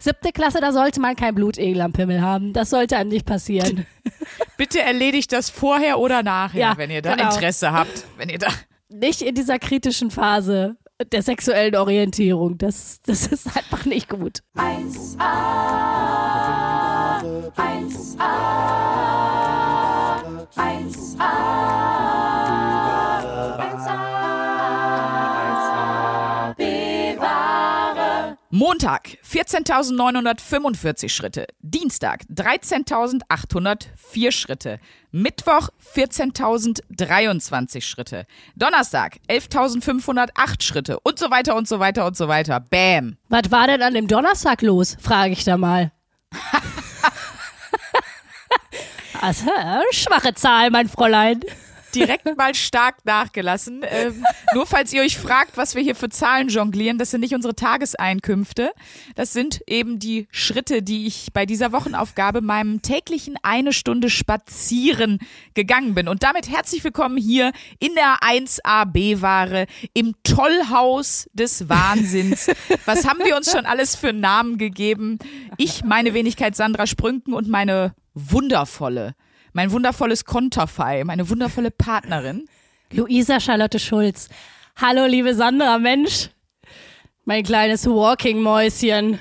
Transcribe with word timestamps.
Siebte 0.00 0.30
Klasse, 0.32 0.60
da 0.60 0.70
sollte 0.72 1.00
man 1.00 1.16
kein 1.16 1.34
Blutegel 1.34 1.80
am 1.80 1.92
Pimmel 1.92 2.20
haben. 2.22 2.52
Das 2.52 2.70
sollte 2.70 2.96
einem 2.96 3.10
nicht 3.10 3.26
passieren. 3.26 3.84
Bitte 4.56 4.80
erledigt 4.80 5.32
das 5.32 5.50
vorher 5.50 5.98
oder 5.98 6.22
nachher, 6.22 6.60
Ja, 6.60 6.76
wenn 6.76 6.88
ihr 6.90 7.02
da 7.02 7.16
genau. 7.16 7.30
Interesse 7.30 7.72
habt. 7.72 8.04
Wenn 8.16 8.28
ihr 8.28 8.38
da. 8.38 8.46
Nicht 8.88 9.22
in 9.22 9.34
dieser 9.34 9.58
kritischen 9.58 10.12
Phase 10.12 10.76
der 11.12 11.22
sexuellen 11.22 11.74
Orientierung. 11.74 12.58
Das, 12.58 13.00
das 13.06 13.26
ist 13.26 13.48
einfach 13.56 13.86
nicht 13.86 14.08
gut. 14.08 14.38
1a, 14.56 15.18
1a, 17.56 18.22
1a, 20.56 21.20
Montag 28.78 29.18
14.945 29.28 31.08
Schritte. 31.08 31.48
Dienstag 31.58 32.20
13.804 32.32 34.30
Schritte. 34.30 34.78
Mittwoch 35.10 35.70
14.023 35.96 37.80
Schritte. 37.80 38.24
Donnerstag 38.54 39.16
11.508 39.28 40.62
Schritte. 40.62 41.00
Und 41.00 41.18
so 41.18 41.28
weiter 41.32 41.56
und 41.56 41.66
so 41.66 41.80
weiter 41.80 42.06
und 42.06 42.16
so 42.16 42.28
weiter. 42.28 42.60
Bam. 42.60 43.16
Was 43.28 43.50
war 43.50 43.66
denn 43.66 43.82
an 43.82 43.94
dem 43.94 44.06
Donnerstag 44.06 44.62
los, 44.62 44.96
frage 45.00 45.32
ich 45.32 45.42
da 45.42 45.56
mal. 45.56 45.90
also, 49.20 49.50
schwache 49.90 50.34
Zahl, 50.34 50.70
mein 50.70 50.88
Fräulein. 50.88 51.40
Direkt 51.94 52.36
mal 52.36 52.54
stark 52.54 53.04
nachgelassen. 53.04 53.84
Ähm, 53.88 54.24
nur 54.54 54.66
falls 54.66 54.92
ihr 54.92 55.02
euch 55.02 55.18
fragt, 55.18 55.56
was 55.56 55.74
wir 55.74 55.82
hier 55.82 55.94
für 55.94 56.08
Zahlen 56.08 56.48
jonglieren, 56.48 56.98
das 56.98 57.10
sind 57.10 57.20
nicht 57.20 57.34
unsere 57.34 57.54
Tageseinkünfte. 57.54 58.72
Das 59.14 59.32
sind 59.32 59.60
eben 59.66 59.98
die 59.98 60.28
Schritte, 60.30 60.82
die 60.82 61.06
ich 61.06 61.32
bei 61.32 61.46
dieser 61.46 61.72
Wochenaufgabe 61.72 62.40
meinem 62.40 62.82
täglichen 62.82 63.36
eine 63.42 63.72
Stunde 63.72 64.10
spazieren 64.10 65.18
gegangen 65.54 65.94
bin. 65.94 66.08
Und 66.08 66.22
damit 66.22 66.48
herzlich 66.48 66.84
willkommen 66.84 67.16
hier 67.16 67.52
in 67.78 67.94
der 67.94 68.18
1AB-Ware 68.20 69.66
im 69.94 70.14
Tollhaus 70.22 71.28
des 71.32 71.68
Wahnsinns. 71.68 72.50
Was 72.84 73.06
haben 73.06 73.20
wir 73.24 73.36
uns 73.36 73.50
schon 73.50 73.66
alles 73.66 73.96
für 73.96 74.12
Namen 74.12 74.58
gegeben? 74.58 75.18
Ich, 75.56 75.84
meine 75.84 76.14
Wenigkeit 76.14 76.56
Sandra 76.56 76.86
Sprünken 76.86 77.32
und 77.32 77.48
meine 77.48 77.94
wundervolle 78.14 79.14
mein 79.58 79.72
wundervolles 79.72 80.24
Konterfei, 80.24 81.02
meine 81.02 81.28
wundervolle 81.28 81.72
Partnerin. 81.72 82.48
Luisa 82.92 83.40
Charlotte 83.40 83.80
Schulz. 83.80 84.28
Hallo, 84.76 85.04
liebe 85.06 85.34
Sandra, 85.34 85.80
Mensch. 85.80 86.30
Mein 87.24 87.42
kleines 87.42 87.84
Walking-Mäuschen. 87.84 89.18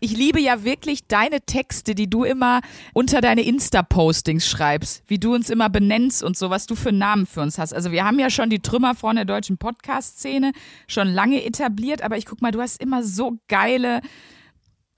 Ich 0.00 0.16
liebe 0.16 0.40
ja 0.40 0.64
wirklich 0.64 1.06
deine 1.06 1.42
Texte, 1.42 1.94
die 1.94 2.10
du 2.10 2.24
immer 2.24 2.60
unter 2.92 3.20
deine 3.20 3.42
Insta-Postings 3.42 4.48
schreibst, 4.48 5.04
wie 5.06 5.20
du 5.20 5.32
uns 5.32 5.48
immer 5.48 5.70
benennst 5.70 6.24
und 6.24 6.36
so, 6.36 6.50
was 6.50 6.66
du 6.66 6.74
für 6.74 6.90
Namen 6.90 7.24
für 7.24 7.40
uns 7.40 7.56
hast. 7.56 7.72
Also 7.72 7.92
wir 7.92 8.04
haben 8.04 8.18
ja 8.18 8.30
schon 8.30 8.50
die 8.50 8.58
Trümmerfrauen 8.58 9.14
der 9.14 9.26
deutschen 9.26 9.58
Podcast-Szene 9.58 10.50
schon 10.88 11.06
lange 11.06 11.44
etabliert, 11.44 12.02
aber 12.02 12.16
ich 12.16 12.26
guck 12.26 12.42
mal, 12.42 12.50
du 12.50 12.60
hast 12.60 12.82
immer 12.82 13.04
so 13.04 13.38
geile 13.46 14.00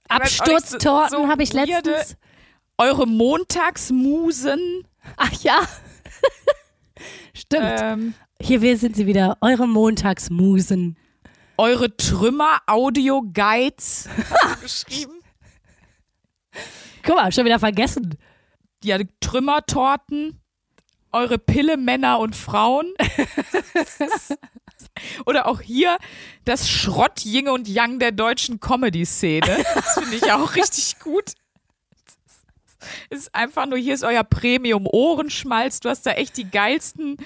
Absturztorten 0.09 1.19
so 1.21 1.27
habe 1.27 1.43
ich 1.43 1.53
letztens. 1.53 2.17
Eure 2.77 3.07
Montagsmusen. 3.07 4.87
Ach 5.17 5.31
ja. 5.41 5.59
Stimmt. 7.33 7.75
Ähm, 7.79 8.13
Hier 8.41 8.61
wir 8.61 8.77
sind 8.77 8.95
sie 8.95 9.05
wieder, 9.07 9.37
eure 9.41 9.67
Montagsmusen. 9.67 10.95
eure 11.57 11.95
Trümmer-Audio-Guides 11.97 14.07
geschrieben. 14.61 15.13
Guck 17.03 17.15
mal, 17.15 17.31
schon 17.31 17.45
wieder 17.45 17.59
vergessen. 17.59 18.17
Ja, 18.83 18.97
Trümmertorten, 19.19 20.39
eure 21.11 21.37
Pille 21.37 21.77
Männer 21.77 22.17
und 22.19 22.35
Frauen. 22.35 22.91
Oder 25.25 25.47
auch 25.47 25.61
hier 25.61 25.97
das 26.45 26.69
Schrott 26.69 27.25
Yin 27.25 27.49
und 27.49 27.67
Yang 27.67 27.99
der 27.99 28.11
deutschen 28.11 28.59
Comedy-Szene. 28.59 29.63
Das 29.75 29.93
finde 29.99 30.15
ich 30.17 30.31
auch 30.31 30.55
richtig 30.55 30.99
gut. 30.99 31.33
Ist 33.09 33.33
einfach 33.33 33.65
nur, 33.65 33.77
hier 33.77 33.93
ist 33.93 34.03
euer 34.03 34.23
Premium-Ohrenschmalz. 34.23 35.79
Du 35.79 35.89
hast 35.89 36.05
da 36.05 36.11
echt 36.11 36.37
die 36.37 36.49
geilsten, 36.49 37.17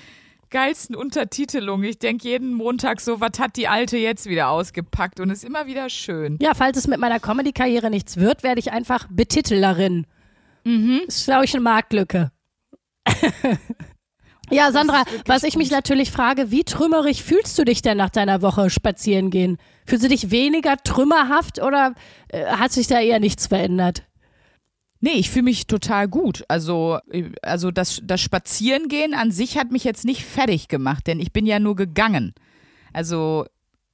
geilsten 0.50 0.95
Untertitelungen. 0.95 1.90
Ich 1.90 2.00
denke 2.00 2.28
jeden 2.28 2.53
Montag 2.53 3.01
so, 3.01 3.19
was 3.19 3.40
hat 3.40 3.56
die 3.56 3.67
Alte 3.67 3.97
jetzt 3.97 4.28
wieder 4.28 4.50
ausgepackt? 4.50 5.19
Und 5.19 5.29
ist 5.29 5.44
immer 5.44 5.67
wieder 5.67 5.90
schön. 5.90 6.38
Ja, 6.41 6.53
falls 6.53 6.78
es 6.78 6.88
mit 6.88 7.00
meiner 7.00 7.19
Comedy-Karriere 7.19 7.90
nichts 7.90 8.17
wird, 8.17 8.44
werde 8.44 8.59
ich 8.59 8.72
einfach 8.72 9.07
Betitelerin. 9.09 10.06
Mhm. 10.63 11.01
Das 11.06 11.17
ist, 11.17 11.25
glaube 11.25 11.46
ich, 11.46 11.53
eine 11.53 11.62
Marktlücke. 11.62 12.31
ja, 14.51 14.72
Sandra, 14.72 15.03
was 15.25 15.44
ich 15.44 15.56
mich 15.56 15.72
natürlich 15.72 16.12
frage, 16.12 16.51
wie 16.51 16.63
trümmerig 16.63 17.23
fühlst 17.23 17.57
du 17.57 17.63
dich 17.63 17.81
denn 17.81 17.97
nach 17.97 18.09
deiner 18.09 18.41
Woche 18.41 18.69
spazieren 18.69 19.29
gehen? 19.29 19.57
Fühlst 19.85 20.03
du 20.03 20.09
dich 20.09 20.31
weniger 20.31 20.75
trümmerhaft 20.78 21.62
oder 21.62 21.94
äh, 22.29 22.46
hat 22.46 22.72
sich 22.73 22.88
da 22.88 23.00
eher 23.00 23.19
nichts 23.19 23.47
verändert? 23.47 24.03
Nee, 25.00 25.13
ich 25.13 25.30
fühle 25.30 25.44
mich 25.44 25.68
total 25.68 26.08
gut. 26.08 26.44
Also, 26.47 27.00
äh, 27.12 27.31
also 27.41 27.72
das, 27.72 28.02
das 28.03 28.22
Spazierengehen 28.22 29.13
an 29.13 29.31
sich 29.31 29.58
hat 29.58 29.72
mich 29.72 29.84
jetzt 29.84 30.06
nicht 30.06 30.24
fertig 30.24 30.68
gemacht, 30.68 31.08
denn 31.08 31.19
ich 31.19 31.31
bin 31.31 31.46
ja 31.46 31.59
nur 31.59 31.75
gegangen. 31.75 32.34
Also, 32.94 33.46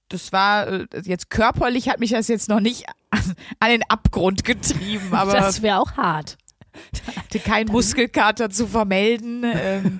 das 0.10 0.32
war 0.32 0.68
äh, 0.68 0.88
jetzt 1.04 1.30
körperlich 1.30 1.90
hat 1.90 2.00
mich 2.00 2.12
das 2.12 2.28
jetzt 2.28 2.50
noch 2.50 2.60
nicht 2.60 2.86
an, 3.10 3.36
an 3.60 3.70
den 3.70 3.84
Abgrund 3.90 4.44
getrieben, 4.44 5.08
aber 5.14 5.34
das 5.34 5.62
wäre 5.62 5.80
auch 5.80 5.94
hart. 5.94 6.38
hatte 7.16 7.40
keinen 7.40 7.72
Muskelkater 7.72 8.50
zu 8.50 8.68
vermelden. 8.68 9.44
Ähm, 9.44 10.00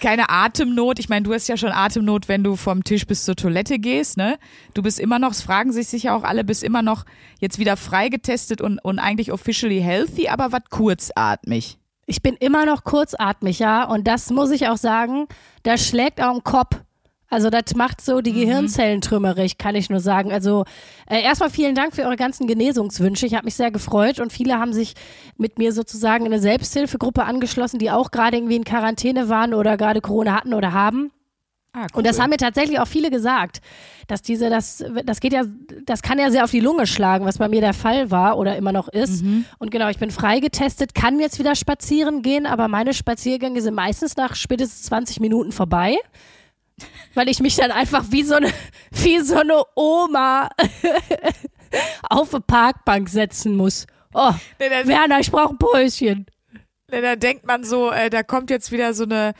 keine 0.00 0.30
Atemnot. 0.30 0.98
Ich 0.98 1.08
meine, 1.08 1.22
du 1.22 1.32
hast 1.32 1.48
ja 1.48 1.56
schon 1.56 1.70
Atemnot, 1.70 2.28
wenn 2.28 2.44
du 2.44 2.56
vom 2.56 2.84
Tisch 2.84 3.06
bis 3.06 3.24
zur 3.24 3.36
Toilette 3.36 3.78
gehst, 3.78 4.16
ne? 4.16 4.38
Du 4.74 4.82
bist 4.82 5.00
immer 5.00 5.18
noch, 5.18 5.32
es 5.32 5.42
fragen 5.42 5.72
sich 5.72 5.88
sicher 5.88 6.14
auch 6.14 6.22
alle, 6.22 6.44
bist 6.44 6.62
immer 6.62 6.82
noch 6.82 7.04
jetzt 7.38 7.58
wieder 7.58 7.76
freigetestet 7.76 8.60
und, 8.60 8.78
und 8.78 8.98
eigentlich 8.98 9.32
officially 9.32 9.80
healthy, 9.80 10.28
aber 10.28 10.52
was 10.52 10.62
kurzatmig. 10.70 11.78
Ich 12.06 12.22
bin 12.22 12.34
immer 12.34 12.66
noch 12.66 12.84
kurzatmig, 12.84 13.58
ja. 13.58 13.84
Und 13.84 14.06
das 14.08 14.30
muss 14.30 14.50
ich 14.50 14.68
auch 14.68 14.76
sagen, 14.76 15.26
das 15.62 15.86
schlägt 15.86 16.20
auch 16.20 16.34
im 16.34 16.44
Kopf. 16.44 16.80
Also 17.30 17.48
das 17.48 17.76
macht 17.76 18.00
so 18.00 18.20
die 18.20 18.32
Gehirnzellen 18.32 19.00
trümmerig, 19.00 19.56
kann 19.56 19.76
ich 19.76 19.88
nur 19.88 20.00
sagen. 20.00 20.32
Also 20.32 20.64
äh, 21.08 21.22
erstmal 21.22 21.48
vielen 21.48 21.76
Dank 21.76 21.94
für 21.94 22.02
eure 22.02 22.16
ganzen 22.16 22.48
Genesungswünsche. 22.48 23.24
Ich 23.24 23.34
habe 23.34 23.44
mich 23.44 23.54
sehr 23.54 23.70
gefreut 23.70 24.18
und 24.18 24.32
viele 24.32 24.58
haben 24.58 24.72
sich 24.72 24.94
mit 25.36 25.56
mir 25.56 25.72
sozusagen 25.72 26.26
in 26.26 26.32
eine 26.32 26.42
Selbsthilfegruppe 26.42 27.22
angeschlossen, 27.24 27.78
die 27.78 27.90
auch 27.92 28.10
gerade 28.10 28.36
irgendwie 28.36 28.56
in 28.56 28.64
Quarantäne 28.64 29.28
waren 29.28 29.54
oder 29.54 29.76
gerade 29.76 30.00
Corona 30.00 30.34
hatten 30.34 30.52
oder 30.54 30.72
haben. 30.72 31.12
Ah, 31.72 31.86
Und 31.92 32.04
das 32.04 32.18
haben 32.18 32.30
mir 32.30 32.36
tatsächlich 32.36 32.80
auch 32.80 32.88
viele 32.88 33.12
gesagt, 33.12 33.60
dass 34.08 34.22
diese, 34.22 34.50
das, 34.50 34.84
das 35.04 35.20
geht 35.20 35.32
ja, 35.32 35.44
das 35.86 36.02
kann 36.02 36.18
ja 36.18 36.32
sehr 36.32 36.42
auf 36.42 36.50
die 36.50 36.58
Lunge 36.58 36.88
schlagen, 36.88 37.26
was 37.26 37.38
bei 37.38 37.48
mir 37.48 37.60
der 37.60 37.74
Fall 37.74 38.10
war 38.10 38.38
oder 38.38 38.56
immer 38.56 38.72
noch 38.72 38.88
ist. 38.88 39.22
Und 39.60 39.70
genau, 39.70 39.88
ich 39.88 39.98
bin 39.98 40.10
freigetestet, 40.10 40.96
kann 40.96 41.20
jetzt 41.20 41.38
wieder 41.38 41.54
spazieren 41.54 42.22
gehen, 42.22 42.44
aber 42.44 42.66
meine 42.66 42.92
Spaziergänge 42.92 43.62
sind 43.62 43.74
meistens 43.74 44.16
nach 44.16 44.34
spätestens 44.34 44.82
20 44.86 45.20
Minuten 45.20 45.52
vorbei. 45.52 45.96
Weil 47.14 47.28
ich 47.28 47.40
mich 47.40 47.56
dann 47.56 47.70
einfach 47.70 48.04
wie 48.10 48.22
so 48.22 48.34
eine, 48.36 48.52
wie 48.92 49.20
so 49.20 49.36
eine 49.38 49.62
Oma 49.74 50.48
auf 52.08 52.34
eine 52.34 52.40
Parkbank 52.42 53.08
setzen 53.08 53.56
muss. 53.56 53.86
Oh, 54.12 54.32
Nee, 54.58 54.68
da, 54.68 54.86
Werner, 54.86 55.20
ich 55.20 55.30
brauche 55.30 55.54
ein 55.54 55.58
Päuschen. 55.58 56.26
da 56.88 57.16
denkt 57.16 57.46
man 57.46 57.64
so, 57.64 57.90
äh, 57.90 58.10
da 58.10 58.22
kommt 58.22 58.50
jetzt 58.50 58.72
wieder 58.72 58.94
so 58.94 59.04
eine 59.04 59.34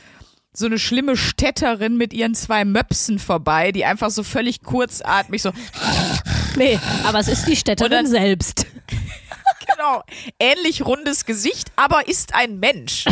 so 0.52 0.66
eine 0.66 0.80
schlimme 0.80 1.16
Städterin 1.16 1.96
mit 1.96 2.12
ihren 2.12 2.34
zwei 2.34 2.64
Möpsen 2.64 3.20
vorbei, 3.20 3.70
die 3.70 3.84
einfach 3.84 4.10
so 4.10 4.24
völlig 4.24 4.62
kurzatmig 4.62 5.42
so 5.42 5.52
Nee, 6.56 6.76
aber 7.06 7.20
es 7.20 7.28
ist 7.28 7.46
die 7.46 7.54
Städterin 7.54 8.00
Oder- 8.00 8.06
selbst. 8.06 8.66
genau 9.66 10.02
ähnlich 10.40 10.84
rundes 10.84 11.24
Gesicht, 11.24 11.70
aber 11.76 12.08
ist 12.08 12.34
ein 12.34 12.58
Mensch. 12.58 13.04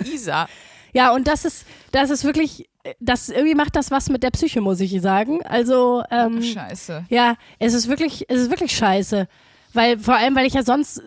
Luisa. 0.00 0.48
Ja, 0.92 1.10
und 1.12 1.26
das 1.26 1.44
ist, 1.44 1.66
das 1.90 2.10
ist 2.10 2.22
wirklich, 2.22 2.67
das 3.00 3.28
irgendwie 3.28 3.54
macht 3.54 3.76
das 3.76 3.90
was 3.90 4.08
mit 4.08 4.22
der 4.22 4.30
Psyche, 4.30 4.60
muss 4.60 4.80
ich 4.80 5.00
sagen. 5.00 5.40
Also, 5.44 6.02
ähm, 6.10 6.42
Scheiße. 6.42 7.04
ja, 7.08 7.36
es 7.58 7.74
ist 7.74 7.88
wirklich, 7.88 8.24
es 8.28 8.42
ist 8.42 8.50
wirklich 8.50 8.76
scheiße. 8.76 9.28
Weil, 9.74 9.98
vor 9.98 10.16
allem, 10.16 10.34
weil 10.34 10.46
ich 10.46 10.54
ja 10.54 10.62
sonst, 10.62 10.98
äh, 10.98 11.02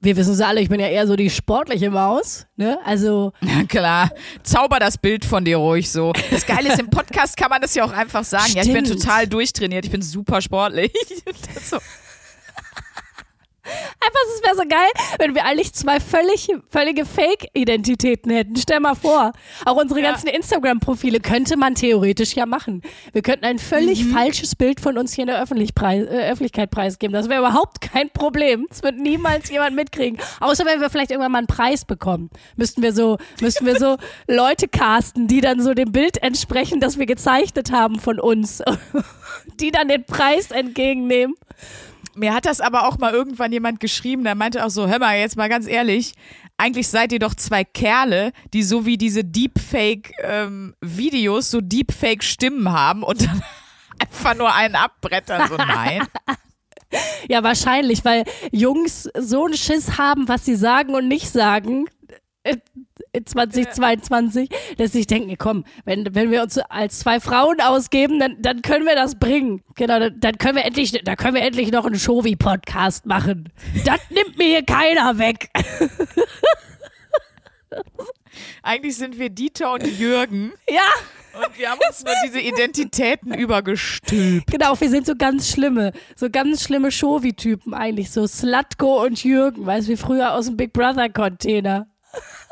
wir 0.00 0.16
wissen 0.16 0.34
es 0.34 0.40
alle, 0.40 0.60
ich 0.60 0.68
bin 0.68 0.78
ja 0.78 0.86
eher 0.86 1.06
so 1.06 1.16
die 1.16 1.30
sportliche 1.30 1.90
Maus, 1.90 2.46
ne? 2.56 2.78
Also, 2.84 3.32
Na 3.40 3.64
klar, 3.64 4.10
zauber 4.42 4.78
das 4.78 4.98
Bild 4.98 5.24
von 5.24 5.44
dir 5.44 5.56
ruhig 5.56 5.90
so. 5.90 6.12
Das 6.30 6.46
Geile 6.46 6.72
ist, 6.72 6.78
im 6.78 6.90
Podcast 6.90 7.36
kann 7.36 7.50
man 7.50 7.60
das 7.60 7.74
ja 7.74 7.84
auch 7.84 7.92
einfach 7.92 8.22
sagen. 8.24 8.52
Ja, 8.54 8.62
ich 8.62 8.72
bin 8.72 8.84
Stimmt. 8.84 9.02
total 9.02 9.26
durchtrainiert, 9.26 9.84
ich 9.84 9.90
bin 9.90 10.02
super 10.02 10.40
sportlich. 10.40 10.92
so, 11.62 11.78
einfach 13.64 14.20
es 14.36 14.42
wäre 14.42 14.56
so 14.56 14.68
geil, 14.68 14.90
wenn 15.18 15.34
wir 15.34 15.44
eigentlich 15.44 15.72
zwei 15.72 16.00
völlig, 16.00 16.48
völlige 16.70 17.04
Fake-Identitäten 17.04 18.30
hätten. 18.30 18.56
Stell 18.56 18.80
mal 18.80 18.94
vor. 18.94 19.32
Auch 19.64 19.76
unsere 19.76 20.00
Ja. 20.00 20.10
ganzen 20.10 20.28
Instagram-Profile 20.28 21.20
könnte 21.20 21.56
man 21.56 21.74
theoretisch 21.74 22.34
ja 22.34 22.46
machen. 22.46 22.82
Wir 23.12 23.22
könnten 23.22 23.44
ein 23.44 23.58
völlig 23.58 24.04
falsches 24.06 24.54
Bild 24.54 24.80
von 24.80 24.98
uns 24.98 25.12
hier 25.14 25.22
in 25.22 25.28
der 25.28 25.42
Öffentlich 25.42 25.74
preis, 25.74 26.06
äh, 26.06 26.30
Öffentlichkeit 26.30 26.70
preisgeben. 26.70 27.12
Das 27.12 27.28
wäre 27.28 27.40
überhaupt 27.40 27.80
kein 27.80 28.10
Problem. 28.10 28.66
Das 28.68 28.82
wird 28.82 28.98
niemals 28.98 29.50
jemand 29.50 29.76
mitkriegen. 29.76 30.18
Außer 30.40 30.64
wenn 30.66 30.80
wir 30.80 30.90
vielleicht 30.90 31.10
irgendwann 31.10 31.32
mal 31.32 31.38
einen 31.38 31.46
Preis 31.46 31.84
bekommen. 31.84 32.30
Müssten 32.56 32.82
wir 32.82 32.92
so, 32.92 33.18
müssten 33.40 33.66
wir 33.66 33.78
so 33.78 33.96
Leute 34.28 34.68
casten, 34.68 35.26
die 35.28 35.40
dann 35.40 35.60
so 35.60 35.74
dem 35.74 35.92
Bild 35.92 36.22
entsprechen, 36.22 36.80
das 36.80 36.98
wir 36.98 37.06
gezeichnet 37.06 37.72
haben 37.72 37.98
von 37.98 38.18
uns. 38.20 38.62
die 39.60 39.70
dann 39.70 39.88
den 39.88 40.04
Preis 40.04 40.50
entgegennehmen. 40.50 41.34
Mir 42.16 42.34
hat 42.34 42.46
das 42.46 42.60
aber 42.60 42.86
auch 42.86 42.98
mal 42.98 43.12
irgendwann 43.12 43.50
jemand 43.52 43.80
geschrieben, 43.80 44.24
der 44.24 44.34
meinte 44.34 44.64
auch 44.64 44.70
so, 44.70 44.86
hör 44.86 44.98
mal, 44.98 45.18
jetzt 45.18 45.36
mal 45.36 45.48
ganz 45.48 45.66
ehrlich, 45.66 46.12
eigentlich 46.56 46.88
seid 46.88 47.12
ihr 47.12 47.18
doch 47.18 47.34
zwei 47.34 47.64
Kerle, 47.64 48.32
die 48.52 48.62
so 48.62 48.86
wie 48.86 48.96
diese 48.96 49.24
Deepfake-Videos 49.24 51.50
so 51.50 51.60
Deepfake-Stimmen 51.60 52.70
haben 52.70 53.02
und 53.02 53.26
dann 53.26 53.42
einfach 53.98 54.36
nur 54.36 54.54
einen 54.54 54.76
abbrettern. 54.76 55.48
So, 55.48 55.56
nein. 55.56 56.06
Ja, 57.28 57.42
wahrscheinlich, 57.42 58.04
weil 58.04 58.22
Jungs 58.52 59.10
so 59.18 59.46
einen 59.46 59.56
Schiss 59.56 59.98
haben, 59.98 60.28
was 60.28 60.44
sie 60.44 60.54
sagen 60.54 60.94
und 60.94 61.08
nicht 61.08 61.28
sagen. 61.28 61.86
Äh, 62.44 62.56
In 63.12 63.26
2022, 63.26 64.48
dass 64.76 64.92
sie 64.92 64.98
sich 64.98 65.06
denken, 65.06 65.36
komm, 65.38 65.64
wenn, 65.84 66.14
wenn 66.14 66.30
wir 66.30 66.42
uns 66.42 66.58
als 66.58 67.00
zwei 67.00 67.18
Frauen 67.20 67.60
ausgeben, 67.60 68.20
dann, 68.20 68.36
dann 68.40 68.62
können 68.62 68.86
wir 68.86 68.94
das 68.94 69.18
bringen. 69.18 69.62
Genau, 69.74 69.98
dann, 69.98 70.20
dann 70.20 70.38
können 70.38 70.56
wir 70.56 70.64
endlich, 70.64 70.92
da 70.92 71.16
können 71.16 71.34
wir 71.34 71.42
endlich 71.42 71.72
noch 71.72 71.86
einen 71.86 71.98
Shovi-Podcast 71.98 73.06
machen. 73.06 73.50
Das 73.84 73.98
nimmt 74.10 74.38
mir 74.38 74.46
hier 74.46 74.64
keiner 74.64 75.18
weg. 75.18 75.48
Eigentlich 78.62 78.96
sind 78.96 79.18
wir 79.18 79.30
Dieter 79.30 79.72
und 79.72 79.86
Jürgen 79.86 80.52
Ja, 80.68 80.82
und 81.34 81.58
wir 81.58 81.70
haben 81.70 81.80
uns 81.88 82.04
nur 82.04 82.14
diese 82.24 82.40
Identitäten 82.40 83.34
übergestülpt. 83.34 84.50
genau, 84.50 84.80
wir 84.80 84.88
sind 84.88 85.06
so 85.06 85.14
ganz 85.16 85.50
schlimme, 85.50 85.92
so 86.14 86.30
ganz 86.30 86.62
schlimme 86.62 86.92
Shovi-Typen 86.92 87.74
eigentlich, 87.74 88.10
so 88.10 88.26
Slatko 88.26 89.02
und 89.04 89.22
Jürgen, 89.24 89.66
weißt 89.66 89.88
du, 89.88 89.92
wie 89.92 89.96
früher 89.96 90.34
aus 90.34 90.46
dem 90.46 90.56
Big 90.56 90.72
Brother-Container. 90.72 91.88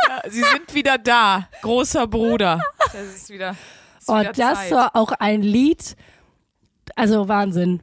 Ja, 0.08 0.30
sie 0.30 0.40
sind 0.42 0.74
wieder 0.74 0.98
da, 0.98 1.48
großer 1.62 2.06
Bruder. 2.06 2.60
Das 2.92 2.94
ist 2.94 3.30
wieder, 3.30 3.50
ist 3.98 4.08
wieder 4.08 4.20
Oh, 4.30 4.32
das 4.36 4.58
Zeit. 4.60 4.70
war 4.72 4.96
auch 4.96 5.12
ein 5.12 5.42
Lied, 5.42 5.96
also 6.96 7.28
Wahnsinn. 7.28 7.82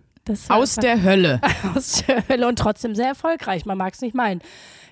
Aus 0.49 0.75
der 0.75 1.01
Hölle. 1.01 1.41
aus 1.75 2.03
der 2.07 2.27
Hölle 2.29 2.47
und 2.47 2.59
trotzdem 2.59 2.93
sehr 2.93 3.07
erfolgreich, 3.07 3.65
man 3.65 3.77
mag 3.79 3.93
es 3.95 4.01
nicht 4.01 4.13
meinen. 4.13 4.41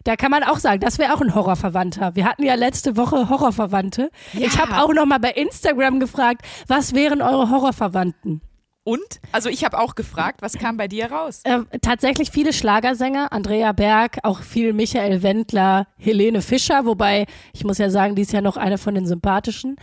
Da 0.04 0.16
kann 0.16 0.32
man 0.32 0.42
auch 0.44 0.58
sagen, 0.58 0.80
das 0.80 0.98
wäre 0.98 1.14
auch 1.14 1.22
ein 1.22 1.36
Horrorverwandter. 1.36 2.16
Wir 2.16 2.26
hatten 2.26 2.44
ja 2.44 2.56
letzte 2.56 2.96
Woche 2.98 3.30
Horrorverwandte. 3.30 4.10
Ich 4.34 4.56
Ja. 4.56 4.62
habe 4.62 4.82
auch 4.82 4.94
noch 4.94 5.06
mal 5.06 5.20
bei 5.20 5.32
Instagram 5.32 6.00
gefragt, 6.00 6.42
was 6.68 6.96
wären 6.96 7.22
eure 7.22 7.50
Horrorverwandten? 7.52 8.42
Und? 8.88 9.20
Also 9.34 9.50
ich 9.50 9.66
habe 9.66 9.78
auch 9.80 9.96
gefragt, 9.96 10.42
was 10.42 10.54
kam 10.54 10.78
bei 10.78 10.88
dir 10.88 11.12
raus? 11.12 11.42
Äh, 11.44 11.60
tatsächlich 11.82 12.32
viele 12.32 12.54
Schlagersänger, 12.54 13.34
Andrea 13.34 13.74
Berg, 13.74 14.20
auch 14.24 14.40
viel 14.40 14.72
Michael 14.72 15.24
Wendler, 15.24 15.88
Helene 15.98 16.42
Fischer, 16.42 16.86
wobei 16.86 17.26
ich 17.52 17.66
muss 17.66 17.80
ja 17.80 17.90
sagen, 17.90 18.16
die 18.16 18.22
ist 18.22 18.32
ja 18.32 18.40
noch 18.40 18.56
eine 18.56 18.78
von 18.78 18.96
den 18.96 19.06
sympathischen. 19.06 19.76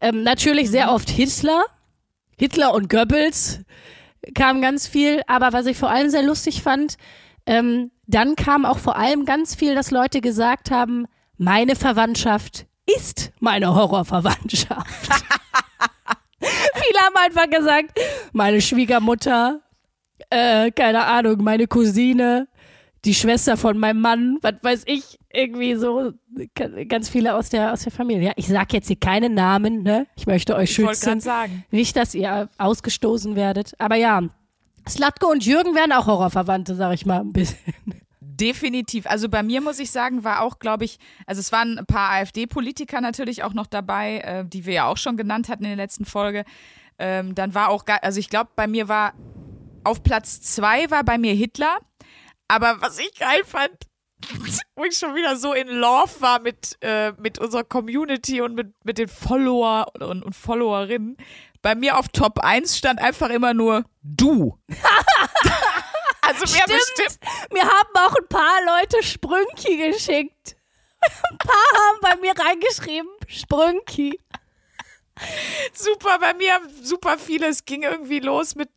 Ähm, 0.00 0.22
natürlich 0.22 0.70
sehr 0.70 0.90
oft 0.90 1.10
Hitler, 1.10 1.66
Hitler 2.38 2.72
und 2.72 2.88
Goebbels 2.88 3.60
kam 4.34 4.62
ganz 4.62 4.88
viel, 4.88 5.20
aber 5.26 5.52
was 5.52 5.66
ich 5.66 5.76
vor 5.76 5.90
allem 5.90 6.08
sehr 6.08 6.22
lustig 6.22 6.62
fand, 6.62 6.96
ähm, 7.44 7.90
dann 8.06 8.36
kam 8.36 8.64
auch 8.64 8.78
vor 8.78 8.96
allem 8.96 9.26
ganz 9.26 9.54
viel, 9.54 9.74
dass 9.74 9.90
Leute 9.90 10.22
gesagt 10.22 10.70
haben, 10.70 11.04
meine 11.36 11.76
Verwandtschaft 11.76 12.64
ist 12.96 13.32
meine 13.38 13.74
Horrorverwandtschaft. 13.74 15.10
Viele 16.74 16.98
haben 17.00 17.16
einfach 17.16 17.50
gesagt, 17.50 17.98
meine 18.32 18.60
Schwiegermutter, 18.60 19.60
äh, 20.30 20.70
keine 20.70 21.04
Ahnung, 21.04 21.42
meine 21.42 21.66
Cousine, 21.66 22.48
die 23.04 23.14
Schwester 23.14 23.56
von 23.56 23.78
meinem 23.78 24.00
Mann, 24.00 24.38
was 24.42 24.54
weiß 24.62 24.82
ich, 24.86 25.18
irgendwie 25.32 25.74
so 25.76 26.12
ga- 26.54 26.84
ganz 26.84 27.08
viele 27.08 27.34
aus 27.34 27.50
der 27.50 27.72
aus 27.72 27.82
der 27.82 27.92
Familie. 27.92 28.28
Ja, 28.28 28.32
ich 28.36 28.48
sag 28.48 28.72
jetzt 28.72 28.88
hier 28.88 28.98
keine 28.98 29.28
Namen, 29.30 29.82
ne? 29.82 30.06
Ich 30.16 30.26
möchte 30.26 30.56
euch 30.56 30.72
schützen. 30.74 31.20
sagen. 31.20 31.64
Nicht, 31.70 31.96
dass 31.96 32.14
ihr 32.14 32.48
ausgestoßen 32.58 33.36
werdet. 33.36 33.74
Aber 33.78 33.94
ja, 33.96 34.22
Slatko 34.88 35.30
und 35.30 35.44
Jürgen 35.44 35.74
wären 35.74 35.92
auch 35.92 36.06
Horrorverwandte, 36.06 36.74
sag 36.74 36.94
ich 36.94 37.06
mal 37.06 37.20
ein 37.20 37.32
bisschen. 37.32 37.58
Definitiv. 38.38 39.06
Also 39.06 39.28
bei 39.28 39.42
mir 39.42 39.60
muss 39.60 39.78
ich 39.78 39.90
sagen, 39.90 40.22
war 40.22 40.42
auch, 40.42 40.58
glaube 40.58 40.84
ich, 40.84 40.98
also 41.26 41.40
es 41.40 41.52
waren 41.52 41.78
ein 41.78 41.86
paar 41.86 42.10
AfD-Politiker 42.10 43.00
natürlich 43.00 43.42
auch 43.42 43.54
noch 43.54 43.66
dabei, 43.66 44.18
äh, 44.18 44.44
die 44.44 44.66
wir 44.66 44.74
ja 44.74 44.86
auch 44.86 44.98
schon 44.98 45.16
genannt 45.16 45.48
hatten 45.48 45.64
in 45.64 45.70
der 45.70 45.76
letzten 45.76 46.04
Folge. 46.04 46.44
Ähm, 46.98 47.34
dann 47.34 47.54
war 47.54 47.70
auch, 47.70 47.84
also 48.02 48.20
ich 48.20 48.28
glaube, 48.28 48.50
bei 48.54 48.66
mir 48.66 48.88
war 48.88 49.14
auf 49.84 50.02
Platz 50.02 50.42
zwei 50.42 50.90
war 50.90 51.02
bei 51.04 51.16
mir 51.16 51.32
Hitler. 51.32 51.78
Aber 52.48 52.80
was 52.80 52.98
ich 52.98 53.14
geil 53.18 53.42
fand, 53.44 53.72
wo 54.76 54.84
ich 54.84 54.98
schon 54.98 55.14
wieder 55.14 55.36
so 55.36 55.54
in 55.54 55.68
Love 55.68 56.20
war 56.20 56.40
mit, 56.40 56.76
äh, 56.80 57.12
mit 57.12 57.38
unserer 57.38 57.64
Community 57.64 58.40
und 58.42 58.54
mit, 58.54 58.72
mit 58.84 58.98
den 58.98 59.08
Follower 59.08 59.86
und, 60.00 60.22
und 60.22 60.34
Followerinnen. 60.34 61.16
Bei 61.62 61.74
mir 61.74 61.98
auf 61.98 62.08
Top 62.08 62.40
1 62.40 62.76
stand 62.76 63.00
einfach 63.00 63.30
immer 63.30 63.54
nur 63.54 63.84
du. 64.02 64.58
also 66.26 66.44
wer 66.54 66.64
bestimmt. 66.66 67.18
Mir 67.52 67.62
haben 67.62 67.90
auch 67.94 68.14
ein 68.14 68.28
paar 68.28 68.60
Leute 68.64 69.02
Sprünki 69.02 69.76
geschickt. 69.76 70.56
Ein 71.30 71.38
paar 71.38 71.80
haben 71.80 71.98
bei 72.00 72.16
mir 72.16 72.32
reingeschrieben, 72.36 73.08
Sprünki. 73.28 74.18
Super, 75.72 76.18
bei 76.20 76.34
mir 76.34 76.60
super 76.82 77.16
viele. 77.18 77.46
Es 77.46 77.64
ging 77.64 77.82
irgendwie 77.82 78.20
los 78.20 78.54
mit, 78.54 78.68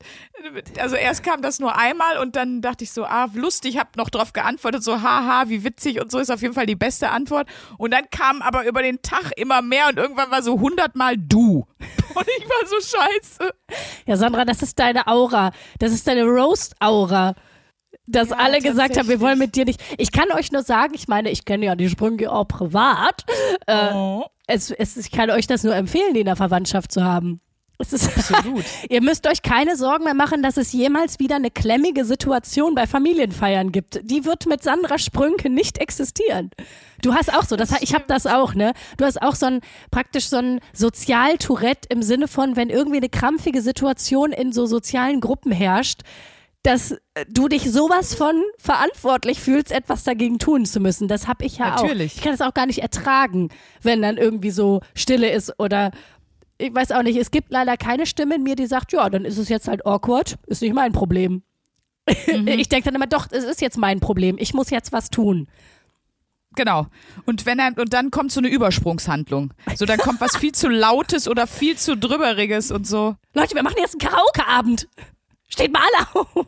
mit, 0.53 0.79
also 0.79 0.95
erst 0.95 1.23
kam 1.23 1.41
das 1.41 1.59
nur 1.59 1.75
einmal 1.77 2.17
und 2.17 2.35
dann 2.35 2.61
dachte 2.61 2.83
ich 2.83 2.91
so, 2.91 3.03
ah, 3.05 3.27
lustig, 3.33 3.77
hab 3.77 3.97
noch 3.97 4.09
drauf 4.09 4.33
geantwortet, 4.33 4.83
so, 4.83 5.01
haha, 5.01 5.49
wie 5.49 5.63
witzig 5.63 6.01
und 6.01 6.11
so 6.11 6.19
ist 6.19 6.29
auf 6.29 6.41
jeden 6.41 6.53
Fall 6.53 6.65
die 6.65 6.75
beste 6.75 7.09
Antwort. 7.09 7.47
Und 7.77 7.91
dann 7.91 8.09
kam 8.09 8.41
aber 8.41 8.65
über 8.65 8.81
den 8.81 9.01
Tag 9.01 9.31
immer 9.35 9.61
mehr 9.61 9.87
und 9.89 9.97
irgendwann 9.97 10.31
war 10.31 10.41
so 10.41 10.59
hundertmal 10.59 11.15
du. 11.17 11.65
Und 12.15 12.27
ich 12.39 12.49
war 12.49 12.67
so 12.67 12.75
scheiße. 12.81 13.53
Ja, 14.07 14.17
Sandra, 14.17 14.43
das 14.43 14.63
ist 14.63 14.79
deine 14.79 15.05
Aura. 15.05 15.51
Das 15.77 15.91
ist 15.91 16.07
deine 16.07 16.23
Roast-Aura. 16.23 17.35
Dass 18.05 18.29
Ja, 18.29 18.37
alle 18.37 18.59
gesagt 18.59 18.97
haben, 18.97 19.07
wir 19.07 19.19
wollen 19.19 19.37
mit 19.39 19.55
dir 19.55 19.65
nicht. 19.65 19.81
Ich 19.97 20.11
kann 20.11 20.31
euch 20.31 20.51
nur 20.51 20.63
sagen, 20.63 20.93
ich 20.95 21.07
meine, 21.07 21.29
ich 21.29 21.45
kenne 21.45 21.65
ja 21.65 21.75
die 21.75 21.89
Sprünge 21.89 22.31
auch 22.31 22.45
privat. 22.47 23.23
Äh, 23.67 23.93
Oh. 23.93 24.25
es, 24.47 24.71
es, 24.71 24.97
ich 24.97 25.11
kann 25.11 25.29
euch 25.29 25.47
das 25.47 25.63
nur 25.63 25.75
empfehlen, 25.75 26.13
die 26.13 26.21
in 26.21 26.25
der 26.25 26.35
Verwandtschaft 26.35 26.91
zu 26.91 27.03
haben. 27.03 27.41
Es 27.81 27.93
ist, 27.93 28.07
Absolut. 28.07 28.65
Ihr 28.89 29.01
müsst 29.01 29.25
euch 29.25 29.41
keine 29.41 29.77
Sorgen 29.77 30.03
mehr 30.03 30.13
machen, 30.13 30.43
dass 30.43 30.57
es 30.57 30.73
jemals 30.73 31.17
wieder 31.19 31.37
eine 31.37 31.49
klemmige 31.49 32.03
Situation 32.03 32.75
bei 32.75 32.87
Familienfeiern 32.87 33.71
gibt. 33.71 34.01
Die 34.03 34.25
wird 34.25 34.47
mit 34.47 34.61
Sandra 34.63 34.97
Sprünke 34.97 35.49
nicht 35.49 35.77
existieren. 35.77 36.51
Du 37.01 37.13
hast 37.13 37.33
auch 37.33 37.43
so, 37.45 37.55
das, 37.55 37.81
ich 37.81 37.93
habe 37.93 38.03
das 38.07 38.27
auch, 38.27 38.53
ne? 38.53 38.73
Du 38.97 39.05
hast 39.05 39.21
auch 39.21 39.33
so 39.35 39.45
ein 39.45 39.61
praktisch 39.91 40.27
so 40.27 40.37
ein 40.37 40.59
Sozialtourette 40.73 41.87
im 41.89 42.01
Sinne 42.01 42.27
von, 42.27 42.55
wenn 42.57 42.69
irgendwie 42.69 42.97
eine 42.97 43.07
krampfige 43.09 43.61
Situation 43.61 44.33
in 44.33 44.51
so 44.51 44.65
sozialen 44.65 45.21
Gruppen 45.21 45.51
herrscht, 45.53 46.01
dass 46.63 46.91
äh, 46.91 47.25
du 47.29 47.47
dich 47.47 47.71
sowas 47.71 48.13
von 48.13 48.41
verantwortlich 48.57 49.39
fühlst, 49.39 49.71
etwas 49.71 50.03
dagegen 50.03 50.39
tun 50.39 50.65
zu 50.65 50.79
müssen. 50.79 51.07
Das 51.07 51.27
habe 51.27 51.45
ich 51.45 51.57
ja 51.57 51.75
auch. 51.75 51.83
Natürlich. 51.83 52.17
Ich 52.17 52.21
kann 52.21 52.33
es 52.33 52.41
auch 52.41 52.53
gar 52.53 52.65
nicht 52.65 52.79
ertragen, 52.79 53.49
wenn 53.81 54.01
dann 54.01 54.17
irgendwie 54.17 54.51
so 54.51 54.81
Stille 54.93 55.31
ist 55.31 55.57
oder 55.59 55.91
ich 56.57 56.73
weiß 56.73 56.91
auch 56.91 57.03
nicht, 57.03 57.17
es 57.17 57.31
gibt 57.31 57.51
leider 57.51 57.77
keine 57.77 58.05
Stimme 58.05 58.35
in 58.35 58.43
mir, 58.43 58.55
die 58.55 58.65
sagt, 58.65 58.91
ja, 58.91 59.09
dann 59.09 59.23
ist 59.23 59.37
es 59.37 59.47
jetzt 59.47 59.69
halt 59.69 59.85
awkward, 59.85 60.37
ist 60.47 60.61
nicht 60.61 60.73
mein 60.73 60.91
Problem. 60.91 61.43
Ich 62.27 62.67
denke 62.67 62.85
dann 62.85 62.95
immer, 62.95 63.07
doch, 63.07 63.27
es 63.29 63.43
ist 63.43 63.61
jetzt 63.61 63.77
mein 63.77 63.99
Problem, 63.99 64.37
ich 64.39 64.53
muss 64.53 64.71
jetzt 64.71 64.91
was 64.91 65.09
tun. 65.09 65.47
Genau. 66.55 66.87
Und 67.25 67.45
wenn 67.45 67.59
er, 67.59 67.77
und 67.77 67.93
dann 67.93 68.11
kommt 68.11 68.31
so 68.31 68.39
eine 68.39 68.49
Übersprungshandlung. 68.49 69.53
So, 69.75 69.85
dann 69.85 69.99
kommt 69.99 70.19
was 70.19 70.35
viel 70.37 70.51
zu 70.51 70.67
Lautes 70.67 71.27
oder 71.27 71.47
viel 71.47 71.77
zu 71.77 71.95
Drüberiges 71.95 72.71
und 72.71 72.87
so. 72.87 73.15
Leute, 73.33 73.55
wir 73.55 73.63
machen 73.63 73.77
jetzt 73.77 73.93
einen 73.93 74.11
Karaoke-Abend. 74.11 74.87
Steht 75.49 75.73
mal 75.73 75.81
alle 75.81 76.07
auf. 76.13 76.45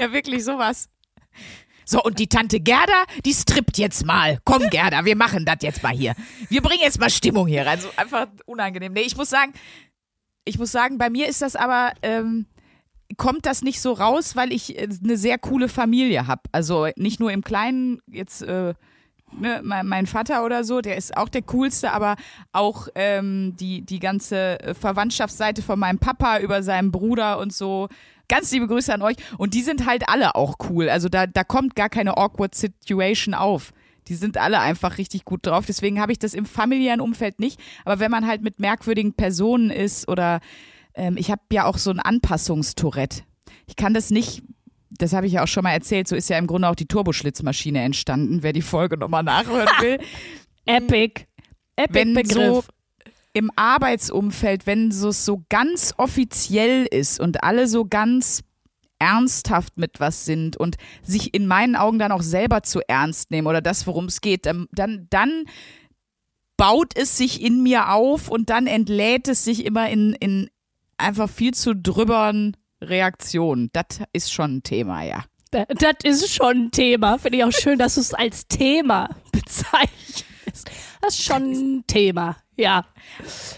Ja, 0.00 0.12
wirklich 0.12 0.44
sowas. 0.44 0.88
So, 1.84 2.02
und 2.02 2.18
die 2.18 2.26
Tante 2.26 2.58
Gerda, 2.58 3.04
die 3.24 3.32
strippt 3.32 3.78
jetzt 3.78 4.04
mal. 4.04 4.40
Komm, 4.44 4.68
Gerda, 4.70 5.04
wir 5.04 5.16
machen 5.16 5.44
das 5.44 5.58
jetzt 5.60 5.82
mal 5.82 5.92
hier. 5.94 6.14
Wir 6.48 6.60
bringen 6.60 6.82
jetzt 6.82 6.98
mal 6.98 7.10
Stimmung 7.10 7.46
hier 7.46 7.64
rein. 7.64 7.80
So 7.80 7.88
einfach 7.96 8.26
unangenehm. 8.44 8.92
Nee, 8.92 9.02
ich 9.02 9.16
muss 9.16 9.30
sagen, 9.30 9.52
ich 10.44 10.58
muss 10.58 10.72
sagen, 10.72 10.98
bei 10.98 11.10
mir 11.10 11.28
ist 11.28 11.42
das 11.42 11.54
aber, 11.54 11.92
ähm, 12.02 12.46
kommt 13.16 13.46
das 13.46 13.62
nicht 13.62 13.80
so 13.80 13.92
raus, 13.92 14.34
weil 14.34 14.52
ich 14.52 14.76
äh, 14.76 14.88
eine 15.02 15.16
sehr 15.16 15.38
coole 15.38 15.68
Familie 15.68 16.26
habe. 16.26 16.42
Also 16.50 16.88
nicht 16.96 17.20
nur 17.20 17.30
im 17.30 17.44
Kleinen, 17.44 18.00
jetzt 18.08 18.42
äh, 18.42 18.74
ne, 19.32 19.60
mein, 19.62 20.06
Vater 20.06 20.44
oder 20.44 20.64
so, 20.64 20.80
der 20.80 20.96
ist 20.96 21.16
auch 21.16 21.28
der 21.28 21.42
coolste, 21.42 21.92
aber 21.92 22.16
auch 22.52 22.88
ähm, 22.94 23.54
die, 23.58 23.82
die 23.82 23.98
ganze 23.98 24.60
äh, 24.60 24.74
Verwandtschaftsseite 24.74 25.62
von 25.62 25.78
meinem 25.78 25.98
Papa 25.98 26.38
über 26.38 26.62
seinen 26.62 26.90
Bruder 26.90 27.38
und 27.38 27.52
so. 27.52 27.88
Ganz 28.28 28.50
liebe 28.50 28.66
Grüße 28.66 28.92
an 28.92 29.02
euch. 29.02 29.16
Und 29.38 29.54
die 29.54 29.62
sind 29.62 29.86
halt 29.86 30.08
alle 30.08 30.34
auch 30.34 30.56
cool. 30.68 30.88
Also 30.88 31.08
da, 31.08 31.26
da 31.26 31.44
kommt 31.44 31.76
gar 31.76 31.88
keine 31.88 32.16
awkward 32.16 32.54
Situation 32.54 33.34
auf. 33.34 33.72
Die 34.08 34.14
sind 34.14 34.36
alle 34.36 34.60
einfach 34.60 34.98
richtig 34.98 35.24
gut 35.24 35.46
drauf. 35.46 35.64
Deswegen 35.66 36.00
habe 36.00 36.12
ich 36.12 36.18
das 36.18 36.34
im 36.34 36.46
familiären 36.46 37.00
Umfeld 37.00 37.38
nicht. 37.38 37.60
Aber 37.84 38.00
wenn 38.00 38.10
man 38.10 38.26
halt 38.26 38.42
mit 38.42 38.58
merkwürdigen 38.58 39.12
Personen 39.14 39.70
ist 39.70 40.08
oder 40.08 40.40
ähm, 40.94 41.16
ich 41.16 41.30
habe 41.30 41.42
ja 41.52 41.66
auch 41.66 41.78
so 41.78 41.90
ein 41.90 42.00
Anpassungstourette. 42.00 43.22
Ich 43.66 43.76
kann 43.76 43.94
das 43.94 44.10
nicht, 44.10 44.42
das 44.98 45.12
habe 45.12 45.26
ich 45.26 45.34
ja 45.34 45.42
auch 45.42 45.48
schon 45.48 45.62
mal 45.62 45.72
erzählt, 45.72 46.08
so 46.08 46.16
ist 46.16 46.30
ja 46.30 46.38
im 46.38 46.46
Grunde 46.46 46.68
auch 46.68 46.74
die 46.74 46.86
Turboschlitzmaschine 46.86 47.80
entstanden, 47.82 48.42
wer 48.42 48.52
die 48.52 48.62
Folge 48.62 48.96
nochmal 48.96 49.22
nachhören 49.22 49.68
will. 49.80 49.98
Epic. 50.66 51.24
Epic 51.76 51.94
wenn 51.94 52.14
so 52.26 52.40
Begriff. 52.40 52.68
im 53.32 53.50
Arbeitsumfeld, 53.56 54.66
wenn 54.66 54.90
so 54.90 55.10
so 55.10 55.44
ganz 55.48 55.94
offiziell 55.96 56.86
ist 56.86 57.20
und 57.20 57.44
alle 57.44 57.68
so 57.68 57.84
ganz 57.84 58.42
ernsthaft 58.98 59.76
mit 59.76 60.00
was 60.00 60.24
sind 60.24 60.56
und 60.56 60.76
sich 61.02 61.34
in 61.34 61.46
meinen 61.46 61.76
Augen 61.76 61.98
dann 61.98 62.12
auch 62.12 62.22
selber 62.22 62.62
zu 62.62 62.80
ernst 62.88 63.30
nehmen 63.30 63.46
oder 63.46 63.60
das, 63.60 63.86
worum 63.86 64.06
es 64.06 64.20
geht, 64.20 64.46
dann, 64.46 64.66
dann, 64.72 65.06
dann 65.10 65.44
baut 66.56 66.96
es 66.96 67.16
sich 67.16 67.42
in 67.42 67.62
mir 67.62 67.92
auf 67.92 68.28
und 68.28 68.48
dann 68.48 68.66
entlädt 68.66 69.28
es 69.28 69.44
sich 69.44 69.64
immer 69.66 69.90
in, 69.90 70.14
in 70.14 70.48
einfach 70.96 71.28
viel 71.28 71.52
zu 71.52 71.74
drübern 71.74 72.56
Reaktionen. 72.82 73.70
Das 73.72 73.86
ist 74.12 74.32
schon 74.32 74.56
ein 74.56 74.62
Thema, 74.62 75.02
ja. 75.02 75.24
Das 75.50 75.94
ist 76.04 76.34
schon 76.34 76.66
ein 76.66 76.70
Thema. 76.70 77.18
Finde 77.18 77.38
ich 77.38 77.44
auch 77.44 77.52
schön, 77.52 77.78
dass 77.78 77.94
du 77.94 78.00
es 78.00 78.12
als 78.12 78.46
Thema 78.48 79.08
bezeichnest. 79.32 80.70
Das 81.00 81.14
ist 81.14 81.22
schon 81.24 81.52
ein 81.52 81.84
Thema, 81.86 82.36
ja. 82.56 82.84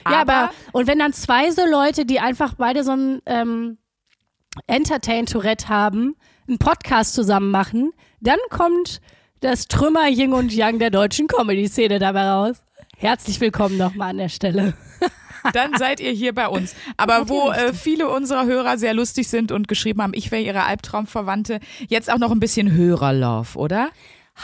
Ja, 0.05 0.21
Aber- 0.21 0.33
aber, 0.35 0.51
und 0.73 0.87
wenn 0.87 0.99
dann 0.99 1.13
zwei 1.13 1.51
so 1.51 1.63
Leute, 1.67 2.05
die 2.05 2.21
einfach 2.21 2.55
beide 2.55 2.85
so 2.85 2.93
ein 2.93 3.21
ähm, 3.27 3.79
Entertain-Tourette 4.67 5.69
haben, 5.69 6.15
einen 6.47 6.59
Podcast 6.59 7.15
zusammen 7.15 7.51
machen, 7.51 7.93
dann 8.21 8.39
kommt 8.51 9.01
das 9.41 9.69
Trümmer 9.69 10.09
Yin 10.09 10.33
und 10.33 10.53
Yang 10.53 10.79
der 10.81 10.91
deutschen 10.91 11.27
Comedy-Szene 11.29 11.99
dabei 11.99 12.29
raus. 12.31 12.57
Herzlich 13.01 13.41
willkommen 13.41 13.77
nochmal 13.77 14.11
an 14.11 14.17
der 14.17 14.29
Stelle. 14.29 14.75
Dann 15.53 15.79
seid 15.79 16.01
ihr 16.01 16.11
hier 16.11 16.35
bei 16.35 16.49
uns. 16.49 16.75
Aber 16.97 17.29
wo 17.29 17.53
äh, 17.53 17.73
viele 17.73 18.09
unserer 18.09 18.45
Hörer 18.45 18.77
sehr 18.77 18.93
lustig 18.93 19.29
sind 19.29 19.53
und 19.53 19.69
geschrieben 19.69 20.03
haben, 20.03 20.15
ich 20.17 20.33
wäre 20.33 20.43
ihre 20.43 20.65
Albtraumverwandte, 20.65 21.61
jetzt 21.87 22.13
auch 22.13 22.19
noch 22.19 22.33
ein 22.33 22.41
bisschen 22.41 22.73
Hörerlauf, 22.73 23.55
oder? 23.55 23.91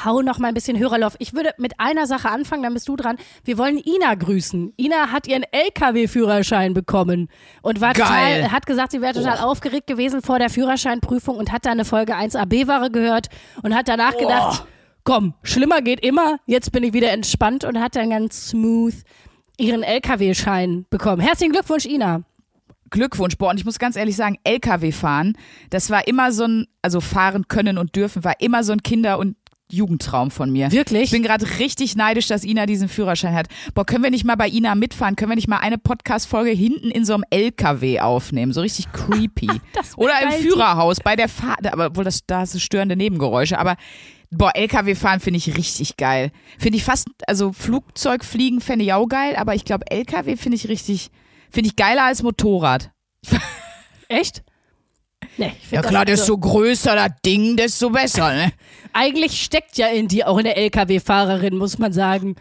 Hau 0.04 0.22
noch 0.22 0.38
mal 0.38 0.48
ein 0.48 0.54
bisschen 0.54 0.78
Hörerlauf. 0.78 1.16
Ich 1.18 1.34
würde 1.34 1.50
mit 1.58 1.80
einer 1.80 2.06
Sache 2.06 2.28
anfangen, 2.28 2.62
dann 2.62 2.74
bist 2.74 2.86
du 2.86 2.94
dran. 2.94 3.16
Wir 3.42 3.58
wollen 3.58 3.76
Ina 3.76 4.14
grüßen. 4.14 4.72
Ina 4.76 5.10
hat 5.10 5.26
ihren 5.26 5.44
LKW-Führerschein 5.50 6.74
bekommen 6.74 7.28
und 7.62 7.80
war 7.80 7.92
Geil. 7.92 8.04
total, 8.42 8.52
hat 8.52 8.66
gesagt, 8.66 8.92
sie 8.92 9.00
wäre 9.00 9.14
total 9.14 9.38
aufgeregt 9.38 9.88
gewesen 9.88 10.22
vor 10.22 10.38
der 10.38 10.48
Führerscheinprüfung 10.48 11.36
und 11.36 11.50
hat 11.50 11.66
da 11.66 11.72
eine 11.72 11.84
Folge 11.84 12.14
1 12.14 12.36
AB-Ware 12.36 12.92
gehört 12.92 13.30
und 13.64 13.74
hat 13.74 13.88
danach 13.88 14.16
gedacht, 14.16 14.64
komm, 15.04 15.34
schlimmer 15.42 15.82
geht 15.82 16.04
immer, 16.04 16.38
jetzt 16.46 16.72
bin 16.72 16.82
ich 16.82 16.92
wieder 16.92 17.12
entspannt 17.12 17.64
und 17.64 17.78
hat 17.78 17.94
dann 17.94 18.10
ganz 18.10 18.48
smooth 18.48 18.94
ihren 19.58 19.82
LKW-Schein 19.82 20.86
bekommen. 20.90 21.20
Herzlichen 21.20 21.52
Glückwunsch, 21.52 21.86
Ina. 21.86 22.22
Glückwunsch, 22.90 23.36
boah, 23.36 23.50
und 23.50 23.58
ich 23.58 23.64
muss 23.64 23.78
ganz 23.78 23.96
ehrlich 23.96 24.16
sagen, 24.16 24.38
LKW 24.44 24.92
fahren, 24.92 25.36
das 25.70 25.90
war 25.90 26.06
immer 26.06 26.32
so 26.32 26.44
ein, 26.44 26.66
also 26.82 27.00
fahren 27.00 27.48
können 27.48 27.78
und 27.78 27.96
dürfen, 27.96 28.24
war 28.24 28.40
immer 28.40 28.64
so 28.64 28.72
ein 28.72 28.82
Kinder- 28.82 29.18
und 29.18 29.36
Jugendtraum 29.70 30.30
von 30.30 30.50
mir. 30.52 30.70
Wirklich? 30.70 31.04
Ich 31.04 31.10
bin 31.10 31.22
gerade 31.22 31.58
richtig 31.58 31.96
neidisch, 31.96 32.28
dass 32.28 32.44
Ina 32.44 32.66
diesen 32.66 32.88
Führerschein 32.88 33.34
hat. 33.34 33.48
Boah, 33.74 33.84
können 33.84 34.04
wir 34.04 34.10
nicht 34.10 34.24
mal 34.24 34.36
bei 34.36 34.48
Ina 34.48 34.74
mitfahren? 34.74 35.16
Können 35.16 35.30
wir 35.30 35.36
nicht 35.36 35.48
mal 35.48 35.58
eine 35.58 35.78
Podcast-Folge 35.78 36.50
hinten 36.50 36.90
in 36.90 37.04
so 37.04 37.14
einem 37.14 37.24
LKW 37.30 38.00
aufnehmen? 38.00 38.52
So 38.52 38.60
richtig 38.60 38.92
creepy. 38.92 39.48
Das 39.72 39.96
Oder 39.98 40.14
im 40.22 40.30
Führerhaus 40.42 40.98
bei 41.00 41.16
der 41.16 41.28
Fahrt, 41.28 41.66
aber 41.66 41.96
wohl 41.96 42.04
das, 42.04 42.26
da 42.26 42.42
ist 42.42 42.54
es 42.54 42.62
störende 42.62 42.94
Nebengeräusche, 42.94 43.58
aber 43.58 43.76
boah, 44.36 44.52
LKW 44.54 44.94
fahren 44.94 45.20
finde 45.20 45.38
ich 45.38 45.56
richtig 45.56 45.96
geil. 45.96 46.30
Finde 46.58 46.76
ich 46.78 46.84
fast, 46.84 47.08
also 47.26 47.52
Flugzeugfliegen 47.52 48.60
fände 48.60 48.84
ich 48.84 48.92
auch 48.92 49.06
geil, 49.06 49.36
aber 49.36 49.54
ich 49.54 49.64
glaube 49.64 49.90
LKW 49.90 50.36
finde 50.36 50.56
ich 50.56 50.68
richtig, 50.68 51.10
finde 51.50 51.68
ich 51.68 51.76
geiler 51.76 52.04
als 52.04 52.22
Motorrad. 52.22 52.90
Echt? 54.08 54.42
Nee, 55.36 55.52
ich 55.62 55.70
Ja 55.70 55.80
klar, 55.82 56.02
also- 56.02 56.12
desto 56.12 56.38
größer 56.38 56.94
das 56.94 57.10
Ding, 57.24 57.56
desto 57.56 57.90
besser, 57.90 58.32
ne? 58.34 58.52
eigentlich 58.92 59.42
steckt 59.42 59.76
ja 59.78 59.88
in 59.88 60.06
dir 60.08 60.28
auch 60.28 60.38
eine 60.38 60.54
LKW-Fahrerin, 60.54 61.56
muss 61.56 61.78
man 61.78 61.92
sagen. 61.92 62.36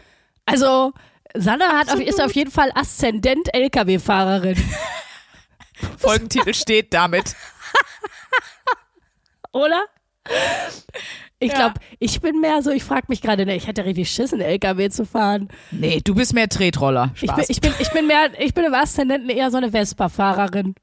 Also, 0.46 0.92
Sandra 1.34 1.72
hat 1.78 1.90
auf, 1.90 1.98
ist 1.98 2.22
auf 2.22 2.32
jeden 2.32 2.50
Fall 2.50 2.70
Aszendent 2.74 3.52
LKW-Fahrerin, 3.52 4.56
Folgentitel 5.98 6.54
steht 6.54 6.94
damit. 6.94 7.34
oder? 9.52 9.84
Ich 11.44 11.52
Ja. 11.52 11.58
glaube, 11.58 11.74
ich 11.98 12.20
bin 12.20 12.40
mehr 12.40 12.62
so, 12.62 12.70
ich 12.70 12.84
frage 12.84 13.06
mich 13.08 13.20
gerade, 13.20 13.44
ne, 13.44 13.54
ich 13.56 13.66
hätte 13.66 13.84
richtig 13.84 14.10
Schiss, 14.10 14.32
einen 14.32 14.42
LKW 14.42 14.88
zu 14.90 15.04
fahren. 15.04 15.48
Nee, 15.70 16.00
du 16.02 16.14
bist 16.14 16.32
mehr 16.34 16.48
Tretroller. 16.48 17.10
Ich 17.14 17.22
Spaß. 17.30 17.36
bin, 17.36 17.44
ich, 17.48 17.60
bin, 17.60 17.72
ich 17.78 17.90
bin 17.90 18.06
mehr, 18.06 18.30
ich 18.38 18.54
bin 18.54 18.64
im 18.64 18.74
Aszendenten 18.74 19.28
eher 19.30 19.50
so 19.50 19.56
eine 19.58 19.70
Vespa-Fahrerin. 19.70 20.74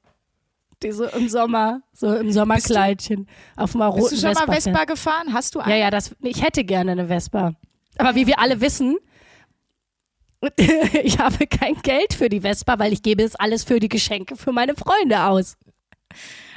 Die 0.84 0.92
so 0.92 1.06
im 1.06 1.30
Sommer, 1.30 1.82
so 1.94 2.14
im 2.16 2.32
Sommerkleidchen 2.32 3.28
auf 3.56 3.76
einer 3.76 3.86
roten 3.88 4.02
bist 4.10 4.12
du 4.14 4.18
schon 4.18 4.30
Vespa. 4.36 4.46
mal. 4.48 4.54
Vespa 4.56 4.86
gefahren? 4.86 5.34
Hast 5.34 5.54
du 5.56 5.60
Ja, 5.60 5.66
eine? 5.66 5.80
ja, 5.80 5.90
das, 5.92 6.16
ich 6.22 6.42
hätte 6.44 6.64
gerne 6.64 6.92
eine 6.94 7.08
Vespa. 7.08 7.54
Aber 7.98 8.16
wie 8.16 8.26
wir 8.28 8.40
alle 8.40 8.62
wissen, 8.62 8.98
ich 11.04 11.20
habe 11.20 11.46
kein 11.48 11.76
Geld 11.84 12.14
für 12.16 12.30
die 12.30 12.42
Vespa, 12.42 12.80
weil 12.80 12.94
ich 12.94 13.04
gebe 13.04 13.22
es 13.24 13.36
alles 13.36 13.64
für 13.64 13.80
die 13.80 13.90
Geschenke 13.90 14.36
für 14.36 14.52
meine 14.52 14.74
Freunde 14.76 15.24
aus. 15.26 15.56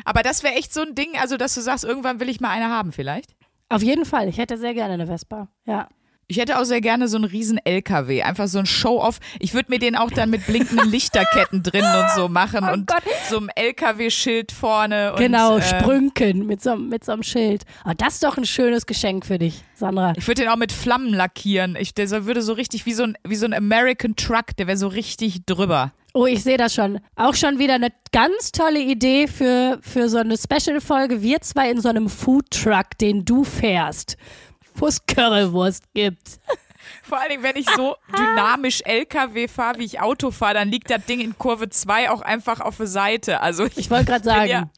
Aber 0.07 0.23
das 0.23 0.43
wäre 0.43 0.55
echt 0.55 0.73
so 0.73 0.81
ein 0.81 0.95
Ding, 0.95 1.11
also 1.21 1.37
dass 1.37 1.55
du 1.55 1.61
sagst, 1.61 1.85
irgendwann 1.85 2.19
will 2.19 2.29
ich 2.31 2.41
mal 2.41 2.49
eine 2.51 2.69
haben 2.71 2.93
vielleicht. 2.93 3.35
Auf 3.75 3.83
jeden 3.83 4.05
Fall, 4.05 4.29
ich 4.29 4.39
hätte 4.39 4.57
sehr 4.57 4.75
gerne 4.75 4.95
eine 4.95 5.07
Vespa. 5.07 5.49
Ja. 5.67 5.89
Ich 6.27 6.39
hätte 6.39 6.59
auch 6.59 6.65
sehr 6.65 6.81
gerne 6.81 7.07
so 7.07 7.19
einen 7.19 7.27
riesen 7.27 7.59
LKW, 7.63 8.23
einfach 8.23 8.49
so 8.49 8.59
ein 8.59 8.65
Show-off. 8.65 9.19
Ich 9.41 9.53
würde 9.53 9.71
mir 9.71 9.79
den 9.79 9.95
auch 9.95 10.11
dann 10.11 10.31
mit 10.31 10.47
blinkenden 10.47 10.89
Lichterketten 10.91 11.63
drin 11.63 11.85
und 11.85 12.11
so 12.17 12.29
machen 12.29 12.67
Oh 12.67 12.73
und 12.73 12.87
Gott. 12.87 13.03
so 13.29 13.37
einem 13.37 13.51
LKW-Schild 13.55 14.51
vorne. 14.51 15.13
Und, 15.13 15.19
genau, 15.19 15.59
äh, 15.59 15.63
Sprünken 15.63 16.47
mit 16.47 16.63
so, 16.63 16.77
mit 16.77 17.05
so 17.05 17.13
einem 17.13 17.23
Schild. 17.23 17.65
Oh, 17.85 17.93
das 17.95 18.15
ist 18.15 18.25
doch 18.25 18.39
ein 18.39 18.47
schönes 18.47 18.87
Geschenk 18.87 19.27
für 19.27 19.39
dich, 19.39 19.63
Sandra. 19.75 20.15
Ich 20.17 20.27
würde 20.27 20.41
den 20.43 20.51
auch 20.51 20.57
mit 20.57 20.73
Flammen 20.73 21.13
lackieren. 21.13 21.77
Ich, 21.77 21.93
der 21.93 22.09
würde 22.25 22.41
so 22.41 22.55
richtig 22.55 22.87
wie 22.87 22.95
so 22.95 23.03
ein, 23.03 23.19
wie 23.27 23.37
so 23.37 23.45
ein 23.45 23.53
American 23.53 24.17
Truck, 24.17 24.57
der 24.57 24.67
wäre 24.67 24.79
so 24.79 24.89
richtig 24.89 25.45
drüber. 25.45 25.93
Oh, 26.17 26.27
ich 26.27 26.45
sehe 26.45 26.57
das 26.57 26.73
schon. 26.73 27.01
Auch 27.17 27.35
schon 27.35 27.59
wieder 27.59 27.75
eine 27.75 27.89
ganz 28.13 28.53
tolle 28.53 28.79
Idee 28.81 29.27
für, 29.27 29.79
für 29.83 30.09
so 30.09 30.19
eine 30.19 30.37
Special-Folge. 30.39 31.23
Wir 31.23 31.41
zwei 31.41 31.69
in 31.71 31.81
so 31.81 31.89
einem 31.89 32.09
Foodtruck, 32.09 32.97
den 33.01 33.25
du 33.25 33.43
fährst, 33.43 34.17
wo 34.77 34.87
es 34.87 35.05
Currywurst 35.07 35.93
gibt. 35.93 36.39
Vor 37.03 37.19
allen 37.19 37.31
Dingen, 37.31 37.43
wenn 37.43 37.57
ich 37.57 37.69
so 37.71 37.97
dynamisch 38.17 38.83
LKW 38.83 39.49
fahre, 39.49 39.79
wie 39.81 39.85
ich 39.85 40.01
Auto 40.01 40.31
fahre, 40.31 40.55
dann 40.55 40.69
liegt 40.71 40.89
das 40.89 41.05
Ding 41.05 41.19
in 41.19 41.37
Kurve 41.37 41.69
2 41.69 42.11
auch 42.11 42.21
einfach 42.23 42.61
auf 42.61 42.77
der 42.77 42.87
Seite. 42.87 43.41
Also 43.41 43.65
ich, 43.65 43.77
Ich 43.77 43.91
wollte 43.91 44.05
gerade 44.05 44.25
sagen, 44.25 44.49
Ja. 44.49 44.71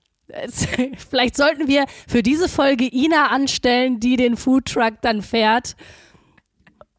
vielleicht 1.10 1.36
sollten 1.36 1.68
wir 1.68 1.84
für 2.08 2.22
diese 2.22 2.48
Folge 2.48 2.88
Ina 2.90 3.26
anstellen, 3.28 4.00
die 4.00 4.16
den 4.16 4.36
Foodtruck 4.38 4.94
dann 5.02 5.20
fährt. 5.20 5.76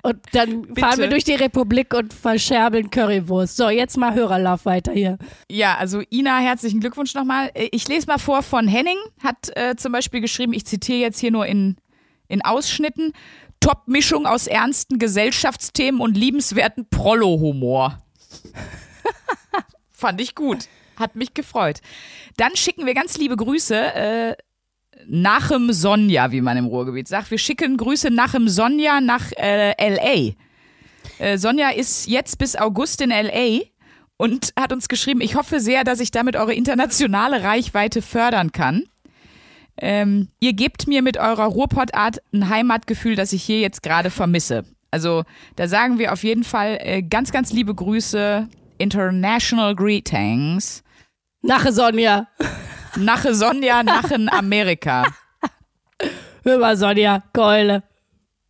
Und 0.07 0.19
dann 0.31 0.73
fahren 0.73 0.99
wir 0.99 1.09
durch 1.09 1.25
die 1.25 1.33
Republik 1.33 1.93
und 1.93 2.13
verscherbeln 2.13 2.89
Currywurst. 2.89 3.57
So, 3.57 3.67
jetzt 3.67 3.97
mal 3.97 4.13
Hörerlauf 4.13 4.63
weiter 4.63 4.93
hier. 4.93 5.17
Ja, 5.51 5.75
also 5.75 6.01
Ina, 6.09 6.37
herzlichen 6.37 6.79
Glückwunsch 6.79 7.13
nochmal. 7.13 7.51
Äh, 7.53 7.67
Ich 7.73 7.89
lese 7.89 8.07
mal 8.07 8.17
vor 8.17 8.41
von 8.41 8.69
Henning, 8.69 8.95
hat 9.21 9.49
äh, 9.57 9.75
zum 9.75 9.91
Beispiel 9.91 10.21
geschrieben, 10.21 10.53
ich 10.53 10.65
zitiere 10.65 10.99
jetzt 10.99 11.19
hier 11.19 11.31
nur 11.31 11.45
in, 11.45 11.75
in 12.29 12.41
Ausschnitten, 12.41 13.11
Top-Mischung 13.59 14.25
aus 14.25 14.47
ernsten 14.47 14.97
Gesellschaftsthemen 14.97 15.99
und 15.99 16.15
liebenswerten 16.15 16.87
Prollo-Humor. 16.89 18.01
Fand 19.91 20.21
ich 20.21 20.35
gut. 20.35 20.69
Hat 20.95 21.17
mich 21.17 21.33
gefreut. 21.33 21.81
Dann 22.37 22.55
schicken 22.55 22.85
wir 22.85 22.93
ganz 22.93 23.17
liebe 23.17 23.35
Grüße 23.35 23.75
äh, 23.75 24.35
nachem 25.05 25.71
Sonja, 25.71 26.31
wie 26.31 26.41
man 26.41 26.57
im 26.57 26.65
Ruhrgebiet 26.65 27.07
sagt. 27.07 27.31
Wir 27.31 27.37
schicken 27.37 27.77
Grüße 27.77 28.11
nachem 28.11 28.47
Sonja 28.47 29.01
nach 29.01 29.31
äh, 29.33 29.71
L.A. 29.77 30.35
Äh, 31.23 31.37
Sonja 31.37 31.69
ist 31.69 32.07
jetzt 32.07 32.37
bis 32.37 32.55
August 32.55 33.01
in 33.01 33.11
L.A. 33.11 33.65
und 34.17 34.53
hat 34.59 34.73
uns 34.73 34.87
geschrieben, 34.87 35.21
ich 35.21 35.35
hoffe 35.35 35.59
sehr, 35.59 35.83
dass 35.83 35.99
ich 35.99 36.11
damit 36.11 36.35
eure 36.35 36.53
internationale 36.53 37.43
Reichweite 37.43 38.01
fördern 38.01 38.51
kann. 38.51 38.83
Ähm, 39.79 40.29
ihr 40.39 40.53
gebt 40.53 40.87
mir 40.87 41.01
mit 41.01 41.17
eurer 41.17 41.45
Ruhrpottart 41.45 42.17
ein 42.33 42.49
Heimatgefühl, 42.49 43.15
das 43.15 43.31
ich 43.33 43.43
hier 43.43 43.59
jetzt 43.59 43.83
gerade 43.83 44.09
vermisse. 44.09 44.63
Also 44.89 45.23
da 45.55 45.67
sagen 45.67 45.99
wir 45.99 46.13
auf 46.13 46.23
jeden 46.23 46.43
Fall 46.43 46.79
äh, 46.81 47.03
ganz, 47.03 47.31
ganz 47.31 47.53
liebe 47.53 47.75
Grüße, 47.75 48.47
International 48.77 49.75
Greetings. 49.75 50.83
Nache 51.41 51.71
Sonja. 51.71 52.27
Nache 52.95 53.35
Sonja, 53.35 53.83
Nachen 53.83 54.29
Amerika. 54.29 55.05
Hör 56.43 56.57
mal, 56.59 56.77
Sonja, 56.77 57.23
Keule. 57.33 57.83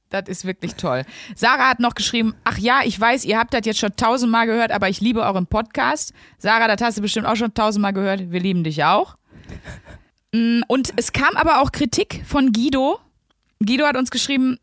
Das 0.09 0.29
ist 0.29 0.45
wirklich 0.45 0.75
toll. 0.75 1.03
Sarah 1.35 1.69
hat 1.69 1.79
noch 1.81 1.93
geschrieben, 1.95 2.33
ach 2.45 2.57
ja, 2.57 2.79
ich 2.85 2.99
weiß, 2.99 3.25
ihr 3.25 3.37
habt 3.37 3.53
das 3.53 3.65
jetzt 3.65 3.79
schon 3.79 3.95
tausendmal 3.97 4.45
gehört, 4.45 4.71
aber 4.71 4.87
ich 4.87 5.01
liebe 5.01 5.21
euren 5.21 5.47
Podcast. 5.47 6.13
Sarah, 6.37 6.73
das 6.73 6.81
hast 6.81 6.97
du 6.97 7.01
bestimmt 7.01 7.25
auch 7.27 7.35
schon 7.35 7.53
tausendmal 7.53 7.91
gehört. 7.93 8.31
Wir 8.31 8.39
lieben 8.39 8.63
dich 8.63 8.83
auch. 8.85 9.17
Mm, 10.33 10.61
Und 10.67 10.93
es 10.95 11.11
kam 11.11 11.35
aber 11.35 11.61
auch 11.61 11.71
Kritik 11.73 12.23
von 12.25 12.53
Guido. 12.53 12.99
Guido 13.59 13.85
hat 13.85 13.97
uns 13.97 14.09
geschrieben, 14.11 14.57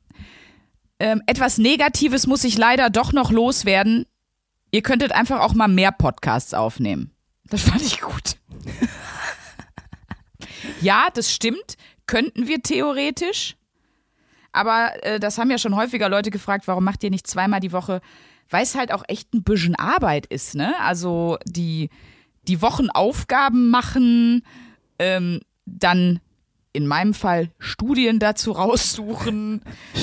ähm, 0.98 1.20
etwas 1.26 1.58
Negatives 1.58 2.26
muss 2.26 2.44
ich 2.44 2.56
leider 2.56 2.88
doch 2.88 3.12
noch 3.12 3.30
loswerden. 3.30 4.06
Ihr 4.70 4.82
könntet 4.82 5.12
einfach 5.12 5.40
auch 5.40 5.52
mal 5.54 5.68
mehr 5.68 5.92
Podcasts 5.92 6.54
aufnehmen. 6.54 7.10
Das 7.50 7.62
fand 7.62 7.82
ich 7.82 8.00
gut. 8.00 8.36
Ja, 10.84 11.08
das 11.12 11.32
stimmt. 11.32 11.76
Könnten 12.06 12.46
wir 12.46 12.62
theoretisch. 12.62 13.56
Aber 14.52 14.92
äh, 15.02 15.18
das 15.18 15.38
haben 15.38 15.50
ja 15.50 15.58
schon 15.58 15.74
häufiger 15.74 16.08
Leute 16.08 16.30
gefragt, 16.30 16.68
warum 16.68 16.84
macht 16.84 17.02
ihr 17.02 17.10
nicht 17.10 17.26
zweimal 17.26 17.60
die 17.60 17.72
Woche? 17.72 18.00
Weil 18.50 18.62
es 18.62 18.74
halt 18.76 18.92
auch 18.92 19.02
echt 19.08 19.32
ein 19.34 19.42
bisschen 19.42 19.74
Arbeit 19.74 20.26
ist, 20.26 20.54
ne? 20.54 20.74
Also 20.80 21.38
die, 21.46 21.90
die 22.46 22.60
Wochenaufgaben 22.62 23.70
machen, 23.70 24.44
ähm, 24.98 25.40
dann 25.66 26.20
in 26.72 26.86
meinem 26.86 27.14
Fall 27.14 27.50
Studien 27.58 28.18
dazu 28.18 28.52
raussuchen, 28.52 29.62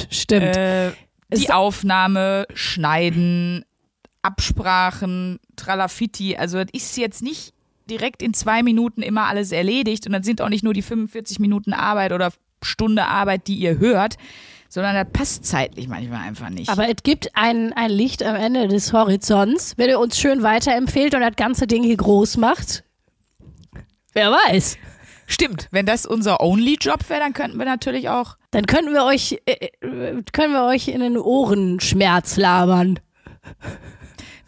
Stimmt. 0.09 0.57
äh, 0.57 0.91
die 1.33 1.45
Es- 1.45 1.49
Aufnahme, 1.51 2.45
Schneiden, 2.53 3.63
Absprachen, 4.21 5.39
Tralafiti. 5.55 6.35
Also 6.35 6.57
das 6.57 6.67
ist 6.73 6.97
jetzt 6.97 7.21
nicht 7.21 7.53
direkt 7.91 8.23
in 8.23 8.33
zwei 8.33 8.63
Minuten 8.63 9.03
immer 9.03 9.27
alles 9.27 9.51
erledigt 9.51 10.07
und 10.07 10.13
dann 10.13 10.23
sind 10.23 10.41
auch 10.41 10.49
nicht 10.49 10.63
nur 10.63 10.73
die 10.73 10.81
45 10.81 11.39
Minuten 11.39 11.73
Arbeit 11.73 12.11
oder 12.11 12.31
Stunde 12.63 13.05
Arbeit, 13.05 13.47
die 13.47 13.55
ihr 13.55 13.79
hört, 13.79 14.17
sondern 14.69 14.95
das 14.95 15.07
passt 15.11 15.45
zeitlich 15.45 15.87
manchmal 15.87 16.25
einfach 16.25 16.49
nicht. 16.49 16.69
Aber 16.69 16.87
es 16.87 17.03
gibt 17.03 17.35
ein, 17.35 17.73
ein 17.73 17.91
Licht 17.91 18.23
am 18.23 18.35
Ende 18.35 18.67
des 18.67 18.93
Horizonts. 18.93 19.73
Wenn 19.77 19.89
ihr 19.89 19.99
uns 19.99 20.17
schön 20.17 20.43
weiterempfehlt 20.43 21.13
und 21.13 21.21
das 21.21 21.35
ganze 21.35 21.67
Ding 21.67 21.83
hier 21.83 21.97
groß 21.97 22.37
macht, 22.37 22.83
wer 24.13 24.31
weiß. 24.31 24.77
Stimmt, 25.27 25.67
wenn 25.71 25.85
das 25.85 26.05
unser 26.05 26.41
Only-Job 26.41 27.09
wäre, 27.09 27.19
dann 27.19 27.33
könnten 27.33 27.57
wir 27.57 27.65
natürlich 27.65 28.09
auch. 28.09 28.37
Dann 28.51 28.65
könnten 28.65 28.93
wir 28.93 29.05
euch, 29.05 29.41
äh, 29.45 29.69
äh, 29.81 30.21
können 30.33 30.53
wir 30.53 30.65
euch 30.65 30.89
in 30.89 30.99
den 30.99 31.17
Ohrenschmerz 31.17 32.37
labern. 32.37 32.99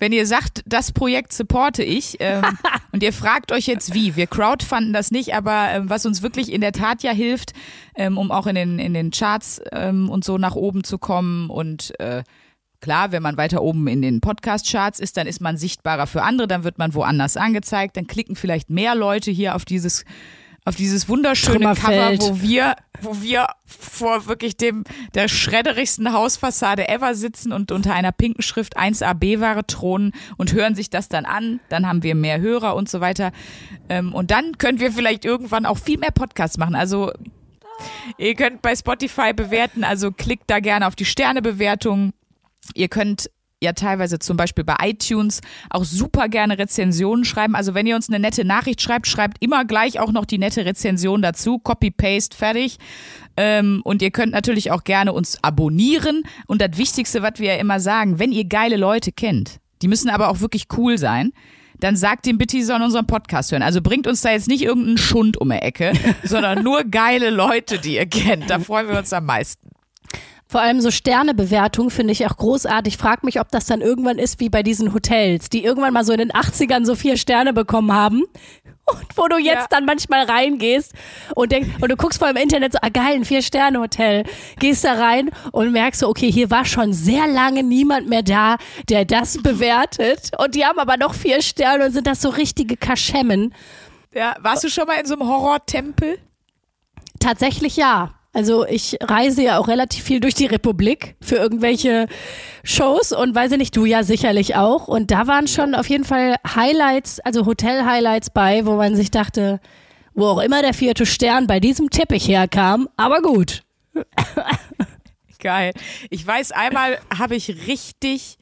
Wenn 0.04 0.12
ihr 0.12 0.28
sagt, 0.28 0.64
das 0.66 0.92
Projekt 0.92 1.32
supporte 1.32 1.82
ich 1.82 2.18
ähm, 2.20 2.44
und 2.92 3.02
ihr 3.04 3.14
fragt 3.14 3.54
euch 3.54 3.68
jetzt 3.68 3.94
wie, 3.94 4.18
wir 4.18 4.28
crowdfunden 4.28 4.92
das 4.92 5.12
nicht, 5.12 5.34
aber 5.34 5.70
ähm, 5.70 5.90
was 5.90 6.06
uns 6.06 6.22
wirklich 6.22 6.52
in 6.52 6.60
der 6.60 6.74
Tat 6.74 7.04
ja 7.04 7.14
hilft, 7.14 7.54
ähm, 7.96 8.18
um 8.18 8.30
auch 8.30 8.46
in 8.46 8.56
den, 8.56 8.80
in 8.80 8.94
den 8.94 9.12
Charts 9.12 9.62
ähm, 9.72 10.10
und 10.10 10.26
so 10.26 10.38
nach 10.38 10.56
oben 10.56 10.84
zu 10.84 10.98
kommen 10.98 11.50
und 11.50 11.98
äh, 12.02 12.24
Klar, 12.82 13.14
wenn 13.14 13.24
man 13.24 13.38
weiter 13.38 13.62
oben 13.62 13.88
in 13.88 14.02
den 14.02 14.20
Podcast-Charts 14.20 15.00
ist, 15.00 15.16
dann 15.16 15.26
ist 15.26 15.40
man 15.40 15.56
sichtbarer 15.56 16.06
für 16.06 16.22
andere, 16.22 16.50
dann 16.50 16.66
wird 16.66 16.80
man 16.80 16.94
woanders 16.94 17.38
angezeigt, 17.38 17.96
dann 17.96 18.08
klicken 18.08 18.36
vielleicht 18.36 18.70
mehr 18.70 18.94
Leute 18.94 19.32
hier 19.32 19.56
auf 19.56 19.64
dieses 19.64 20.04
auf 20.66 20.76
dieses 20.76 21.10
wunderschöne 21.10 21.74
Cover, 21.76 22.18
wo 22.20 22.42
wir, 22.42 22.76
wo 23.02 23.22
wir 23.22 23.48
vor 23.66 24.28
wirklich 24.28 24.56
dem 24.56 24.84
der 25.14 25.28
schredderigsten 25.28 26.14
Hausfassade 26.14 26.88
ever 26.88 27.16
sitzen 27.16 27.52
und 27.52 27.72
unter 27.72 27.94
einer 27.94 28.12
pinken 28.12 28.42
Schrift 28.42 28.78
1A 28.78 29.14
B-Ware 29.14 29.66
thronen 29.68 30.14
und 30.38 30.54
hören 30.54 30.76
sich 30.76 30.90
das 30.90 31.10
dann 31.10 31.26
an. 31.26 31.60
Dann 31.70 31.86
haben 31.86 32.04
wir 32.04 32.16
mehr 32.16 32.40
Hörer 32.40 32.76
und 32.76 32.90
so 32.90 33.02
weiter. 33.02 33.32
Ähm, 33.90 34.14
und 34.14 34.32
dann 34.32 34.58
können 34.58 34.80
wir 34.80 34.92
vielleicht 34.92 35.26
irgendwann 35.26 35.66
auch 35.66 35.78
viel 35.78 35.98
mehr 35.98 36.12
Podcasts 36.12 36.58
machen. 36.58 36.76
Also 36.76 37.12
ihr 38.18 38.36
könnt 38.36 38.62
bei 38.62 38.76
Spotify 38.76 39.34
bewerten, 39.34 39.84
also 39.84 40.12
klickt 40.12 40.50
da 40.50 40.60
gerne 40.60 40.88
auf 40.88 40.96
die 40.96 41.06
Sternebewertung. 41.06 42.14
Ihr 42.74 42.88
könnt 42.88 43.30
ja 43.64 43.74
teilweise 43.74 44.20
zum 44.20 44.38
Beispiel 44.38 44.64
bei 44.64 44.76
iTunes 44.84 45.42
auch 45.70 45.84
super 45.84 46.30
gerne 46.30 46.58
Rezensionen 46.58 47.26
schreiben. 47.26 47.56
Also 47.56 47.74
wenn 47.74 47.88
ihr 47.88 47.96
uns 47.96 48.10
eine 48.10 48.20
nette 48.20 48.46
Nachricht 48.46 48.82
schreibt, 48.82 49.08
schreibt 49.08 49.44
immer 49.44 49.66
gleich 49.66 50.00
auch 50.00 50.12
noch 50.12 50.26
die 50.26 50.38
nette 50.38 50.66
Rezension 50.66 51.22
dazu. 51.22 51.60
Copy, 51.60 51.92
paste, 51.92 52.36
fertig. 52.38 52.78
Ähm, 53.36 53.82
und 53.84 54.02
ihr 54.02 54.12
könnt 54.12 54.34
natürlich 54.34 54.72
auch 54.72 54.84
gerne 54.84 55.14
uns 55.14 55.44
abonnieren. 55.44 56.24
Und 56.48 56.62
das 56.62 56.78
Wichtigste, 56.78 57.22
was 57.22 57.34
wir 57.38 57.56
ja 57.56 57.60
immer 57.60 57.80
sagen, 57.80 58.20
wenn 58.20 58.32
ihr 58.32 58.46
geile 58.46 58.78
Leute 58.78 59.12
kennt, 59.12 59.60
die 59.82 59.88
müssen 59.88 60.10
aber 60.10 60.30
auch 60.30 60.40
wirklich 60.40 60.68
cool 60.78 60.98
sein, 60.98 61.32
dann 61.80 61.96
sagt 61.96 62.26
dem 62.26 62.38
bitte, 62.38 62.56
die 62.56 62.64
sollen 62.64 62.82
unseren 62.82 63.08
Podcast 63.08 63.52
hören. 63.52 63.64
Also 63.64 63.82
bringt 63.82 64.08
uns 64.08 64.22
da 64.22 64.32
jetzt 64.32 64.48
nicht 64.48 64.64
irgendeinen 64.64 64.98
Schund 64.98 65.38
um 65.38 65.50
die 65.50 65.56
Ecke, 65.56 65.92
sondern 66.24 66.64
nur 66.64 66.84
geile 66.86 67.30
Leute, 67.30 67.80
die 67.80 67.96
ihr 67.96 68.06
kennt. 68.06 68.50
Da 68.50 68.60
freuen 68.60 68.88
wir 68.88 68.98
uns 68.98 69.12
am 69.12 69.26
meisten. 69.26 69.73
Vor 70.48 70.62
allem 70.62 70.82
so 70.82 70.92
Sternebewertung 70.92 71.90
finde 71.90 72.12
ich 72.12 72.26
auch 72.28 72.38
großartig. 72.38 72.98
Frag 72.98 73.24
mich, 73.24 73.40
ob 73.40 73.50
das 73.50 73.66
dann 73.66 73.82
irgendwann 73.82 74.20
ist 74.20 74.40
wie 74.40 74.50
bei 74.50 74.62
diesen 74.62 74.94
Hotels, 74.94 75.50
die 75.50 75.64
irgendwann 75.64 75.94
mal 75.94 76.04
so 76.06 76.12
in 76.14 76.20
den 76.20 76.32
80ern 76.32 76.86
so 76.86 76.96
vier 76.96 77.18
Sterne 77.18 77.54
bekommen 77.54 77.92
haben. 77.92 78.24
Und 78.86 79.06
wo 79.16 79.28
du 79.30 79.38
jetzt 79.38 79.56
Ja. 79.62 79.68
dann 79.70 79.86
manchmal 79.86 80.26
reingehst 80.26 80.92
und 81.36 81.54
denkst, 81.54 81.70
und 81.80 81.90
du 81.90 81.96
guckst 81.96 82.20
vor 82.20 82.30
im 82.30 82.36
Internet 82.36 82.74
so, 82.74 82.80
ah 82.82 82.90
geil, 82.90 83.16
ein 83.16 83.24
Vier-Sterne-Hotel. 83.24 84.26
Gehst 84.60 84.84
da 84.84 84.96
rein 84.96 85.30
und 85.54 85.72
merkst 85.72 86.02
so, 86.02 86.10
okay, 86.10 86.30
hier 86.30 86.52
war 86.52 86.66
schon 86.66 86.92
sehr 86.92 87.26
lange 87.28 87.64
niemand 87.64 88.10
mehr 88.10 88.24
da, 88.24 88.58
der 88.90 89.06
das 89.06 89.38
bewertet. 89.42 90.32
Und 90.38 90.56
die 90.56 90.66
haben 90.66 90.80
aber 90.80 90.98
noch 90.98 91.14
vier 91.14 91.42
Sterne 91.42 91.86
und 91.86 91.92
sind 91.94 92.08
das 92.08 92.22
so 92.22 92.28
richtige 92.28 92.76
Kaschemmen. 92.76 93.56
Ja, 94.14 94.36
warst 94.42 94.66
du 94.66 94.70
schon 94.70 94.86
mal 94.86 95.00
in 95.00 95.06
so 95.06 95.14
einem 95.14 95.30
Horrortempel? 95.30 96.18
Tatsächlich 97.22 97.78
ja. 97.78 98.14
Also 98.34 98.66
ich 98.66 98.98
reise 99.00 99.44
ja 99.44 99.60
auch 99.60 99.68
relativ 99.68 100.04
viel 100.04 100.20
durch 100.20 100.34
die 100.34 100.48
Republik 100.48 101.16
für 101.22 101.36
irgendwelche 101.36 102.08
Shows 102.64 103.12
und 103.12 103.36
weiß 103.36 103.52
ich 103.52 103.58
nicht, 103.60 103.78
du 103.78 103.86
ja 103.86 104.04
sicherlich 104.04 104.56
auch. 104.56 104.88
Und 104.88 105.12
da 105.12 105.28
waren 105.28 105.48
schon 105.48 105.76
auf 105.76 105.88
jeden 105.88 106.04
Fall 106.04 106.36
Highlights, 106.56 107.20
also 107.20 107.46
Hotel-Highlights 107.46 108.32
bei, 108.32 108.66
wo 108.66 108.76
man 108.76 108.96
sich 108.96 109.12
dachte, 109.12 109.62
wo 110.16 110.26
auch 110.26 110.42
immer 110.42 110.64
der 110.64 110.74
vierte 110.74 111.06
Stern 111.06 111.46
bei 111.46 111.60
diesem 111.60 111.92
Teppich 111.92 112.28
herkam, 112.28 112.90
aber 112.98 113.22
gut. 113.22 113.64
Geil. 115.40 115.74
Ich 116.10 116.26
weiß, 116.26 116.54
einmal 116.54 117.00
habe 117.16 117.36
ich 117.36 117.68
richtig, 117.68 118.38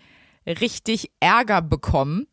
richtig 0.45 1.11
Ärger 1.19 1.61
bekommen. 1.61 2.27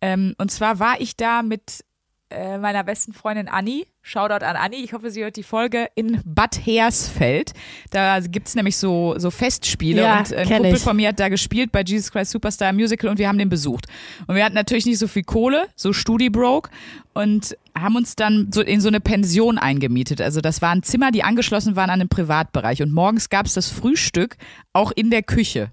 Ähm, 0.00 0.34
und 0.38 0.50
zwar 0.50 0.80
war 0.80 1.00
ich 1.00 1.16
da 1.16 1.42
mit 1.42 1.84
äh, 2.30 2.58
meiner 2.58 2.84
besten 2.84 3.12
Freundin 3.12 3.48
Anni. 3.48 3.86
Shoutout 4.02 4.44
an 4.44 4.56
Anni. 4.56 4.76
Ich 4.76 4.92
hoffe, 4.92 5.10
sie 5.10 5.22
hört 5.22 5.36
die 5.36 5.42
Folge 5.42 5.88
in 5.94 6.20
Bad 6.24 6.64
Hersfeld. 6.66 7.52
Da 7.90 8.20
gibt's 8.20 8.54
nämlich 8.54 8.76
so, 8.76 9.18
so 9.18 9.30
Festspiele 9.30 10.02
Ja, 10.02 10.18
und 10.18 10.32
ein 10.32 10.48
Kumpel 10.48 10.74
ich. 10.74 10.82
von 10.82 10.96
mir 10.96 11.08
hat 11.08 11.20
da 11.20 11.28
gespielt 11.28 11.72
bei 11.72 11.82
Jesus 11.82 12.10
Christ 12.10 12.32
Superstar 12.32 12.72
Musical 12.72 13.10
und 13.10 13.18
wir 13.18 13.28
haben 13.28 13.38
den 13.38 13.48
besucht. 13.48 13.86
Und 14.26 14.34
wir 14.36 14.44
hatten 14.44 14.54
natürlich 14.54 14.86
nicht 14.86 14.98
so 14.98 15.08
viel 15.08 15.24
Kohle, 15.24 15.68
so 15.74 15.92
Studi 15.92 16.30
broke 16.30 16.70
und 17.14 17.56
haben 17.76 17.96
uns 17.96 18.14
dann 18.14 18.50
so 18.52 18.60
in 18.60 18.80
so 18.80 18.88
eine 18.88 19.00
Pension 19.00 19.58
eingemietet. 19.58 20.20
Also 20.20 20.40
das 20.40 20.62
waren 20.62 20.82
Zimmer, 20.82 21.10
die 21.10 21.22
angeschlossen 21.22 21.76
waren 21.76 21.90
an 21.90 21.98
den 21.98 22.08
Privatbereich. 22.08 22.82
Und 22.82 22.92
morgens 22.92 23.28
gab's 23.30 23.54
das 23.54 23.68
Frühstück 23.68 24.36
auch 24.72 24.92
in 24.92 25.10
der 25.10 25.22
Küche. 25.22 25.70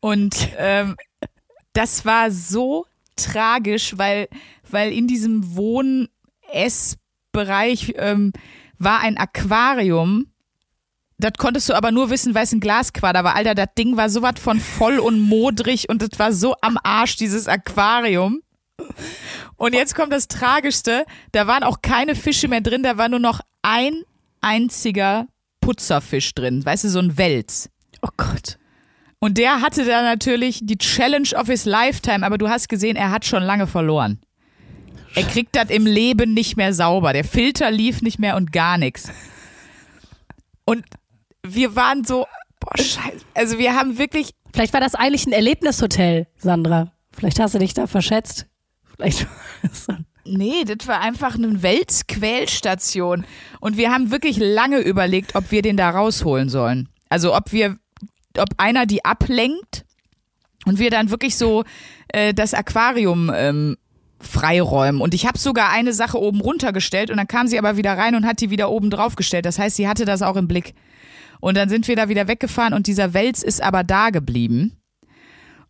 Und 0.00 0.50
ähm, 0.56 0.96
das 1.72 2.04
war 2.04 2.30
so 2.30 2.86
tragisch, 3.18 3.98
weil, 3.98 4.28
weil 4.70 4.92
in 4.92 5.06
diesem 5.06 5.56
Wohn-Ess-Bereich 5.56 7.94
ähm, 7.96 8.32
war 8.78 9.00
ein 9.00 9.16
Aquarium. 9.16 10.26
Das 11.18 11.32
konntest 11.36 11.68
du 11.68 11.74
aber 11.74 11.90
nur 11.90 12.10
wissen, 12.10 12.34
weil 12.34 12.44
es 12.44 12.52
ein 12.52 12.60
Glasquader 12.60 13.24
war. 13.24 13.34
Alter, 13.34 13.54
das 13.54 13.74
Ding 13.76 13.96
war 13.96 14.08
sowas 14.08 14.34
von 14.40 14.60
voll 14.60 15.00
und 15.00 15.20
modrig 15.20 15.88
und 15.88 16.00
das 16.00 16.18
war 16.18 16.32
so 16.32 16.54
am 16.60 16.78
Arsch, 16.82 17.16
dieses 17.16 17.48
Aquarium. 17.48 18.40
Und 19.56 19.74
jetzt 19.74 19.96
kommt 19.96 20.12
das 20.12 20.28
Tragischste. 20.28 21.04
Da 21.32 21.48
waren 21.48 21.64
auch 21.64 21.82
keine 21.82 22.14
Fische 22.14 22.46
mehr 22.46 22.60
drin, 22.60 22.84
da 22.84 22.96
war 22.96 23.08
nur 23.08 23.18
noch 23.18 23.40
ein 23.62 24.04
einziger 24.40 25.26
Putzerfisch 25.60 26.34
drin. 26.34 26.64
Weißt 26.64 26.84
du, 26.84 26.88
so 26.88 27.00
ein 27.00 27.18
Wels. 27.18 27.68
Oh 28.02 28.10
Gott. 28.16 28.57
Und 29.20 29.38
der 29.38 29.60
hatte 29.60 29.84
da 29.84 30.02
natürlich 30.02 30.60
die 30.62 30.78
Challenge 30.78 31.28
of 31.36 31.48
his 31.48 31.64
lifetime, 31.64 32.24
aber 32.24 32.38
du 32.38 32.48
hast 32.48 32.68
gesehen, 32.68 32.96
er 32.96 33.10
hat 33.10 33.24
schon 33.24 33.42
lange 33.42 33.66
verloren. 33.66 34.20
Er 35.14 35.24
kriegt 35.24 35.56
das 35.56 35.70
im 35.70 35.86
Leben 35.86 36.34
nicht 36.34 36.56
mehr 36.56 36.72
sauber. 36.72 37.12
Der 37.12 37.24
Filter 37.24 37.70
lief 37.70 38.02
nicht 38.02 38.18
mehr 38.18 38.36
und 38.36 38.52
gar 38.52 38.78
nichts. 38.78 39.10
Und 40.64 40.84
wir 41.44 41.74
waren 41.74 42.04
so, 42.04 42.26
boah, 42.60 42.76
scheiße. 42.76 43.24
Also 43.34 43.58
wir 43.58 43.74
haben 43.74 43.98
wirklich, 43.98 44.34
Vielleicht 44.52 44.72
war 44.72 44.80
das 44.80 44.94
eigentlich 44.94 45.26
ein 45.26 45.32
Erlebnishotel, 45.32 46.26
Sandra. 46.36 46.92
Vielleicht 47.12 47.40
hast 47.40 47.54
du 47.54 47.58
dich 47.58 47.74
da 47.74 47.86
verschätzt. 47.86 48.46
Vielleicht 48.96 49.22
war 49.22 49.30
das 49.62 49.84
so 49.84 49.94
nee, 50.24 50.64
das 50.64 50.86
war 50.86 51.00
einfach 51.00 51.34
eine 51.34 51.62
Weltsquälstation. 51.62 53.24
Und 53.60 53.76
wir 53.76 53.90
haben 53.90 54.10
wirklich 54.10 54.36
lange 54.38 54.80
überlegt, 54.80 55.34
ob 55.34 55.50
wir 55.50 55.62
den 55.62 55.76
da 55.76 55.90
rausholen 55.90 56.48
sollen. 56.48 56.88
Also 57.08 57.34
ob 57.34 57.52
wir, 57.52 57.78
ob 58.38 58.48
einer 58.58 58.86
die 58.86 59.04
ablenkt 59.04 59.84
und 60.66 60.78
wir 60.78 60.90
dann 60.90 61.10
wirklich 61.10 61.36
so 61.36 61.64
äh, 62.08 62.34
das 62.34 62.54
Aquarium 62.54 63.30
ähm, 63.34 63.76
freiräumen. 64.20 65.00
Und 65.00 65.14
ich 65.14 65.26
habe 65.26 65.38
sogar 65.38 65.70
eine 65.70 65.92
Sache 65.92 66.20
oben 66.20 66.40
runtergestellt 66.40 67.10
und 67.10 67.16
dann 67.16 67.28
kam 67.28 67.46
sie 67.46 67.58
aber 67.58 67.76
wieder 67.76 67.96
rein 67.96 68.14
und 68.14 68.26
hat 68.26 68.40
die 68.40 68.50
wieder 68.50 68.70
oben 68.70 68.90
draufgestellt. 68.90 69.46
Das 69.46 69.58
heißt, 69.58 69.76
sie 69.76 69.88
hatte 69.88 70.04
das 70.04 70.22
auch 70.22 70.36
im 70.36 70.48
Blick. 70.48 70.74
Und 71.40 71.56
dann 71.56 71.68
sind 71.68 71.86
wir 71.86 71.94
da 71.94 72.08
wieder 72.08 72.26
weggefahren 72.26 72.74
und 72.74 72.86
dieser 72.86 73.14
Wels 73.14 73.42
ist 73.42 73.62
aber 73.62 73.84
da 73.84 74.10
geblieben. 74.10 74.76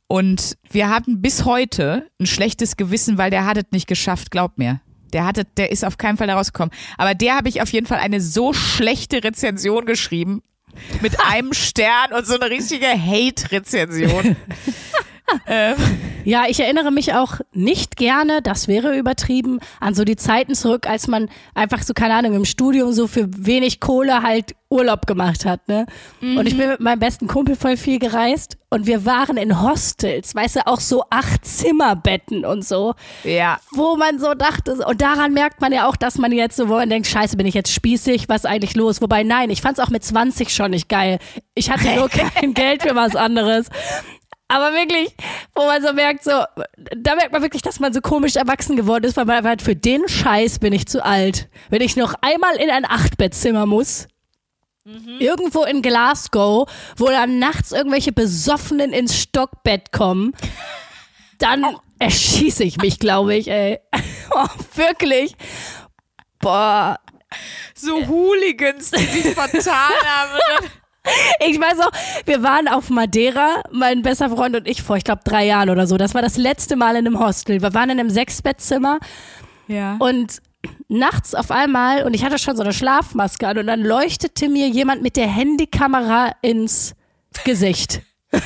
Und 0.06 0.56
wir 0.70 0.88
hatten 0.88 1.20
bis 1.20 1.44
heute 1.44 2.08
ein 2.18 2.26
schlechtes 2.26 2.78
Gewissen, 2.78 3.18
weil 3.18 3.30
der 3.30 3.44
hat 3.44 3.58
es 3.58 3.64
nicht 3.70 3.86
geschafft, 3.86 4.30
glaub 4.30 4.56
mir. 4.56 4.80
Der 5.12 5.26
hatte, 5.26 5.44
der 5.44 5.70
ist 5.70 5.84
auf 5.84 5.98
keinen 5.98 6.16
Fall 6.16 6.26
da 6.26 6.36
rausgekommen. 6.36 6.74
Aber 6.96 7.14
der 7.14 7.36
habe 7.36 7.48
ich 7.48 7.60
auf 7.60 7.70
jeden 7.72 7.86
Fall 7.86 7.98
eine 7.98 8.20
so 8.20 8.54
schlechte 8.54 9.22
Rezension 9.22 9.84
geschrieben. 9.84 10.42
Mit 11.00 11.20
einem 11.20 11.52
Stern 11.52 12.12
und 12.12 12.26
so 12.26 12.38
eine 12.38 12.50
richtige 12.50 12.88
Hate-Rezension. 12.88 14.36
ähm, 15.46 15.76
Ja, 16.28 16.44
ich 16.46 16.60
erinnere 16.60 16.90
mich 16.90 17.14
auch 17.14 17.40
nicht 17.54 17.96
gerne, 17.96 18.42
das 18.42 18.68
wäre 18.68 18.98
übertrieben, 18.98 19.60
an 19.80 19.94
so 19.94 20.04
die 20.04 20.16
Zeiten 20.16 20.54
zurück, 20.54 20.86
als 20.86 21.08
man 21.08 21.30
einfach 21.54 21.82
so, 21.82 21.94
keine 21.94 22.12
Ahnung, 22.12 22.34
im 22.34 22.44
Studium 22.44 22.92
so 22.92 23.06
für 23.06 23.30
wenig 23.34 23.80
Kohle 23.80 24.22
halt 24.22 24.54
Urlaub 24.68 25.06
gemacht 25.06 25.46
hat, 25.46 25.66
ne? 25.68 25.86
Und 26.20 26.46
ich 26.46 26.54
bin 26.54 26.68
mit 26.68 26.80
meinem 26.80 26.98
besten 26.98 27.26
Kumpel 27.26 27.56
voll 27.56 27.78
viel 27.78 27.98
gereist 27.98 28.58
und 28.68 28.86
wir 28.86 29.06
waren 29.06 29.38
in 29.38 29.62
Hostels, 29.62 30.34
weißt 30.34 30.56
du, 30.56 30.66
auch 30.66 30.80
so 30.80 31.04
acht 31.08 31.46
Zimmerbetten 31.46 32.44
und 32.44 32.62
so, 32.62 32.94
ja. 33.24 33.58
wo 33.72 33.96
man 33.96 34.18
so 34.18 34.34
dachte, 34.34 34.74
und 34.86 35.00
daran 35.00 35.32
merkt 35.32 35.62
man 35.62 35.72
ja 35.72 35.88
auch, 35.88 35.96
dass 35.96 36.18
man 36.18 36.32
jetzt 36.32 36.56
so, 36.56 36.68
wo 36.68 36.74
man 36.74 36.90
denkt, 36.90 37.08
scheiße, 37.08 37.38
bin 37.38 37.46
ich 37.46 37.54
jetzt 37.54 37.72
spießig, 37.72 38.28
was 38.28 38.44
ist 38.44 38.50
eigentlich 38.50 38.76
los? 38.76 39.00
Wobei, 39.00 39.22
nein, 39.22 39.48
ich 39.48 39.62
fand's 39.62 39.80
auch 39.80 39.88
mit 39.88 40.04
20 40.04 40.50
schon 40.50 40.72
nicht 40.72 40.90
geil. 40.90 41.20
Ich 41.54 41.70
hatte 41.70 41.88
nur 41.94 42.08
kein 42.10 42.52
Geld 42.52 42.82
für 42.82 42.94
was 42.94 43.16
anderes. 43.16 43.70
Aber 44.48 44.72
wirklich, 44.72 45.14
wo 45.54 45.66
man 45.66 45.82
so 45.82 45.92
merkt, 45.92 46.24
so, 46.24 46.30
da 46.96 47.14
merkt 47.14 47.32
man 47.32 47.42
wirklich, 47.42 47.60
dass 47.62 47.80
man 47.80 47.92
so 47.92 48.00
komisch 48.00 48.36
erwachsen 48.36 48.76
geworden 48.76 49.04
ist, 49.04 49.16
weil 49.16 49.26
man 49.26 49.36
einfach 49.36 49.50
halt 49.50 49.62
für 49.62 49.76
den 49.76 50.08
Scheiß 50.08 50.58
bin 50.58 50.72
ich 50.72 50.86
zu 50.86 51.04
alt. 51.04 51.48
Wenn 51.68 51.82
ich 51.82 51.96
noch 51.96 52.14
einmal 52.22 52.56
in 52.56 52.70
ein 52.70 52.86
Achtbettzimmer 52.86 53.66
muss, 53.66 54.08
irgendwo 55.18 55.64
in 55.64 55.82
Glasgow, 55.82 56.66
wo 56.96 57.06
dann 57.08 57.38
nachts 57.38 57.72
irgendwelche 57.72 58.12
Besoffenen 58.12 58.94
ins 58.94 59.20
Stockbett 59.20 59.92
kommen, 59.92 60.32
dann 61.38 61.76
erschieße 61.98 62.64
ich 62.64 62.78
mich, 62.78 62.98
glaube 62.98 63.34
ich, 63.34 63.48
ey. 63.48 63.78
Oh, 64.30 64.46
wirklich. 64.74 65.34
Boah, 66.38 66.98
So 67.74 68.06
Hooligans, 68.06 68.90
die 68.90 69.04
sich 69.04 69.34
vertan 69.34 69.92
haben. 70.04 70.70
Ich 71.46 71.58
weiß 71.60 71.80
auch, 71.80 71.90
wir 72.26 72.42
waren 72.42 72.68
auf 72.68 72.90
Madeira, 72.90 73.62
mein 73.70 74.02
bester 74.02 74.30
Freund 74.30 74.56
und 74.56 74.66
ich, 74.68 74.82
vor, 74.82 74.96
ich 74.96 75.04
glaube, 75.04 75.22
drei 75.24 75.46
Jahren 75.46 75.70
oder 75.70 75.86
so. 75.86 75.96
Das 75.96 76.14
war 76.14 76.22
das 76.22 76.36
letzte 76.36 76.76
Mal 76.76 76.96
in 76.96 77.06
einem 77.06 77.18
Hostel. 77.18 77.62
Wir 77.62 77.74
waren 77.74 77.90
in 77.90 78.00
einem 78.00 78.10
Sechsbettzimmer 78.10 78.98
Ja. 79.68 79.96
und 79.98 80.40
nachts 80.88 81.34
auf 81.34 81.50
einmal, 81.50 82.04
und 82.04 82.14
ich 82.14 82.24
hatte 82.24 82.38
schon 82.38 82.56
so 82.56 82.62
eine 82.62 82.72
Schlafmaske 82.72 83.46
an, 83.46 83.58
und 83.58 83.66
dann 83.66 83.80
leuchtete 83.82 84.48
mir 84.48 84.68
jemand 84.68 85.02
mit 85.02 85.16
der 85.16 85.28
Handykamera 85.28 86.32
ins 86.42 86.94
Gesicht. 87.44 88.02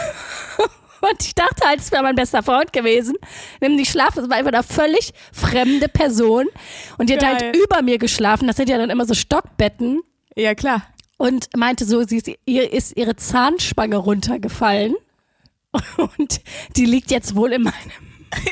Und 1.04 1.20
ich 1.20 1.34
dachte 1.34 1.66
halt, 1.66 1.80
es 1.80 1.90
wäre 1.90 2.04
mein 2.04 2.14
bester 2.14 2.44
Freund 2.44 2.72
gewesen. 2.72 3.16
Nimm 3.60 3.76
die 3.76 3.84
Schlaf, 3.84 4.14
das 4.14 4.30
war 4.30 4.36
einfach 4.36 4.52
eine 4.52 4.62
völlig 4.62 5.12
fremde 5.32 5.88
Person. 5.88 6.46
Und 6.96 7.10
die 7.10 7.14
hat 7.14 7.22
Geil. 7.22 7.38
halt 7.42 7.56
über 7.56 7.82
mir 7.82 7.98
geschlafen. 7.98 8.46
Das 8.46 8.54
sind 8.56 8.68
ja 8.68 8.78
dann 8.78 8.88
immer 8.88 9.04
so 9.04 9.12
Stockbetten 9.14 10.02
ja, 10.36 10.54
klar. 10.54 10.82
Und 11.22 11.56
meinte 11.56 11.84
so, 11.84 12.02
sie 12.02 12.16
ist, 12.16 12.28
ihr 12.46 12.72
ist 12.72 12.96
ihre 12.96 13.14
Zahnspange 13.14 13.96
runtergefallen 13.96 14.96
und 15.96 16.40
die 16.76 16.84
liegt 16.84 17.12
jetzt 17.12 17.36
wohl 17.36 17.52
in 17.52 17.62
meinem. 17.62 17.92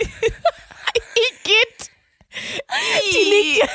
Igitt. 1.16 1.90
Die 3.12 3.24
liegt. 3.28 3.68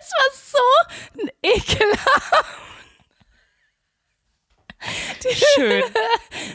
Es 0.00 0.10
war 0.12 0.30
so 0.34 0.58
ekelhaft. 1.42 2.44
Schön. 5.54 5.82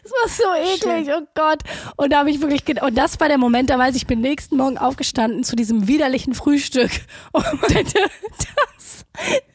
Es 0.03 0.11
war 0.11 0.29
so 0.29 0.43
eklig, 0.73 1.11
oh 1.15 1.25
Gott. 1.33 1.61
Und 1.95 2.11
da 2.11 2.19
habe 2.19 2.29
ich 2.29 2.41
wirklich, 2.41 2.81
und 2.81 2.95
das 2.95 3.19
war 3.19 3.27
der 3.27 3.39
Moment, 3.39 3.71
da 3.71 3.79
weiß 3.79 3.95
ich, 3.95 4.03
ich 4.03 4.07
bin 4.07 4.21
nächsten 4.21 4.57
Morgen 4.57 4.77
aufgestanden 4.77 5.43
zu 5.43 5.55
diesem 5.55 5.88
widerlichen 5.88 6.35
Frühstück 6.35 6.91
und 7.31 7.43
meinte, 7.61 7.99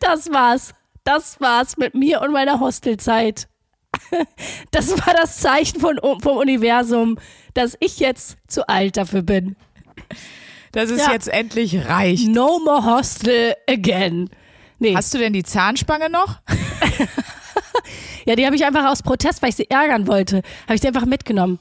das, 0.01 0.25
das 0.25 0.33
war's. 0.33 0.75
Das 1.05 1.40
war's 1.40 1.77
mit 1.77 1.94
mir 1.94 2.20
und 2.20 2.33
meiner 2.33 2.61
Hostelzeit. 2.61 3.49
Das 4.70 4.90
war 5.07 5.14
das 5.14 5.38
Zeichen 5.38 5.81
von, 5.81 5.99
vom 6.20 6.37
Universum, 6.37 7.18
dass 7.55 7.77
ich 7.81 7.99
jetzt 7.99 8.38
zu 8.46 8.68
alt 8.68 8.96
dafür 8.96 9.23
bin. 9.23 9.57
Dass 10.73 10.90
es 10.90 11.01
Ja. 11.01 11.12
jetzt 11.12 11.29
endlich 11.29 11.87
reicht. 11.88 12.29
No 12.29 12.61
more 12.61 12.85
Hostel 12.85 13.55
again. 13.68 14.31
Nee, 14.79 14.94
Hast 14.94 15.12
du 15.12 15.18
denn 15.18 15.33
die 15.33 15.42
Zahnspange 15.42 16.09
noch? 16.09 16.38
ja, 18.27 18.37
die 18.37 18.46
habe 18.46 18.57
ich 18.57 18.64
einfach 18.64 18.87
aus 18.87 19.03
Protest, 19.03 19.42
weil 19.42 19.51
ich 19.51 19.57
sie 19.57 19.68
ärgern 19.70 20.07
wollte, 20.07 20.42
habe 20.64 20.75
ich 20.75 20.81
sie 20.81 20.88
einfach 20.88 21.07
mitgenommen. 21.07 21.59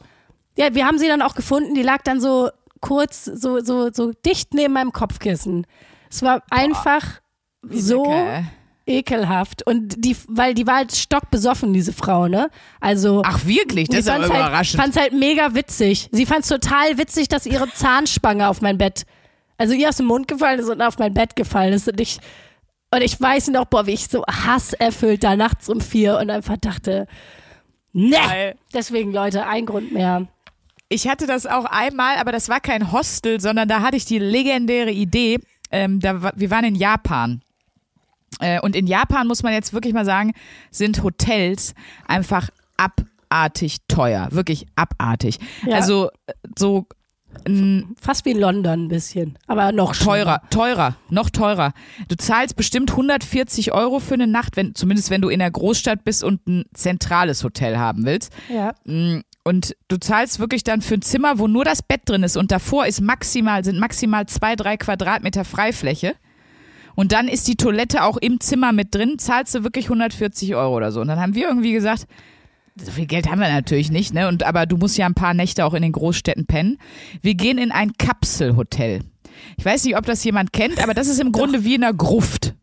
Ja, 0.58 0.74
wir 0.76 0.86
haben 0.86 1.00
sie 1.00 1.08
dann 1.08 1.22
auch 1.22 1.36
gefunden, 1.36 1.74
die 1.74 1.82
lag 1.84 2.02
dann 2.04 2.22
so 2.22 2.50
kurz, 2.82 3.26
so, 3.26 3.60
so, 3.64 3.92
so 3.92 4.12
dicht 4.26 4.54
neben 4.54 4.74
meinem 4.74 4.94
Kopfkissen. 4.94 5.66
Es 6.10 6.22
war 6.22 6.44
einfach 6.50 7.22
so 7.62 8.04
Lecker. 8.06 8.44
ekelhaft. 8.86 9.66
Und 9.66 10.04
die, 10.04 10.16
weil 10.28 10.54
die 10.54 10.66
war 10.68 10.78
halt 10.78 10.96
stockbesoffen, 10.96 11.74
diese 11.74 11.94
Frau, 11.94 12.28
ne? 12.28 12.50
Also. 12.80 13.22
Ach 13.26 13.46
wirklich? 13.46 13.88
Das 13.90 14.00
ist 14.00 14.10
aber 14.10 14.24
halt, 14.24 14.32
überraschend. 14.32 14.82
fand's 14.82 14.98
halt 14.98 15.14
mega 15.14 15.54
witzig. 15.56 16.10
Sie 16.12 16.26
fand's 16.26 16.48
total 16.48 16.98
witzig, 16.98 17.28
dass 17.28 17.46
ihre 17.46 17.72
Zahnspange 17.72 18.48
auf 18.48 18.62
mein 18.62 18.78
Bett, 18.78 19.06
also 19.58 19.74
ihr 19.74 19.90
aus 19.90 19.98
dem 19.98 20.08
Mund 20.08 20.28
gefallen 20.28 20.60
ist 20.60 20.70
und 20.70 20.82
auf 20.82 20.98
mein 20.98 21.14
Bett 21.14 21.36
gefallen 21.36 21.74
ist. 21.74 21.88
Und 21.88 22.00
ich, 22.00 22.20
und 22.92 23.02
ich 23.02 23.20
weiß 23.20 23.50
noch, 23.50 23.66
boah, 23.66 23.86
wie 23.86 23.94
ich 23.94 24.08
so 24.08 24.24
hasserfüllt 24.26 25.24
da 25.24 25.36
nachts 25.36 25.70
um 25.70 25.82
vier 25.82 26.18
und 26.18 26.30
einfach 26.30 26.58
dachte, 26.58 27.08
ne. 27.94 28.56
Deswegen, 28.74 29.12
Leute, 29.12 29.46
ein 29.46 29.66
Grund 29.66 29.92
mehr. 29.92 30.28
Ich 30.92 31.08
hatte 31.08 31.28
das 31.28 31.46
auch 31.46 31.66
einmal, 31.66 32.18
aber 32.18 32.32
das 32.32 32.50
war 32.50 32.60
kein 32.60 32.92
Hostel, 32.92 33.40
sondern 33.40 33.68
da 33.68 33.82
hatte 33.82 33.96
ich 33.96 34.06
die 34.06 34.18
legendäre 34.18 34.90
Idee. 34.90 35.40
Ähm, 35.72 36.00
da, 36.00 36.32
wir 36.36 36.50
waren 36.50 36.66
in 36.66 36.74
Japan. 36.74 37.42
Äh, 38.40 38.60
und 38.62 38.76
in 38.76 38.88
Japan 38.88 39.28
muss 39.28 39.44
man 39.44 39.54
jetzt 39.54 39.74
wirklich 39.74 39.94
mal 39.94 40.06
sagen, 40.06 40.34
sind 40.72 41.04
Hotels 41.04 41.74
einfach 42.08 42.50
abartig 42.78 43.78
teuer. 43.88 44.28
Wirklich 44.32 44.68
abartig. 44.76 45.40
Ja. 45.66 45.76
Also 45.76 46.10
so 46.58 46.88
Fast 48.02 48.26
wie 48.26 48.34
London 48.34 48.86
ein 48.86 48.88
bisschen, 48.88 49.38
aber 49.48 49.72
noch 49.72 49.96
teurer, 49.96 50.42
teurer, 50.50 50.96
noch 51.10 51.30
teurer. 51.30 51.74
Du 52.08 52.16
zahlst 52.16 52.56
bestimmt 52.56 52.92
140 52.92 53.72
Euro 53.72 54.00
für 54.00 54.16
eine 54.16 54.28
Nacht, 54.28 54.58
wenn, 54.58 54.74
zumindest 54.76 55.10
wenn 55.10 55.22
du 55.22 55.30
in 55.30 55.40
der 55.40 55.52
Großstadt 55.52 56.04
bist 56.04 56.24
und 56.24 56.46
ein 56.48 56.66
zentrales 56.74 57.44
Hotel 57.44 57.78
haben 57.78 58.06
willst. 58.06 58.34
Ja. 58.50 58.74
Mm, 58.84 59.22
Und 59.44 59.76
du 59.88 59.98
zahlst 59.98 60.40
wirklich 60.40 60.64
dann 60.64 60.82
für 60.82 60.96
ein 60.96 61.02
Zimmer, 61.02 61.38
wo 61.40 61.48
nur 61.48 61.64
das 61.64 61.82
Bett 61.82 62.02
drin 62.06 62.24
ist 62.24 62.36
und 62.36 62.52
davor 62.52 62.88
ist 62.88 63.00
maximal, 63.00 63.64
sind 63.64 63.80
maximal 63.80 64.26
zwei, 64.26 64.56
drei 64.56 64.76
Quadratmeter 64.78 65.46
Freifläche. 65.46 66.16
Und 66.96 67.12
dann 67.12 67.28
ist 67.28 67.48
die 67.48 67.56
Toilette 67.56 68.04
auch 68.04 68.18
im 68.18 68.40
Zimmer 68.40 68.72
mit 68.72 68.94
drin, 68.94 69.20
zahlst 69.20 69.56
du 69.56 69.64
wirklich 69.64 69.86
140 69.86 70.56
Euro 70.56 70.76
oder 70.76 70.92
so. 70.92 71.02
Und 71.02 71.08
dann 71.08 71.20
haben 71.20 71.36
wir 71.36 71.48
irgendwie 71.48 71.74
gesagt, 71.74 72.08
so 72.76 72.92
viel 72.92 73.08
Geld 73.08 73.30
haben 73.30 73.40
wir 73.40 73.50
natürlich 73.50 73.92
nicht, 73.92 74.14
ne? 74.14 74.28
Und 74.28 74.44
aber 74.44 74.66
du 74.66 74.78
musst 74.78 74.98
ja 74.98 75.06
ein 75.06 75.14
paar 75.14 75.34
Nächte 75.34 75.66
auch 75.66 75.74
in 75.74 75.82
den 75.82 75.92
Großstädten 75.92 76.46
pennen. 76.46 76.78
Wir 77.22 77.36
gehen 77.36 77.58
in 77.58 77.72
ein 77.72 77.94
Kapselhotel. 77.98 79.02
Ich 79.58 79.66
weiß 79.66 79.84
nicht, 79.84 79.98
ob 79.98 80.06
das 80.06 80.24
jemand 80.24 80.54
kennt, 80.54 80.82
aber 80.82 80.94
das 80.94 81.08
ist 81.08 81.20
im 81.20 81.32
Grunde 81.34 81.64
wie 81.64 81.76
in 81.76 81.84
einer 81.84 81.94
Gruft. 81.94 82.56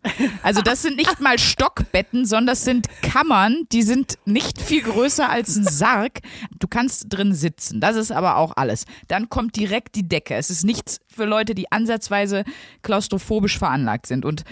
Also 0.42 0.62
das 0.62 0.82
sind 0.82 0.96
nicht 0.96 1.20
mal 1.20 1.38
Stockbetten, 1.38 2.24
sondern 2.24 2.46
das 2.46 2.64
sind 2.64 2.88
Kammern, 3.02 3.64
die 3.72 3.82
sind 3.82 4.18
nicht 4.24 4.60
viel 4.60 4.82
größer 4.82 5.28
als 5.28 5.56
ein 5.56 5.64
Sarg. 5.64 6.20
Du 6.58 6.68
kannst 6.68 7.06
drin 7.08 7.34
sitzen, 7.34 7.80
das 7.80 7.96
ist 7.96 8.12
aber 8.12 8.36
auch 8.36 8.56
alles. 8.56 8.84
Dann 9.08 9.28
kommt 9.28 9.56
direkt 9.56 9.94
die 9.94 10.08
Decke. 10.08 10.34
Es 10.34 10.50
ist 10.50 10.64
nichts 10.64 11.00
für 11.08 11.24
Leute, 11.24 11.54
die 11.54 11.70
ansatzweise 11.72 12.44
klaustrophobisch 12.82 13.58
veranlagt 13.58 14.06
sind. 14.06 14.24
Und 14.24 14.44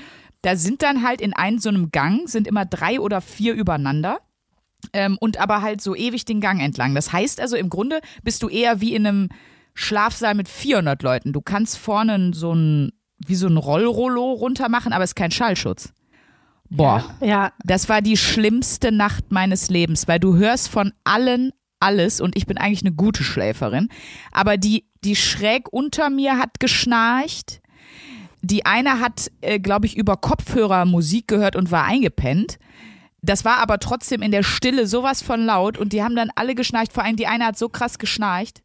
da 0.42 0.56
sind 0.56 0.82
dann 0.82 1.02
halt 1.02 1.20
in 1.20 1.32
einem 1.32 1.58
so 1.58 1.70
einem 1.70 1.90
Gang, 1.90 2.28
sind 2.28 2.46
immer 2.46 2.66
drei 2.66 3.00
oder 3.00 3.20
vier 3.20 3.54
übereinander. 3.54 4.20
Ähm, 4.92 5.16
und 5.18 5.38
aber 5.38 5.62
halt 5.62 5.80
so 5.80 5.94
ewig 5.96 6.26
den 6.26 6.42
Gang 6.42 6.60
entlang. 6.60 6.94
Das 6.94 7.12
heißt 7.12 7.40
also, 7.40 7.56
im 7.56 7.70
Grunde 7.70 8.00
bist 8.22 8.42
du 8.42 8.48
eher 8.48 8.82
wie 8.82 8.94
in 8.94 9.06
einem 9.06 9.28
Schlafsaal 9.74 10.34
mit 10.34 10.48
400 10.48 11.02
Leuten. 11.02 11.32
Du 11.32 11.40
kannst 11.40 11.78
vorne 11.78 12.30
so 12.32 12.54
ein, 12.54 12.92
wie 13.18 13.34
so 13.34 13.46
ein 13.46 13.56
Rollrollo 13.56 14.32
runter 14.32 14.68
machen, 14.68 14.92
aber 14.92 15.04
es 15.04 15.10
ist 15.10 15.16
kein 15.16 15.30
Schallschutz. 15.30 15.92
Boah, 16.70 17.04
Ja, 17.20 17.52
das 17.64 17.88
war 17.88 18.00
die 18.00 18.16
schlimmste 18.16 18.90
Nacht 18.90 19.30
meines 19.30 19.68
Lebens, 19.68 20.08
weil 20.08 20.18
du 20.18 20.36
hörst 20.36 20.68
von 20.68 20.92
allen 21.04 21.52
alles 21.78 22.20
und 22.20 22.36
ich 22.36 22.46
bin 22.46 22.56
eigentlich 22.56 22.82
eine 22.82 22.94
gute 22.94 23.22
Schläferin, 23.22 23.88
aber 24.32 24.56
die, 24.56 24.86
die 25.04 25.16
schräg 25.16 25.70
unter 25.72 26.08
mir 26.08 26.38
hat 26.38 26.58
geschnarcht. 26.60 27.60
Die 28.40 28.66
eine 28.66 29.00
hat, 29.00 29.30
äh, 29.40 29.58
glaube 29.58 29.86
ich, 29.86 29.96
über 29.96 30.16
Kopfhörer 30.16 30.84
Musik 30.84 31.28
gehört 31.28 31.56
und 31.56 31.70
war 31.70 31.84
eingepennt. 31.84 32.58
Das 33.22 33.44
war 33.44 33.58
aber 33.58 33.78
trotzdem 33.78 34.20
in 34.20 34.32
der 34.32 34.42
Stille 34.42 34.86
sowas 34.86 35.22
von 35.22 35.46
laut 35.46 35.78
und 35.78 35.92
die 35.92 36.02
haben 36.02 36.16
dann 36.16 36.30
alle 36.34 36.54
geschnarcht. 36.54 36.92
Vor 36.92 37.04
allem 37.04 37.16
die 37.16 37.26
eine 37.26 37.46
hat 37.46 37.58
so 37.58 37.68
krass 37.68 37.98
geschnarcht. 37.98 38.62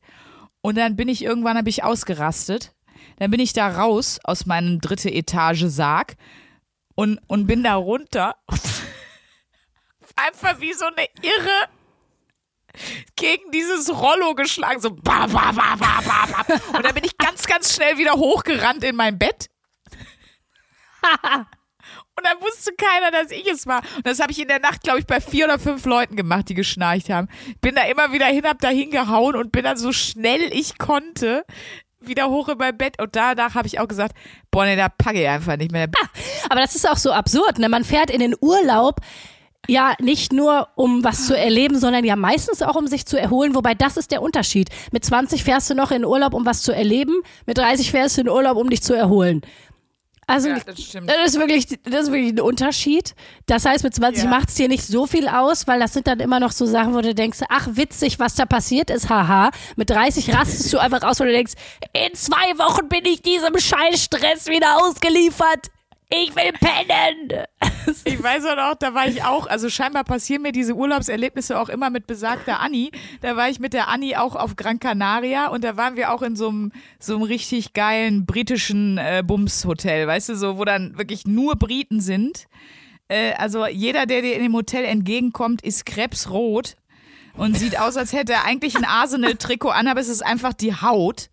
Und 0.69 0.75
dann 0.75 0.95
bin 0.95 1.08
ich 1.08 1.23
irgendwann, 1.23 1.58
habe 1.58 1.67
ich 1.67 1.84
ausgerastet. 1.84 2.75
Dann 3.17 3.32
bin 3.32 3.39
ich 3.39 3.53
da 3.53 3.69
raus 3.69 4.19
aus 4.23 4.45
meinem 4.45 4.79
dritte 4.79 5.10
Etage 5.10 5.63
Sarg 5.65 6.15
und, 6.93 7.17
und 7.25 7.47
bin 7.47 7.63
da 7.63 7.73
runter. 7.73 8.36
Einfach 10.15 10.62
wie 10.62 10.73
so 10.73 10.86
eine 10.86 11.08
Irre 11.23 11.69
gegen 13.15 13.49
dieses 13.49 13.89
Rollo 13.89 14.36
geschlagen, 14.36 14.79
so 14.79 14.91
ba, 14.91 15.25
ba, 15.25 15.51
ba, 15.53 15.75
ba, 15.75 16.01
ba, 16.05 16.27
ba. 16.27 16.77
Und 16.77 16.86
dann 16.86 16.93
bin 16.93 17.03
ich 17.03 17.17
ganz, 17.17 17.47
ganz 17.47 17.73
schnell 17.73 17.97
wieder 17.97 18.13
hochgerannt 18.13 18.84
in 18.84 18.95
mein 18.95 19.17
Bett. 19.17 19.49
Und 22.19 22.25
dann 22.25 22.41
wusste 22.41 22.73
keiner, 22.73 23.12
dass 23.12 23.32
ich 23.32 23.47
es 23.47 23.65
war. 23.65 23.82
Und 23.95 24.05
das 24.05 24.19
habe 24.19 24.34
ich 24.34 24.39
in 24.39 24.49
der 24.49 24.60
Nacht, 24.60 24.84
glaube 24.84 24.99
ich, 24.99 25.08
bei 25.08 25.21
vier 25.21 25.45
oder 25.45 25.58
fünf 25.58 25.86
Leuten 25.86 26.17
gemacht, 26.17 26.49
die 26.49 26.53
geschnarcht 26.53 27.10
haben. 27.10 27.29
Bin 27.62 27.75
da 27.75 27.84
immer 27.84 28.12
wieder 28.12 28.25
hin, 28.25 28.45
hab 28.45 28.60
da 28.60 28.67
hingehauen 28.67 29.38
und 29.38 29.53
bin 29.53 29.63
dann 29.63 29.77
so 29.77 29.93
schnell 29.93 30.51
ich 30.51 30.77
konnte 30.77 31.45
wieder 32.01 32.29
hoch 32.29 32.49
in 32.49 32.58
mein 32.58 32.77
Bett. 32.77 33.01
Und 33.01 33.15
danach 33.15 33.55
habe 33.55 33.67
ich 33.67 33.79
auch 33.79 33.88
gesagt, 33.88 34.17
boah, 34.51 34.65
nee, 34.65 34.75
da 34.75 34.89
packe 34.89 35.21
ich 35.21 35.29
einfach 35.29 35.55
nicht 35.55 35.71
mehr. 35.71 35.88
Aber 36.49 36.60
das 36.60 36.75
ist 36.75 36.89
auch 36.89 36.97
so 36.97 37.13
absurd, 37.13 37.58
ne? 37.58 37.69
Man 37.69 37.86
fährt 37.86 38.12
in 38.12 38.19
den 38.19 38.36
Urlaub 38.41 38.99
ja 39.67 39.93
nicht 39.99 40.34
nur 40.34 40.67
um 40.75 41.03
was 41.03 41.27
zu 41.27 41.38
erleben, 41.38 41.79
sondern 41.79 42.03
ja 42.03 42.15
meistens 42.15 42.62
auch 42.62 42.75
um 42.75 42.88
sich 42.88 43.05
zu 43.05 43.19
erholen, 43.19 43.55
wobei 43.55 43.75
das 43.75 43.97
ist 43.97 44.12
der 44.12 44.21
Unterschied. 44.21 44.69
Mit 44.91 45.05
20 45.05 45.43
fährst 45.43 45.69
du 45.69 45.75
noch 45.75 45.91
in 45.91 46.03
Urlaub, 46.03 46.34
um 46.34 46.45
was 46.45 46.63
zu 46.63 46.73
erleben, 46.73 47.21
mit 47.45 47.58
30 47.58 47.91
fährst 47.91 48.17
du 48.17 48.21
in 48.21 48.29
Urlaub, 48.29 48.58
um 48.58 48.69
dich 48.69 48.82
zu 48.82 48.93
erholen. 48.93 49.41
Also 50.29 50.49
Ja, 50.49 50.57
das 50.63 50.79
stimmt. 50.79 51.09
das 51.09 51.17
ist 51.33 51.39
wirklich, 51.39 51.65
das 51.83 52.03
ist 52.03 52.11
wirklich 52.11 52.33
ein 52.33 52.39
Unterschied. 52.39 53.15
Das 53.47 53.65
heißt, 53.65 53.83
mit 53.83 53.95
20 53.95 54.25
Ja. 54.25 54.29
macht 54.29 54.49
es 54.49 54.55
dir 54.55 54.67
nicht 54.67 54.85
so 54.85 55.07
viel 55.07 55.27
aus, 55.27 55.65
weil 55.67 55.79
das 55.79 55.93
sind 55.93 56.05
dann 56.05 56.19
immer 56.19 56.39
noch 56.39 56.51
so 56.51 56.65
Sachen, 56.67 56.93
wo 56.93 57.01
du 57.01 57.15
denkst, 57.15 57.39
ach 57.49 57.67
witzig, 57.71 58.19
was 58.19 58.35
da 58.35 58.45
passiert 58.45 58.91
ist, 58.91 59.09
haha. 59.09 59.49
Mit 59.75 59.89
30 59.89 60.31
rastest 60.35 60.71
du 60.71 60.77
einfach 60.77 61.01
aus, 61.01 61.19
wo 61.19 61.23
du 61.23 61.31
denkst, 61.31 61.53
in 61.93 62.13
zwei 62.13 62.57
Wochen 62.59 62.87
bin 62.89 63.05
ich 63.05 63.21
diesem 63.23 63.57
Scheißstress 63.57 64.47
wieder 64.47 64.77
ausgeliefert. 64.85 65.67
Ich 66.11 66.35
will 66.35 66.51
pennen. 66.53 67.45
Ich 68.03 68.21
weiß 68.21 68.45
auch 68.45 68.55
noch, 68.55 68.75
da 68.75 68.95
war 68.95 69.07
ich 69.07 69.23
auch, 69.23 69.45
also 69.45 69.69
scheinbar 69.69 70.03
passieren 70.03 70.41
mir 70.41 70.51
diese 70.51 70.73
Urlaubserlebnisse 70.73 71.59
auch 71.59 71.69
immer 71.69 71.91
mit 71.91 72.07
besagter 72.07 72.59
Anni. 72.59 72.91
Da 73.21 73.35
war 73.35 73.49
ich 73.49 73.59
mit 73.59 73.73
der 73.73 73.89
Anni 73.89 74.15
auch 74.15 74.35
auf 74.35 74.55
Gran 74.55 74.79
Canaria 74.79 75.47
und 75.47 75.63
da 75.63 75.77
waren 75.77 75.95
wir 75.95 76.11
auch 76.11 76.23
in 76.23 76.35
so 76.35 76.49
einem, 76.49 76.71
so 76.99 77.15
einem 77.15 77.23
richtig 77.23 77.73
geilen 77.73 78.25
britischen 78.25 78.97
äh, 78.97 79.23
Bums-Hotel, 79.25 80.07
weißt 80.07 80.29
du, 80.29 80.35
so, 80.35 80.57
wo 80.57 80.65
dann 80.65 80.97
wirklich 80.97 81.27
nur 81.27 81.55
Briten 81.55 82.01
sind. 82.01 82.47
Äh, 83.07 83.33
also 83.33 83.67
jeder, 83.67 84.07
der 84.07 84.23
dir 84.23 84.35
in 84.35 84.43
dem 84.43 84.55
Hotel 84.55 84.85
entgegenkommt, 84.85 85.61
ist 85.61 85.85
krebsrot 85.85 86.75
und 87.35 87.55
sieht 87.55 87.79
aus, 87.79 87.97
als 87.97 88.13
hätte 88.13 88.33
er 88.33 88.45
eigentlich 88.45 88.75
ein 88.75 88.85
Arsenal-Trikot 88.85 89.69
an, 89.69 89.87
aber 89.87 89.99
es 89.99 90.09
ist 90.09 90.25
einfach 90.25 90.53
die 90.53 90.73
Haut. 90.73 91.29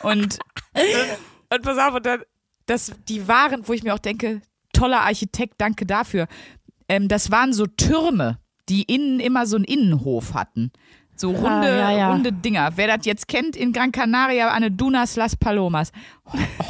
Und, 0.00 0.38
und, 0.74 1.54
und 1.54 1.62
pass 1.62 1.78
auf, 1.78 1.94
und 1.94 2.06
dann, 2.06 2.22
das, 2.70 2.92
die 3.08 3.28
waren, 3.28 3.66
wo 3.66 3.72
ich 3.72 3.82
mir 3.82 3.94
auch 3.94 3.98
denke, 3.98 4.40
toller 4.72 5.02
Architekt, 5.02 5.54
danke 5.58 5.86
dafür. 5.86 6.28
Ähm, 6.88 7.08
das 7.08 7.30
waren 7.30 7.52
so 7.52 7.66
Türme, 7.66 8.38
die 8.68 8.82
innen 8.82 9.20
immer 9.20 9.46
so 9.46 9.56
einen 9.56 9.64
Innenhof 9.64 10.34
hatten. 10.34 10.72
So 11.16 11.32
runde, 11.32 11.68
ja, 11.68 11.90
ja. 11.90 12.10
runde 12.10 12.32
Dinger. 12.32 12.72
Wer 12.76 12.96
das 12.96 13.04
jetzt 13.04 13.28
kennt, 13.28 13.54
in 13.54 13.72
Gran 13.72 13.92
Canaria, 13.92 14.52
eine 14.52 14.70
Dunas 14.70 15.16
Las 15.16 15.36
Palomas. 15.36 15.92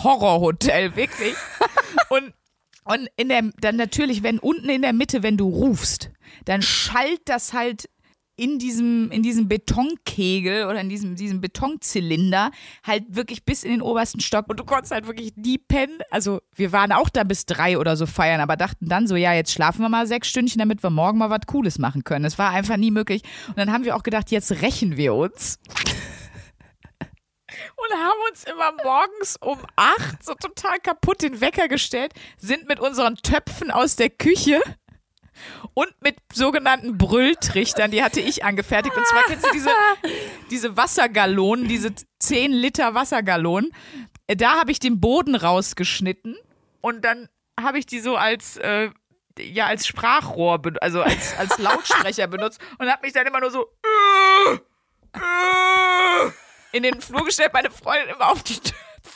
Horrorhotel, 0.03 0.97
wirklich. 0.97 1.35
Und, 2.09 2.33
und 2.85 3.09
in 3.17 3.29
der, 3.29 3.43
dann 3.61 3.77
natürlich, 3.77 4.25
wenn 4.25 4.41
unten 4.41 4.69
in 4.69 4.83
der 4.83 4.93
Mitte, 4.93 5.23
wenn 5.23 5.37
du 5.37 5.49
rufst, 5.49 6.11
dann 6.47 6.63
schallt 6.63 7.21
das 7.27 7.53
halt 7.53 7.89
in 8.41 8.59
diesem, 8.59 9.11
in 9.11 9.23
diesem 9.23 9.49
Betonkegel 9.49 10.65
oder 10.65 10.81
in 10.81 10.89
diesem, 10.89 11.15
diesem 11.15 11.43
Betonzylinder 11.43 12.51
halt 12.83 13.05
wirklich 13.11 13.45
bis 13.45 13.65
in 13.65 13.71
den 13.71 13.83
obersten 13.83 14.21
Stock 14.21 14.49
und 14.49 14.59
du 14.59 14.65
konntest 14.65 14.93
halt 14.93 15.07
wirklich 15.07 15.37
nie 15.37 15.59
pennen. 15.59 15.99
Also 16.11 16.41
wir 16.55 16.73
waren 16.73 16.91
auch 16.91 17.11
da 17.11 17.23
bis 17.25 17.45
drei 17.45 17.77
oder 17.77 17.99
so 17.99 18.07
feiern, 18.07 18.41
aber 18.41 18.57
dachten 18.57 18.89
dann 18.89 19.07
so, 19.07 19.15
ja, 19.15 19.35
jetzt 19.35 19.53
schlafen 19.53 19.83
wir 19.83 19.91
mal 19.91 20.07
sechs 20.07 20.29
Stündchen, 20.29 20.59
damit 20.59 20.83
wir 20.83 20.89
morgen 20.89 21.19
mal 21.19 21.29
was 21.29 21.41
Cooles 21.47 21.79
machen 21.79 22.03
können. 22.03 22.25
Es 22.25 22.39
war 22.39 22.49
einfach 22.51 22.79
nie 22.79 22.91
möglich. 22.91 23.23
Und 23.49 23.59
dann 23.59 23.71
haben 23.71 23.85
wir 23.85 23.95
auch 23.95 24.03
gedacht, 24.03 24.31
jetzt 24.31 24.51
rächen 24.63 24.97
wir 24.97 25.13
uns. 25.13 25.59
Und 27.77 27.99
haben 27.99 28.21
uns 28.31 28.45
immer 28.45 28.73
morgens 28.83 29.37
um 29.41 29.59
acht 29.77 30.25
so 30.25 30.35
total 30.35 30.79
kaputt 30.79 31.23
den 31.23 31.41
Wecker 31.41 31.69
gestellt, 31.69 32.15
sind 32.39 32.69
mit 32.69 32.81
unseren 32.81 33.17
Töpfen 33.17 33.71
aus 33.71 33.97
der 33.97 34.09
Küche 34.09 34.61
und 35.75 35.89
mit 36.01 36.17
sogenannten 36.33 36.99
Brülltrichtern, 36.99 37.91
die 37.91 38.03
hatte 38.03 38.21
ich 38.21 38.45
angefertigt. 38.45 38.97
Und 38.97 39.07
zwar 39.07 39.23
kennst 39.25 39.47
du 39.47 39.51
diese, 39.53 39.71
diese 40.51 40.77
Wassergallonen, 40.77 41.69
diese 41.69 41.95
10 42.19 42.53
Liter 42.53 42.95
Wassergallonen. 42.95 43.73
Äh, 44.27 44.37
Da 44.37 44.59
habe 44.59 44.71
ich 44.73 44.79
den 44.81 45.01
Boden 45.01 45.35
rausgeschnitten 45.35 46.37
und 46.81 47.05
dann 47.05 47.29
habe 47.59 47.79
ich 47.79 47.87
die 47.87 48.01
so 48.01 48.17
als, 48.17 48.57
äh, 48.57 48.91
ja, 49.39 49.67
als 49.67 49.87
Sprachrohr, 49.87 50.61
also 50.81 51.03
als, 51.03 51.37
als 51.39 51.59
Lautsprecher 51.63 52.27
benutzt 52.27 52.61
und 52.79 52.91
habe 52.91 53.03
mich 53.03 53.13
dann 53.13 53.27
immer 53.27 53.41
nur 53.41 53.51
so 53.51 53.67
in 56.73 56.83
den 56.83 57.01
Flur 57.01 57.25
gestellt, 57.25 57.53
meine 57.53 57.71
Freundin 57.71 58.15
immer 58.15 58.31
auf 58.31 58.43
die 58.43 58.57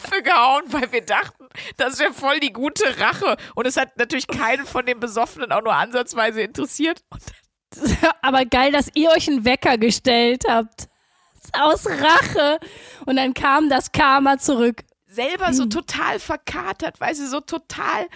Töpfe 0.05 0.23
gehauen, 0.23 0.63
weil 0.69 0.93
wir 0.93 1.05
dachten, 1.05 1.49
das 1.77 1.99
wäre 1.99 2.13
voll 2.13 2.41
die 2.41 2.53
gute 2.53 2.99
Rache. 2.99 3.37
Und 3.55 3.67
es 3.67 3.77
hat 3.77 3.97
natürlich 3.97 4.27
keinen 4.27 4.67
von 4.67 4.87
den 4.87 5.01
Besoffenen 5.01 5.53
auch 5.53 5.63
nur 5.63 5.75
ansatzweise 5.75 6.43
interessiert. 6.43 7.03
Aber 8.23 8.45
geil, 8.45 8.73
dass 8.73 8.91
ihr 8.95 9.11
euch 9.11 9.29
einen 9.29 9.45
Wecker 9.45 9.79
gestellt 9.79 10.45
habt. 10.49 10.89
Aus 11.53 11.87
Rache. 11.87 12.59
Und 13.07 13.17
dann 13.17 13.35
kam 13.35 13.69
das 13.69 13.93
Karma 13.93 14.39
zurück. 14.39 14.83
selber 15.07 15.53
so 15.53 15.67
total 15.67 16.19
verkatert, 16.19 17.01
weißt 17.01 17.21
du, 17.21 17.29
so 17.29 17.41
total 17.41 18.09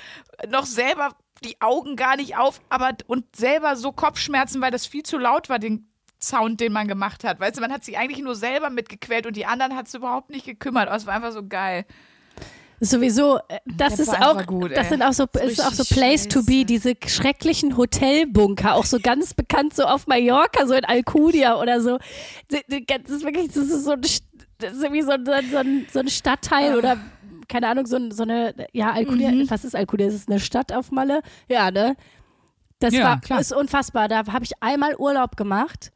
noch 0.48 0.66
selber 0.66 1.14
die 1.44 1.60
Augen 1.60 1.94
gar 1.94 2.16
nicht 2.16 2.36
auf, 2.36 2.60
aber 2.68 2.96
und 3.06 3.36
selber 3.36 3.76
so 3.76 3.92
Kopfschmerzen, 3.92 4.60
weil 4.60 4.72
das 4.72 4.86
viel 4.86 5.04
zu 5.04 5.18
laut 5.18 5.48
war, 5.48 5.60
den 5.60 5.87
Sound, 6.20 6.60
den 6.60 6.72
man 6.72 6.88
gemacht 6.88 7.24
hat. 7.24 7.38
Weißt 7.40 7.56
du, 7.56 7.60
man 7.60 7.72
hat 7.72 7.84
sich 7.84 7.96
eigentlich 7.98 8.22
nur 8.22 8.34
selber 8.34 8.70
mitgequält 8.70 9.26
und 9.26 9.36
die 9.36 9.46
anderen 9.46 9.76
hat 9.76 9.86
es 9.88 9.94
überhaupt 9.94 10.30
nicht 10.30 10.44
gekümmert. 10.46 10.88
Aber 10.88 10.96
es 10.96 11.06
war 11.06 11.14
einfach 11.14 11.32
so 11.32 11.46
geil. 11.46 11.84
Sowieso, 12.80 13.38
äh, 13.48 13.58
das 13.66 13.96
Der 13.96 14.04
ist 14.04 14.22
auch, 14.22 14.46
gut, 14.46 14.76
das 14.76 14.88
sind 14.88 15.02
auch 15.02 15.12
so, 15.12 15.26
Das 15.32 15.42
ist 15.44 15.58
ist 15.58 15.66
auch 15.66 15.72
so 15.72 15.82
Place 15.94 16.28
to 16.28 16.42
be, 16.44 16.52
scheiße. 16.52 16.64
diese 16.66 16.94
schrecklichen 17.08 17.76
Hotelbunker, 17.76 18.74
auch 18.76 18.84
so 18.84 19.00
ganz 19.00 19.34
bekannt, 19.34 19.74
so 19.74 19.82
auf 19.84 20.06
Mallorca, 20.06 20.64
so 20.66 20.74
in 20.74 20.84
Alcudia 20.84 21.60
oder 21.60 21.80
so. 21.80 21.98
Das 22.48 22.60
ist 22.68 23.24
wirklich, 23.24 23.48
das 23.48 23.56
ist 23.56 23.84
so 23.84 23.96
das 23.96 24.72
ist 24.72 24.82
irgendwie 24.82 25.02
so 25.02 25.10
ein, 25.12 25.24
so 25.24 25.32
ein, 25.56 25.86
so 25.92 25.98
ein 26.00 26.08
Stadtteil 26.08 26.76
oder, 26.76 26.98
keine 27.48 27.68
Ahnung, 27.68 27.86
so, 27.86 27.96
ein, 27.96 28.10
so 28.12 28.22
eine, 28.24 28.54
ja, 28.72 28.90
Alcudia, 28.92 29.30
Mhm. 29.30 29.50
was 29.50 29.64
ist 29.64 29.74
Alcudia? 29.74 30.06
Ist 30.08 30.14
es 30.14 30.28
eine 30.28 30.38
Stadt 30.40 30.72
auf 30.72 30.90
Malle? 30.92 31.22
Ja, 31.48 31.70
ne? 31.70 31.96
Das 32.80 32.94
Ja, 32.94 33.04
war, 33.04 33.20
klar. 33.20 33.40
ist 33.40 33.52
unfassbar. 33.52 34.06
Da 34.08 34.18
habe 34.26 34.44
ich 34.44 34.52
einmal 34.60 34.94
Urlaub 34.96 35.36
gemacht. 35.36 35.90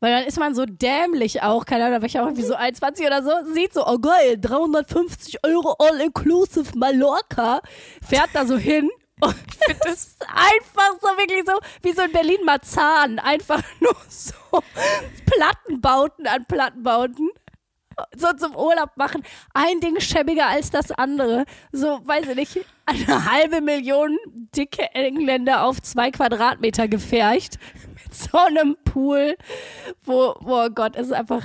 Weil 0.00 0.12
dann 0.12 0.24
ist 0.24 0.38
man 0.38 0.54
so 0.54 0.66
dämlich 0.66 1.42
auch, 1.42 1.64
keine 1.64 1.84
Ahnung, 1.84 1.96
da 1.96 2.02
war 2.02 2.06
ich 2.06 2.18
auch 2.18 2.26
irgendwie 2.26 2.42
so 2.42 2.54
21 2.54 3.06
oder 3.06 3.22
so, 3.22 3.30
sieht 3.52 3.72
so, 3.72 3.86
oh 3.86 3.98
geil, 3.98 4.36
350 4.40 5.44
Euro 5.44 5.76
all-inclusive 5.78 6.76
Mallorca, 6.76 7.62
fährt 8.02 8.30
da 8.34 8.44
so 8.44 8.56
hin 8.58 8.90
und 9.20 9.34
das 9.84 10.06
ist 10.06 10.26
einfach 10.28 10.98
so 11.00 11.08
wirklich 11.16 11.44
so, 11.46 11.58
wie 11.82 11.92
so 11.92 12.02
in 12.02 12.12
Berlin-Marzahn, 12.12 13.18
einfach 13.18 13.62
nur 13.80 13.96
so 14.08 14.34
Plattenbauten 15.26 16.26
an 16.26 16.44
Plattenbauten. 16.46 17.30
So 18.16 18.32
zum 18.32 18.56
Urlaub 18.56 18.90
machen. 18.96 19.22
Ein 19.52 19.78
Ding 19.78 20.00
schäbiger 20.00 20.48
als 20.48 20.70
das 20.70 20.90
andere. 20.90 21.44
So, 21.70 22.00
weiß 22.04 22.26
ich 22.26 22.34
nicht, 22.34 22.66
eine 22.86 23.30
halbe 23.30 23.60
Million 23.60 24.18
dicke 24.56 24.82
Engländer 24.94 25.62
auf 25.62 25.80
zwei 25.80 26.10
Quadratmeter 26.10 26.88
gefercht. 26.88 27.56
So 28.32 28.38
einem 28.38 28.76
Pool, 28.84 29.36
wo, 30.04 30.34
wo 30.40 30.64
oh 30.64 30.70
Gott, 30.70 30.96
es 30.96 31.08
ist 31.08 31.12
einfach 31.12 31.42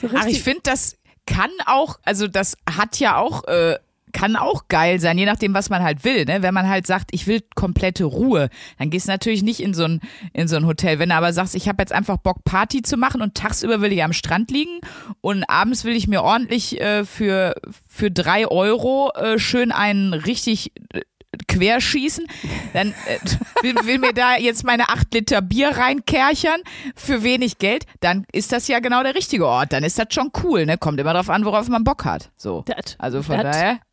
so 0.00 0.06
richtig. 0.06 0.20
Ach, 0.22 0.26
ich 0.26 0.42
finde, 0.42 0.60
das 0.64 0.96
kann 1.26 1.50
auch, 1.66 1.98
also 2.04 2.26
das 2.26 2.56
hat 2.68 2.98
ja 2.98 3.16
auch, 3.18 3.44
äh, 3.44 3.78
kann 4.12 4.36
auch 4.36 4.68
geil 4.68 5.00
sein, 5.00 5.18
je 5.18 5.26
nachdem, 5.26 5.52
was 5.52 5.68
man 5.68 5.82
halt 5.82 6.02
will. 6.04 6.24
Ne? 6.24 6.42
Wenn 6.42 6.54
man 6.54 6.68
halt 6.68 6.86
sagt, 6.86 7.10
ich 7.12 7.26
will 7.26 7.42
komplette 7.54 8.04
Ruhe, 8.04 8.48
dann 8.78 8.88
gehst 8.88 9.06
du 9.06 9.12
natürlich 9.12 9.42
nicht 9.42 9.60
in 9.60 9.74
so 9.74 9.84
ein, 9.84 10.00
in 10.32 10.48
so 10.48 10.56
ein 10.56 10.66
Hotel. 10.66 10.98
Wenn 10.98 11.10
du 11.10 11.14
aber 11.14 11.32
sagst, 11.34 11.54
ich 11.54 11.68
habe 11.68 11.82
jetzt 11.82 11.92
einfach 11.92 12.16
Bock, 12.16 12.42
Party 12.44 12.80
zu 12.80 12.96
machen 12.96 13.20
und 13.20 13.34
tagsüber 13.34 13.82
will 13.82 13.92
ich 13.92 14.02
am 14.02 14.14
Strand 14.14 14.50
liegen 14.50 14.80
und 15.20 15.44
abends 15.44 15.84
will 15.84 15.94
ich 15.94 16.08
mir 16.08 16.22
ordentlich 16.22 16.80
äh, 16.80 17.04
für, 17.04 17.54
für 17.86 18.10
drei 18.10 18.46
Euro 18.48 19.12
äh, 19.14 19.38
schön 19.38 19.72
einen 19.72 20.14
richtig 20.14 20.72
äh, 20.94 21.02
querschießen, 21.46 22.26
dann 22.72 22.94
äh, 23.06 23.18
will, 23.62 23.74
will 23.84 23.98
mir 23.98 24.12
da 24.12 24.36
jetzt 24.36 24.64
meine 24.64 24.88
acht 24.88 25.12
Liter 25.12 25.42
Bier 25.42 25.70
reinkerchern 25.76 26.60
für 26.96 27.22
wenig 27.22 27.58
Geld, 27.58 27.84
dann 28.00 28.24
ist 28.32 28.52
das 28.52 28.66
ja 28.68 28.80
genau 28.80 29.02
der 29.02 29.14
richtige 29.14 29.46
Ort. 29.46 29.72
Dann 29.72 29.84
ist 29.84 29.98
das 29.98 30.06
schon 30.10 30.30
cool, 30.42 30.64
ne? 30.66 30.78
Kommt 30.78 30.98
immer 31.00 31.12
drauf 31.12 31.28
an, 31.30 31.44
worauf 31.44 31.68
man 31.68 31.84
Bock 31.84 32.04
hat. 32.04 32.30
So. 32.36 32.62
Das- 32.66 32.96
Also 32.98 33.22
von 33.22 33.38
das- 33.38 33.56
daher. 33.56 33.78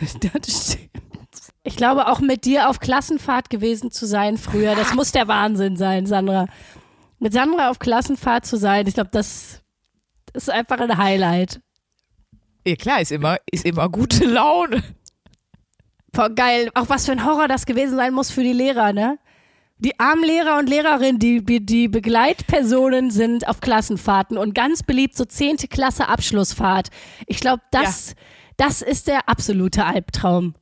Das 0.00 0.10
stimmt. 0.12 0.78
Ich 1.64 1.76
glaube, 1.76 2.06
auch 2.08 2.20
mit 2.20 2.44
dir 2.44 2.68
auf 2.68 2.78
Klassenfahrt 2.78 3.50
gewesen 3.50 3.90
zu 3.90 4.06
sein 4.06 4.36
früher, 4.38 4.74
das 4.74 4.94
muss 4.94 5.12
der 5.12 5.28
Wahnsinn 5.28 5.76
sein, 5.76 6.06
Sandra. 6.06 6.46
Mit 7.18 7.32
Sandra 7.32 7.70
auf 7.70 7.78
Klassenfahrt 7.78 8.44
zu 8.46 8.56
sein, 8.56 8.86
ich 8.86 8.94
glaube, 8.94 9.10
das 9.12 9.62
ist 10.34 10.50
einfach 10.50 10.78
ein 10.78 10.96
Highlight. 10.96 11.60
Ja 12.66 12.76
klar, 12.76 13.00
ist 13.00 13.12
immer, 13.12 13.38
ist 13.50 13.64
immer 13.64 13.88
gute 13.88 14.24
Laune. 14.26 14.82
Boah, 16.14 16.30
geil. 16.30 16.70
Auch 16.74 16.88
was 16.88 17.06
für 17.06 17.12
ein 17.12 17.24
Horror 17.24 17.48
das 17.48 17.66
gewesen 17.66 17.96
sein 17.96 18.14
muss 18.14 18.30
für 18.30 18.44
die 18.44 18.52
Lehrer, 18.52 18.92
ne? 18.92 19.18
Die 19.78 19.98
armen 19.98 20.22
Lehrer 20.22 20.58
und 20.58 20.68
Lehrerinnen, 20.68 21.18
die, 21.18 21.44
die, 21.44 21.88
Begleitpersonen 21.88 23.10
sind 23.10 23.48
auf 23.48 23.60
Klassenfahrten 23.60 24.38
und 24.38 24.54
ganz 24.54 24.84
beliebt 24.84 25.16
so 25.16 25.24
10. 25.24 25.56
Klasse 25.68 26.08
Abschlussfahrt. 26.08 26.90
Ich 27.26 27.40
glaube, 27.40 27.62
das, 27.72 28.14
das 28.56 28.80
ist 28.80 29.08
der 29.08 29.28
absolute 29.28 29.84
Albtraum. 29.84 30.54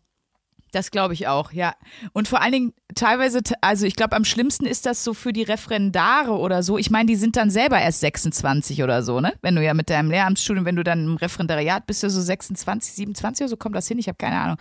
Das 0.73 0.91
glaube 0.91 1.12
ich 1.12 1.29
auch, 1.29 1.53
ja. 1.53 1.75
Und 2.15 2.29
vor 2.29 2.41
allen 2.41 2.53
Dingen 2.53 2.73
teilweise, 2.95 3.43
also 3.61 3.85
ich 3.85 3.95
glaube, 3.95 4.17
am 4.17 4.25
schlimmsten 4.25 4.65
ist 4.65 4.87
das 4.87 5.05
so 5.05 5.12
für 5.12 5.35
die 5.35 5.43
Referendare 5.43 6.33
oder 6.33 6.62
so. 6.62 6.79
Ich 6.79 6.91
meine, 6.91 7.05
die 7.05 7.17
sind 7.17 7.37
dann 7.37 7.51
selber 7.51 7.79
erst 7.79 8.01
26 8.01 8.83
oder 8.83 9.03
so, 9.03 9.21
ne? 9.21 9.35
Wenn 9.43 9.55
du 9.55 9.62
ja 9.62 9.75
mit 9.75 9.91
deinem 9.91 10.11
Lehramtsstudium, 10.11 10.65
wenn 10.65 10.77
du 10.77 10.83
dann 10.83 11.05
im 11.05 11.17
Referendariat 11.17 11.87
bist, 11.87 12.03
ja 12.03 12.09
so 12.09 12.23
26, 12.23 12.95
27 12.95 13.45
oder 13.45 13.51
so, 13.51 13.57
kommt 13.59 13.77
das 13.77 13.87
hin? 13.87 13.99
Ich 13.99 14.09
habe 14.09 14.17
keine 14.17 14.41
Ahnung. 14.41 14.57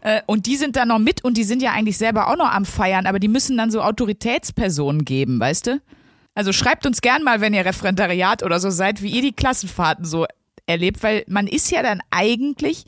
Äh, 0.00 0.22
Und 0.26 0.46
die 0.46 0.56
sind 0.56 0.76
dann 0.76 0.88
noch 0.88 0.98
mit 0.98 1.24
und 1.24 1.36
die 1.36 1.44
sind 1.44 1.62
ja 1.62 1.72
eigentlich 1.72 1.98
selber 1.98 2.28
auch 2.28 2.36
noch 2.36 2.50
am 2.52 2.64
Feiern, 2.64 3.06
aber 3.06 3.18
die 3.18 3.28
müssen 3.28 3.56
dann 3.56 3.70
so 3.70 3.80
Autoritätspersonen 3.82 5.04
geben, 5.04 5.40
weißt 5.40 5.66
du? 5.68 5.80
Also 6.34 6.52
schreibt 6.52 6.84
uns 6.86 7.00
gern 7.00 7.22
mal, 7.22 7.40
wenn 7.40 7.54
ihr 7.54 7.64
Referendariat 7.64 8.42
oder 8.42 8.58
so 8.58 8.70
seid, 8.70 9.02
wie 9.02 9.10
ihr 9.10 9.22
die 9.22 9.32
Klassenfahrten 9.32 10.04
so 10.04 10.26
erlebt, 10.66 11.02
weil 11.02 11.24
man 11.28 11.46
ist 11.46 11.70
ja 11.70 11.82
dann 11.82 12.00
eigentlich 12.10 12.84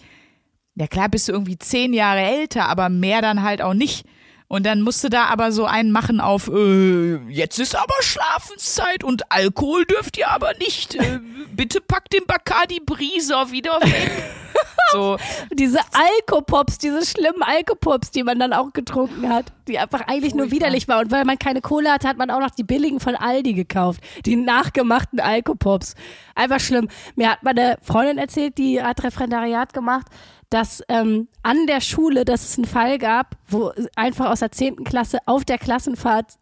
ja 0.76 0.86
klar, 0.86 1.08
bist 1.08 1.28
du 1.28 1.32
irgendwie 1.32 1.58
zehn 1.58 1.92
Jahre 1.92 2.20
älter, 2.20 2.68
aber 2.68 2.88
mehr 2.88 3.22
dann 3.22 3.42
halt 3.42 3.62
auch 3.62 3.74
nicht. 3.74 4.04
Und 4.48 4.64
dann 4.64 4.82
musst 4.82 5.02
du 5.02 5.08
da 5.08 5.24
aber 5.24 5.50
so 5.50 5.64
einen 5.64 5.90
machen 5.90 6.20
auf, 6.20 6.48
äh, 6.48 7.16
jetzt 7.30 7.58
ist 7.58 7.74
aber 7.74 7.94
Schlafenszeit 8.00 9.02
und 9.02 9.32
Alkohol 9.32 9.84
dürft 9.86 10.18
ihr 10.18 10.28
aber 10.30 10.52
nicht. 10.58 10.94
Äh, 10.94 11.18
bitte 11.52 11.80
packt 11.80 12.12
den 12.12 12.26
Bacardi 12.26 12.80
Brieser 12.84 13.50
wieder 13.50 13.80
weg. 13.80 14.10
So, 14.92 15.16
Diese 15.52 15.80
Alkopops, 15.92 16.78
diese 16.78 17.04
schlimmen 17.04 17.42
Alkopops, 17.42 18.10
die 18.10 18.22
man 18.22 18.38
dann 18.38 18.52
auch 18.52 18.72
getrunken 18.72 19.28
hat, 19.28 19.46
die 19.68 19.78
einfach 19.78 20.02
eigentlich 20.02 20.34
nur 20.34 20.44
Furchtbar. 20.44 20.56
widerlich 20.68 20.88
waren. 20.88 21.04
Und 21.06 21.10
weil 21.10 21.24
man 21.24 21.38
keine 21.38 21.60
Kohle 21.60 21.90
hatte, 21.90 22.08
hat 22.08 22.16
man 22.16 22.30
auch 22.30 22.40
noch 22.40 22.50
die 22.50 22.64
billigen 22.64 23.00
von 23.00 23.14
Aldi 23.16 23.54
gekauft. 23.54 24.00
Die 24.24 24.36
nachgemachten 24.36 25.20
Alkopops. 25.20 25.94
Einfach 26.34 26.60
schlimm. 26.60 26.88
Mir 27.14 27.32
hat 27.32 27.42
meine 27.42 27.78
Freundin 27.82 28.18
erzählt, 28.18 28.58
die 28.58 28.82
hat 28.82 29.02
Referendariat 29.02 29.72
gemacht, 29.72 30.06
dass 30.50 30.82
ähm, 30.88 31.28
an 31.42 31.66
der 31.66 31.80
Schule, 31.80 32.24
dass 32.24 32.44
es 32.44 32.56
einen 32.56 32.66
Fall 32.66 32.98
gab, 32.98 33.36
wo 33.48 33.72
einfach 33.96 34.30
aus 34.30 34.40
der 34.40 34.52
10. 34.52 34.84
Klasse 34.84 35.18
auf 35.26 35.44
der 35.44 35.58
Klassenfahrt 35.58 36.34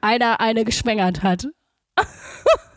einer 0.00 0.40
eine 0.40 0.64
geschwängert 0.64 1.22
hat. 1.22 1.46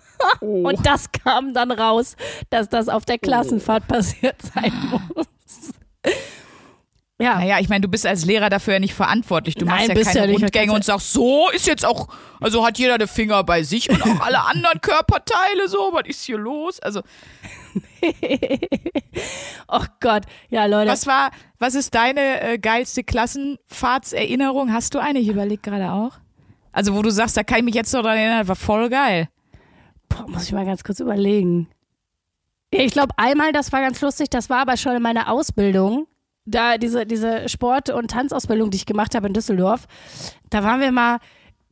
Und 0.42 0.86
das 0.86 1.12
kam 1.12 1.54
dann 1.54 1.72
raus, 1.72 2.16
dass 2.50 2.70
das 2.70 2.90
auf 2.90 3.06
der 3.06 3.18
Klassenfahrt 3.18 3.88
passiert 3.88 4.36
sein 4.42 4.74
muss. 5.16 5.28
Ja, 7.22 7.36
naja, 7.36 7.60
ich 7.60 7.70
meine, 7.70 7.82
du 7.82 7.88
bist 7.88 8.08
als 8.08 8.26
Lehrer 8.26 8.50
dafür 8.50 8.74
ja 8.74 8.80
nicht 8.80 8.96
verantwortlich. 8.96 9.54
Du 9.54 9.66
Nein, 9.66 9.90
machst 9.90 10.16
ja 10.16 10.22
keine 10.22 10.32
ja. 10.32 10.40
Rundgänge 10.40 10.74
und 10.74 10.84
sagst, 10.84 11.14
so 11.14 11.52
ist 11.52 11.68
jetzt 11.68 11.86
auch, 11.86 12.08
also 12.40 12.66
hat 12.66 12.80
jeder 12.80 12.98
den 12.98 13.08
Finger 13.08 13.44
bei 13.44 13.62
sich 13.62 13.92
und 13.92 14.02
auch 14.02 14.22
alle 14.22 14.44
anderen 14.44 14.82
Körperteile 14.82 15.68
so, 15.68 15.92
was 15.94 16.08
ist 16.08 16.24
hier 16.24 16.40
los? 16.40 16.80
Also, 16.80 17.02
oh 19.68 19.84
Gott. 20.00 20.24
Ja, 20.50 20.66
Leute. 20.66 20.90
was 20.90 21.06
war, 21.06 21.30
was 21.60 21.76
ist 21.76 21.94
deine 21.94 22.42
äh, 22.42 22.58
geilste 22.58 23.04
Klassenfahrtserinnerung? 23.04 24.74
Hast 24.74 24.96
du 24.96 25.00
eine? 25.00 25.20
Ich 25.20 25.28
überlege 25.28 25.62
gerade 25.62 25.92
auch. 25.92 26.14
Also, 26.72 26.96
wo 26.96 27.04
du 27.04 27.12
sagst, 27.12 27.38
da 27.38 27.44
kann 27.44 27.60
ich 27.60 27.66
mich 27.66 27.76
jetzt 27.76 27.94
noch 27.94 28.02
dran 28.02 28.18
erinnern, 28.18 28.48
war 28.48 28.56
voll 28.56 28.90
geil. 28.90 29.30
Boah, 30.12 30.28
muss 30.28 30.44
ich 30.44 30.52
mal 30.52 30.66
ganz 30.66 30.84
kurz 30.84 31.00
überlegen. 31.00 31.70
Ich 32.70 32.94
glaube, 32.94 33.14
einmal, 33.18 33.52
das 33.52 33.72
war 33.74 33.82
ganz 33.82 34.00
lustig, 34.02 34.30
das 34.30 34.50
war 34.50 34.60
aber 34.60 34.78
schon 34.78 34.96
in 34.96 35.02
meiner 35.02 35.30
Ausbildung. 35.30 36.08
Da 36.46 36.78
diese, 36.78 37.06
diese 37.06 37.48
Sport- 37.50 37.90
und 37.90 38.10
Tanzausbildung, 38.10 38.72
die 38.72 38.78
ich 38.78 38.86
gemacht 38.86 39.14
habe 39.14 39.28
in 39.28 39.34
Düsseldorf, 39.34 39.88
da 40.50 40.64
waren 40.64 40.80
wir 40.80 40.92
mal 40.92 41.20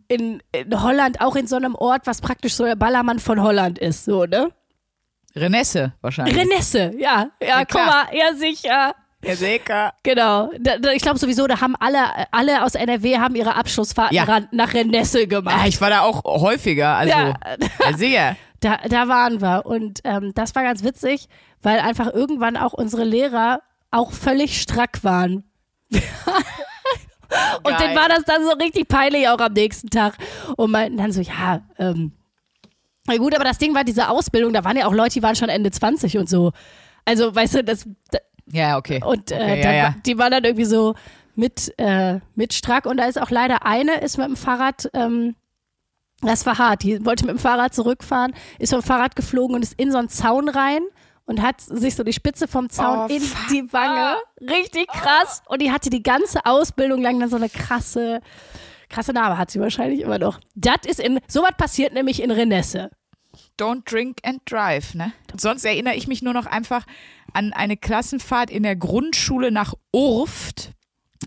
in, 0.07 0.43
in 0.51 0.83
Holland, 0.83 1.21
auch 1.21 1.35
in 1.35 1.47
so 1.47 1.55
einem 1.55 1.75
Ort, 1.75 2.05
was 2.05 2.21
praktisch 2.21 2.53
so 2.53 2.65
der 2.65 2.75
Ballermann 2.75 3.19
von 3.19 3.41
Holland 3.41 3.79
ist, 3.79 4.05
so, 4.05 4.25
ne? 4.25 4.51
Renesse 5.35 5.93
wahrscheinlich. 6.01 6.35
Renesse, 6.35 6.91
ja. 6.97 7.31
Ja, 7.41 7.47
Ja, 7.47 7.65
guck 7.65 7.85
mal, 7.85 8.05
ja, 8.13 8.33
sicher. 8.35 8.95
Herr 9.23 9.35
Seeker. 9.35 9.93
Genau. 10.03 10.49
Da, 10.59 10.77
da, 10.77 10.91
ich 10.91 11.01
glaube 11.01 11.19
sowieso, 11.19 11.45
da 11.47 11.59
haben 11.59 11.75
alle, 11.79 11.99
alle 12.31 12.63
aus 12.63 12.75
NRW 12.75 13.17
haben 13.17 13.35
ihre 13.35 13.55
Abschlussfahrten 13.55 14.15
Ja. 14.15 14.41
nach 14.51 14.73
Renesse 14.73 15.27
gemacht. 15.27 15.55
Ah, 15.59 15.67
ich 15.67 15.79
war 15.81 15.89
da 15.89 16.01
auch 16.01 16.23
häufiger, 16.23 16.95
also. 16.95 17.13
Ja. 17.17 17.33
Ja, 17.83 17.97
sehr. 17.97 18.35
Da, 18.61 18.77
da 18.87 19.07
waren 19.07 19.41
wir. 19.41 19.65
Und 19.65 19.99
ähm, 20.03 20.31
das 20.35 20.55
war 20.55 20.63
ganz 20.63 20.83
witzig, 20.83 21.27
weil 21.61 21.79
einfach 21.79 22.13
irgendwann 22.13 22.55
auch 22.57 22.73
unsere 22.73 23.03
Lehrer 23.03 23.61
auch 23.91 24.11
völlig 24.11 24.61
strack 24.61 25.03
waren. 25.03 25.43
Und 27.63 27.77
Geil. 27.77 27.77
dann 27.79 27.95
war 27.95 28.09
das 28.09 28.23
dann 28.25 28.43
so 28.43 28.51
richtig 28.53 28.87
peinlich 28.87 29.27
auch 29.27 29.39
am 29.39 29.53
nächsten 29.53 29.89
Tag. 29.89 30.15
Und 30.57 30.71
meinten 30.71 30.97
dann 30.97 31.11
so, 31.11 31.21
ja, 31.21 31.61
ähm, 31.77 32.13
na 33.05 33.17
gut, 33.17 33.35
aber 33.35 33.43
das 33.43 33.57
Ding 33.59 33.75
war, 33.75 33.83
diese 33.83 34.09
Ausbildung, 34.09 34.51
da 34.53 34.63
waren 34.63 34.77
ja 34.77 34.87
auch 34.87 34.93
Leute, 34.93 35.13
die 35.15 35.23
waren 35.23 35.35
schon 35.35 35.49
Ende 35.49 35.71
20 35.71 36.17
und 36.17 36.27
so. 36.29 36.51
Also, 37.05 37.33
weißt 37.33 37.55
du, 37.55 37.63
das, 37.63 37.87
Ja, 38.51 38.77
okay. 38.77 39.01
und 39.03 39.31
äh, 39.31 39.35
Okay, 39.35 39.61
dann, 39.61 39.73
ja, 39.73 39.73
ja. 39.73 39.95
die 40.05 40.17
waren 40.17 40.31
dann 40.31 40.43
irgendwie 40.43 40.65
so 40.65 40.95
mit, 41.35 41.73
äh, 41.77 42.19
mit 42.35 42.53
Strack. 42.53 42.85
Und 42.85 42.97
da 42.97 43.05
ist 43.05 43.19
auch 43.21 43.29
leider 43.31 43.65
eine, 43.65 44.01
ist 44.01 44.17
mit 44.17 44.27
dem 44.27 44.35
Fahrrad, 44.35 44.89
ähm, 44.93 45.35
das 46.21 46.45
war 46.45 46.57
hart. 46.57 46.83
Die 46.83 47.05
wollte 47.05 47.25
mit 47.25 47.35
dem 47.35 47.39
Fahrrad 47.39 47.73
zurückfahren, 47.73 48.33
ist 48.57 48.73
vom 48.73 48.83
Fahrrad 48.83 49.15
geflogen 49.15 49.55
und 49.55 49.61
ist 49.63 49.79
in 49.79 49.91
so 49.91 49.97
einen 49.97 50.09
Zaun 50.09 50.49
rein 50.49 50.81
und 51.25 51.41
hat 51.41 51.61
sich 51.61 51.95
so 51.95 52.03
die 52.03 52.11
Spitze 52.13 52.47
vom 52.47 52.69
Zaun 52.69 53.07
Oh, 53.09 53.13
in 53.13 53.21
die 53.51 53.71
Wange. 53.71 54.17
Richtig 54.41 54.87
krass. 54.87 55.43
Und 55.47 55.61
die 55.61 55.71
hatte 55.71 55.89
die 55.89 56.03
ganze 56.03 56.45
Ausbildung 56.45 57.01
lang 57.01 57.19
dann 57.19 57.29
so 57.29 57.37
eine 57.37 57.49
krasse, 57.49 58.19
krasse 58.89 59.13
Narbe 59.13 59.37
hat 59.37 59.51
sie 59.51 59.59
wahrscheinlich 59.59 60.01
immer 60.01 60.17
noch. 60.17 60.39
Das 60.55 60.79
ist 60.87 60.99
in, 60.99 61.19
sowas 61.27 61.51
passiert 61.57 61.93
nämlich 61.93 62.21
in 62.21 62.31
Renesse. 62.31 62.89
Don't 63.59 63.89
drink 63.89 64.17
and 64.23 64.41
drive, 64.45 64.95
ne? 64.95 65.13
Sonst 65.37 65.63
erinnere 65.63 65.95
ich 65.95 66.07
mich 66.07 66.21
nur 66.21 66.33
noch 66.33 66.47
einfach 66.47 66.85
an 67.33 67.53
eine 67.53 67.77
Klassenfahrt 67.77 68.49
in 68.49 68.63
der 68.63 68.75
Grundschule 68.75 69.51
nach 69.51 69.73
Urft. 69.93 70.73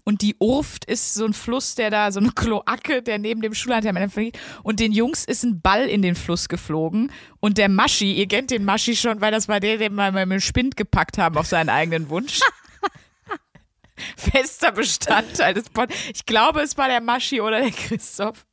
Und 0.05 0.23
die 0.23 0.37
Urft 0.41 0.85
ist 0.87 1.15
so 1.15 1.25
ein 1.25 1.33
Fluss, 1.33 1.75
der 1.75 1.91
da, 1.91 2.11
so 2.11 2.21
eine 2.21 2.33
Kloake, 2.35 3.03
der 3.03 3.19
neben 3.19 3.41
dem 3.43 3.55
Schulheim 3.55 3.97
liegt. 4.17 4.39
Und 4.63 4.81
den 4.81 4.93
Jungs 4.93 5.25
ist 5.25 5.45
ein 5.45 5.61
Ball 5.61 5.89
in 5.89 6.03
den 6.03 6.15
Fluss 6.15 6.49
geflogen. 6.49 7.13
Und 7.41 7.59
der 7.59 7.69
Maschi, 7.69 8.13
ihr 8.13 8.27
kennt 8.27 8.51
den 8.51 8.65
Maschi 8.65 8.97
schon, 8.97 9.21
weil 9.21 9.31
das 9.31 9.49
war 9.49 9.61
der, 9.61 9.79
den 9.79 9.95
wir 9.95 10.11
mit 10.11 10.31
dem 10.31 10.41
Spind 10.41 10.77
gepackt 10.77 11.19
haben 11.19 11.37
auf 11.37 11.47
seinen 11.47 11.69
eigenen 11.69 12.09
Wunsch. 12.09 12.41
Fester 14.17 14.73
Bestandteil 14.73 15.55
des 15.55 15.71
Pod. 15.71 15.91
Ich 16.13 16.27
glaube, 16.27 16.63
es 16.63 16.77
war 16.77 16.89
der 16.89 17.01
Maschi 17.01 17.41
oder 17.41 17.61
der 17.61 17.71
Christoph. 17.71 18.47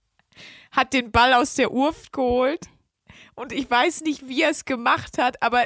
Hat 0.71 0.93
den 0.93 1.11
Ball 1.11 1.33
aus 1.33 1.55
der 1.55 1.71
Urft 1.71 2.13
geholt. 2.13 2.67
Und 3.33 3.53
ich 3.53 3.71
weiß 3.71 4.01
nicht, 4.01 4.27
wie 4.27 4.41
er 4.41 4.49
es 4.49 4.65
gemacht 4.65 5.17
hat, 5.17 5.41
aber 5.41 5.65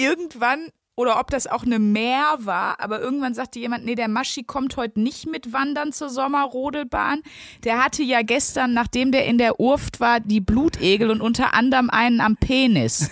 irgendwann, 0.00 0.70
oder 0.96 1.18
ob 1.18 1.30
das 1.30 1.46
auch 1.46 1.62
eine 1.62 1.78
Meer 1.78 2.36
war, 2.40 2.80
aber 2.80 3.00
irgendwann 3.00 3.32
sagte 3.34 3.58
jemand, 3.58 3.84
nee, 3.84 3.94
der 3.94 4.08
Maschi 4.08 4.42
kommt 4.42 4.76
heute 4.76 5.00
nicht 5.00 5.26
mit 5.26 5.52
wandern 5.52 5.92
zur 5.92 6.10
Sommerrodelbahn. 6.10 7.22
Der 7.64 7.82
hatte 7.82 8.02
ja 8.02 8.22
gestern, 8.22 8.74
nachdem 8.74 9.10
der 9.12 9.24
in 9.24 9.38
der 9.38 9.60
Urft 9.60 10.00
war, 10.00 10.20
die 10.20 10.40
Blutegel 10.40 11.10
und 11.10 11.20
unter 11.22 11.54
anderem 11.54 11.88
einen 11.90 12.20
am 12.20 12.36
Penis. 12.36 13.10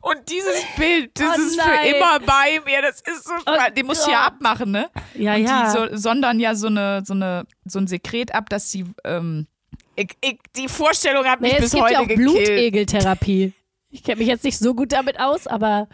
Und 0.00 0.16
dieses 0.28 0.64
Bild, 0.76 1.12
das 1.14 1.38
Oh 1.38 1.40
ist 1.40 1.60
für 1.60 1.88
immer 1.88 2.18
bei 2.20 2.60
mir. 2.64 2.82
Das 2.82 3.00
ist 3.00 3.24
so, 3.24 3.34
Oh 3.46 3.70
den 3.76 3.86
musst 3.86 4.06
du 4.06 4.10
ja 4.10 4.22
abmachen, 4.22 4.72
ne? 4.72 4.90
Ja, 5.14 5.34
und 5.34 5.44
ja. 5.44 5.64
die 5.64 5.70
so, 5.70 5.96
sondern 5.96 6.40
ja 6.40 6.56
so 6.56 6.66
eine, 6.66 7.02
so 7.04 7.14
eine, 7.14 7.46
so 7.64 7.78
ein 7.78 7.86
Sekret 7.86 8.34
ab, 8.34 8.48
dass 8.50 8.72
sie, 8.72 8.84
ähm, 9.04 9.46
ich, 9.94 10.16
ich, 10.20 10.38
die 10.56 10.68
Vorstellung 10.68 11.24
hat 11.24 11.40
mich 11.40 11.52
Nee, 11.52 11.58
es 11.58 11.64
bis 11.64 11.70
gibt 11.72 11.84
heute 11.84 11.92
ja 11.92 12.00
auch 12.00 12.08
gekillt. 12.08 12.28
Blutegeltherapie. 12.28 13.52
Ich 13.90 14.02
kenne 14.02 14.18
mich 14.18 14.28
jetzt 14.28 14.44
nicht 14.44 14.58
so 14.58 14.74
gut 14.74 14.92
damit 14.92 15.18
aus, 15.20 15.46
aber 15.46 15.88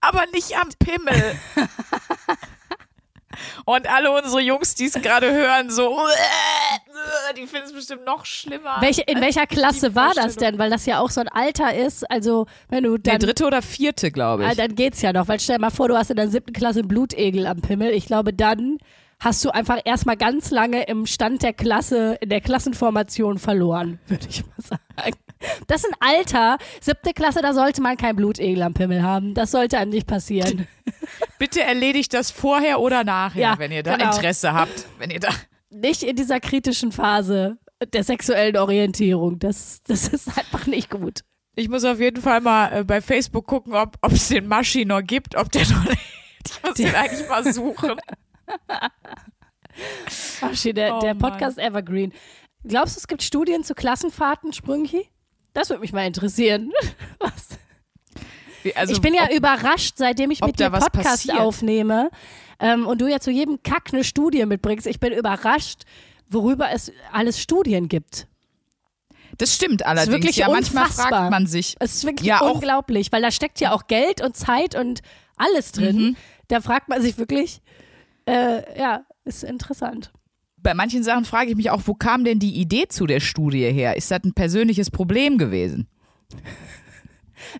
aber 0.00 0.22
nicht 0.32 0.56
am 0.56 0.68
Pimmel. 0.78 1.34
Und 3.64 3.88
alle 3.88 4.10
unsere 4.10 4.40
Jungs, 4.40 4.74
die 4.74 4.86
es 4.86 4.94
gerade 4.94 5.32
hören, 5.32 5.70
so, 5.70 5.96
die 7.36 7.46
finden 7.46 7.66
es 7.66 7.72
bestimmt 7.72 8.04
noch 8.04 8.26
schlimmer. 8.26 8.78
welche, 8.80 9.02
in 9.02 9.20
welcher 9.20 9.46
Klasse 9.46 9.94
war 9.94 10.12
das 10.14 10.34
denn? 10.36 10.58
Weil 10.58 10.68
das 10.68 10.84
ja 10.84 10.98
auch 10.98 11.10
so 11.10 11.20
ein 11.20 11.28
Alter 11.28 11.72
ist. 11.74 12.10
Also, 12.10 12.46
wenn 12.68 12.82
du 12.84 12.98
Der 12.98 13.18
dann. 13.18 13.20
dritte 13.28 13.46
oder 13.46 13.62
vierte, 13.62 14.10
glaube 14.10 14.44
Ah, 14.44 14.50
ich. 14.50 14.56
dann 14.56 14.74
geht's 14.74 15.00
ja 15.00 15.12
noch, 15.12 15.28
weil 15.28 15.38
stell 15.38 15.56
dir 15.56 15.60
mal 15.62 15.70
vor, 15.70 15.88
du 15.88 15.96
hast 15.96 16.10
in 16.10 16.16
der 16.16 16.28
siebten 16.28 16.52
Klasse 16.52 16.80
einen 16.80 16.88
Blutegel 16.88 17.46
am 17.46 17.60
Pimmel. 17.60 17.90
Ich 17.92 18.06
glaube, 18.06 18.32
dann 18.34 18.78
hast 19.20 19.44
du 19.44 19.50
einfach 19.50 19.78
erstmal 19.84 20.16
ganz 20.16 20.50
lange 20.50 20.82
im 20.84 21.06
Stand 21.06 21.42
der 21.42 21.52
Klasse, 21.52 22.18
in 22.20 22.30
der 22.30 22.40
Klassenformation 22.40 23.38
verloren, 23.38 24.00
würde 24.08 24.26
ich 24.28 24.44
mal 24.44 24.52
sagen. 24.58 25.16
Das 25.66 25.84
ist 25.84 25.90
ein 25.90 25.96
Alter, 26.00 26.58
siebte 26.80 27.12
Klasse, 27.14 27.40
da 27.42 27.54
sollte 27.54 27.80
man 27.80 27.96
kein 27.96 28.16
Blutegel 28.16 28.62
am 28.62 28.74
Pimmel 28.74 29.02
haben. 29.02 29.34
Das 29.34 29.50
sollte 29.50 29.78
einem 29.78 29.90
nicht 29.90 30.06
passieren. 30.06 30.66
Bitte 31.38 31.62
erledigt 31.62 32.12
das 32.12 32.30
vorher 32.30 32.80
oder 32.80 33.04
nachher, 33.04 33.40
Ja, 33.40 33.58
wenn 33.58 33.72
ihr 33.72 33.82
da 33.82 33.96
genau. 33.96 34.10
Interesse 34.12 34.52
habt. 34.52 34.86
Wenn 34.98 35.10
ihr 35.10 35.20
da. 35.20 35.30
Nicht 35.70 36.02
in 36.02 36.16
dieser 36.16 36.40
kritischen 36.40 36.92
Phase 36.92 37.58
der 37.94 38.04
sexuellen 38.04 38.56
Orientierung. 38.56 39.38
Das, 39.38 39.82
das 39.86 40.08
ist 40.08 40.28
einfach 40.36 40.66
nicht 40.66 40.90
gut. 40.90 41.20
Ich 41.56 41.68
muss 41.68 41.84
auf 41.84 42.00
jeden 42.00 42.20
Fall 42.22 42.40
mal 42.40 42.72
äh, 42.72 42.84
bei 42.84 43.00
Facebook 43.00 43.46
gucken, 43.46 43.74
ob 43.74 43.96
es 44.12 44.28
den 44.28 44.46
Maschi 44.46 44.84
noch 44.84 45.02
gibt, 45.02 45.36
ob 45.36 45.50
der 45.52 45.62
noch. 45.68 45.86
Ich 46.46 46.62
muss 46.62 46.74
den 46.74 46.94
eigentlich 46.94 47.28
mal 47.28 47.52
suchen. 47.52 47.96
Shit, 50.54 50.76
der, 50.76 50.96
Oh 50.96 51.00
der 51.00 51.14
Mann. 51.14 51.32
Podcast 51.32 51.58
Evergreen. 51.58 52.12
Glaubst 52.64 52.96
du, 52.96 53.00
es 53.00 53.08
gibt 53.08 53.22
Studien 53.22 53.64
zu 53.64 53.74
Klassenfahrten, 53.74 54.52
Sprünki? 54.52 55.08
Das 55.52 55.68
würde 55.70 55.80
mich 55.80 55.92
mal 55.92 56.06
interessieren. 56.06 56.70
Was? 57.18 57.48
Wie- 58.62 58.74
Also, 58.76 58.92
ich 58.92 59.00
bin 59.00 59.14
ja 59.14 59.24
ob- 59.24 59.32
überrascht, 59.32 59.94
seitdem 59.96 60.30
ich 60.30 60.40
mit 60.40 60.58
dir 60.60 60.70
Podcast 60.70 60.92
passiert. 60.92 61.38
aufnehme 61.38 62.10
ähm, 62.60 62.86
und 62.86 63.00
du 63.00 63.08
ja 63.08 63.20
zu 63.20 63.30
jedem 63.30 63.62
Kack 63.62 63.90
eine 63.92 64.04
Studie 64.04 64.44
mitbringst. 64.46 64.86
Ich 64.86 65.00
bin 65.00 65.12
überrascht, 65.12 65.82
worüber 66.28 66.70
es 66.70 66.92
alles 67.12 67.40
Studien 67.40 67.88
gibt. 67.88 68.26
das 69.38 69.54
stimmt 69.54 69.84
allerdings. 69.86 70.12
wirklich 70.14 70.36
ja, 70.36 70.48
manchmal 70.48 70.84
unfassbar. 70.84 71.08
fragt 71.08 71.30
man 71.30 71.46
sich. 71.46 71.76
Es 71.80 71.94
ist 71.96 72.04
wirklich 72.04 72.26
Ja, 72.28 72.40
unglaublich, 72.40 73.10
weil 73.12 73.22
da 73.22 73.30
steckt 73.30 73.60
ja 73.60 73.72
auch 73.72 73.86
Geld 73.86 74.20
und 74.22 74.36
Zeit 74.36 74.74
und 74.74 75.00
alles 75.36 75.72
drin. 75.72 75.96
Mhm. 75.96 76.16
Da 76.48 76.60
fragt 76.60 76.88
man 76.88 77.00
sich 77.00 77.16
wirklich, 77.16 77.62
äh, 78.26 78.78
ja, 78.78 79.04
ist 79.24 79.42
interessant. 79.42 80.12
Bei 80.62 80.74
manchen 80.74 81.02
Sachen 81.02 81.24
frage 81.24 81.50
ich 81.50 81.56
mich 81.56 81.70
auch, 81.70 81.82
wo 81.86 81.94
kam 81.94 82.24
denn 82.24 82.38
die 82.38 82.54
Idee 82.60 82.88
zu 82.88 83.06
der 83.06 83.20
Studie 83.20 83.64
her? 83.72 83.96
Ist 83.96 84.10
das 84.10 84.24
ein 84.24 84.34
persönliches 84.34 84.90
Problem 84.90 85.38
gewesen? 85.38 85.88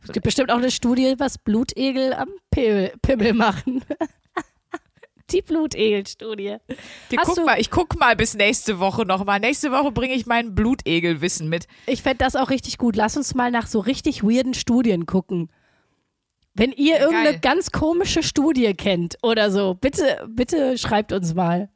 Es 0.02 0.12
gibt 0.12 0.24
bestimmt 0.24 0.50
auch 0.50 0.58
eine 0.58 0.70
Studie, 0.70 1.14
was 1.18 1.38
Blutegel 1.38 2.12
am 2.12 2.28
Pimmel, 2.50 2.92
Pimmel 3.02 3.32
machen. 3.34 3.84
Die 5.30 5.42
Blutegel-Studie. 5.42 6.56
Guck 7.24 7.46
mal, 7.46 7.60
ich 7.60 7.70
guck 7.70 7.96
mal 7.98 8.16
bis 8.16 8.34
nächste 8.34 8.80
Woche 8.80 9.06
nochmal. 9.06 9.38
Nächste 9.38 9.70
Woche 9.70 9.92
bringe 9.92 10.14
ich 10.14 10.26
mein 10.26 10.56
Blutegelwissen 10.56 11.48
mit. 11.48 11.68
Ich 11.86 12.02
fände 12.02 12.18
das 12.18 12.34
auch 12.34 12.50
richtig 12.50 12.78
gut. 12.78 12.96
Lass 12.96 13.16
uns 13.16 13.34
mal 13.36 13.52
nach 13.52 13.68
so 13.68 13.78
richtig 13.78 14.24
weirden 14.24 14.54
Studien 14.54 15.06
gucken. 15.06 15.48
Wenn 16.54 16.72
ihr 16.72 16.98
irgendeine 16.98 17.30
Geil. 17.30 17.40
ganz 17.40 17.70
komische 17.70 18.24
Studie 18.24 18.74
kennt 18.74 19.18
oder 19.22 19.52
so, 19.52 19.74
bitte, 19.74 20.28
bitte 20.28 20.76
schreibt 20.76 21.12
uns 21.12 21.32
mal. 21.32 21.70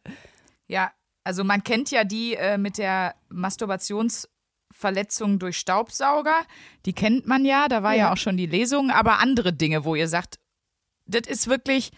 Ja, 0.67 0.91
also 1.25 1.45
man 1.45 1.65
kennt 1.65 1.91
ja 1.91 2.05
die 2.05 2.35
äh, 2.35 2.59
mit 2.59 2.79
der 2.79 3.15
Masturbationsverletzung 3.31 5.39
durch 5.39 5.59
Staubsauger. 5.59 6.45
Die 6.87 6.93
kennt 6.93 7.27
man 7.27 7.45
ja, 7.45 7.69
da 7.69 7.83
war 7.83 7.93
ja, 7.95 8.07
Ja. 8.07 8.13
auch 8.13 8.17
schon 8.17 8.37
die 8.37 8.47
Lesung. 8.47 8.91
Aber 8.91 9.19
andere 9.19 9.53
Dinge, 9.53 9.85
wo 9.85 9.95
ihr 9.95 10.09
sagt, 10.09 10.39
das 11.07 11.27
ist 11.27 11.49
wirklich, 11.49 11.91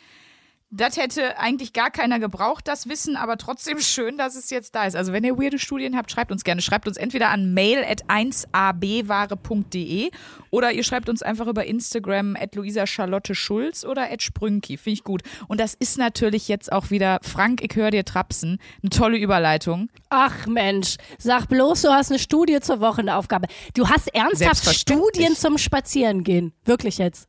das 0.76 0.96
hätte 0.96 1.38
eigentlich 1.38 1.72
gar 1.72 1.90
keiner 1.90 2.18
gebraucht, 2.18 2.68
das 2.68 2.88
Wissen, 2.88 3.16
aber 3.16 3.38
trotzdem 3.38 3.80
schön, 3.80 4.18
dass 4.18 4.36
es 4.36 4.50
jetzt 4.50 4.74
da 4.74 4.84
ist. 4.84 4.96
Also 4.96 5.12
wenn 5.12 5.24
ihr 5.24 5.38
weirde 5.38 5.58
Studien 5.58 5.96
habt, 5.96 6.10
schreibt 6.10 6.32
uns 6.32 6.44
gerne. 6.44 6.62
Schreibt 6.62 6.86
uns 6.86 6.96
entweder 6.96 7.30
an 7.30 7.54
mail 7.54 7.84
at 7.84 8.04
1abware.de 8.06 10.10
oder 10.50 10.72
ihr 10.72 10.84
schreibt 10.84 11.08
uns 11.08 11.22
einfach 11.22 11.46
über 11.46 11.64
Instagram 11.64 12.36
at 12.36 12.54
Luisa 12.54 12.86
Charlotte 12.86 13.34
Schulz 13.34 13.84
oder 13.84 14.10
at 14.10 14.22
Sprünki. 14.22 14.76
Finde 14.76 14.94
ich 14.94 15.04
gut. 15.04 15.22
Und 15.48 15.60
das 15.60 15.74
ist 15.74 15.98
natürlich 15.98 16.48
jetzt 16.48 16.72
auch 16.72 16.90
wieder, 16.90 17.18
Frank, 17.22 17.62
ich 17.62 17.76
höre 17.76 17.90
dir 17.90 18.04
trapsen, 18.04 18.58
eine 18.82 18.90
tolle 18.90 19.18
Überleitung. 19.18 19.88
Ach 20.10 20.46
Mensch, 20.46 20.96
sag 21.18 21.48
bloß, 21.48 21.82
du 21.82 21.88
hast 21.90 22.10
eine 22.10 22.18
Studie 22.18 22.60
zur 22.60 22.80
Wochenaufgabe. 22.80 23.48
Du 23.74 23.88
hast 23.88 24.08
ernsthaft. 24.14 24.74
Studien 24.74 25.34
zum 25.34 25.58
Spazierengehen. 25.58 26.52
Wirklich 26.64 26.98
jetzt. 26.98 27.28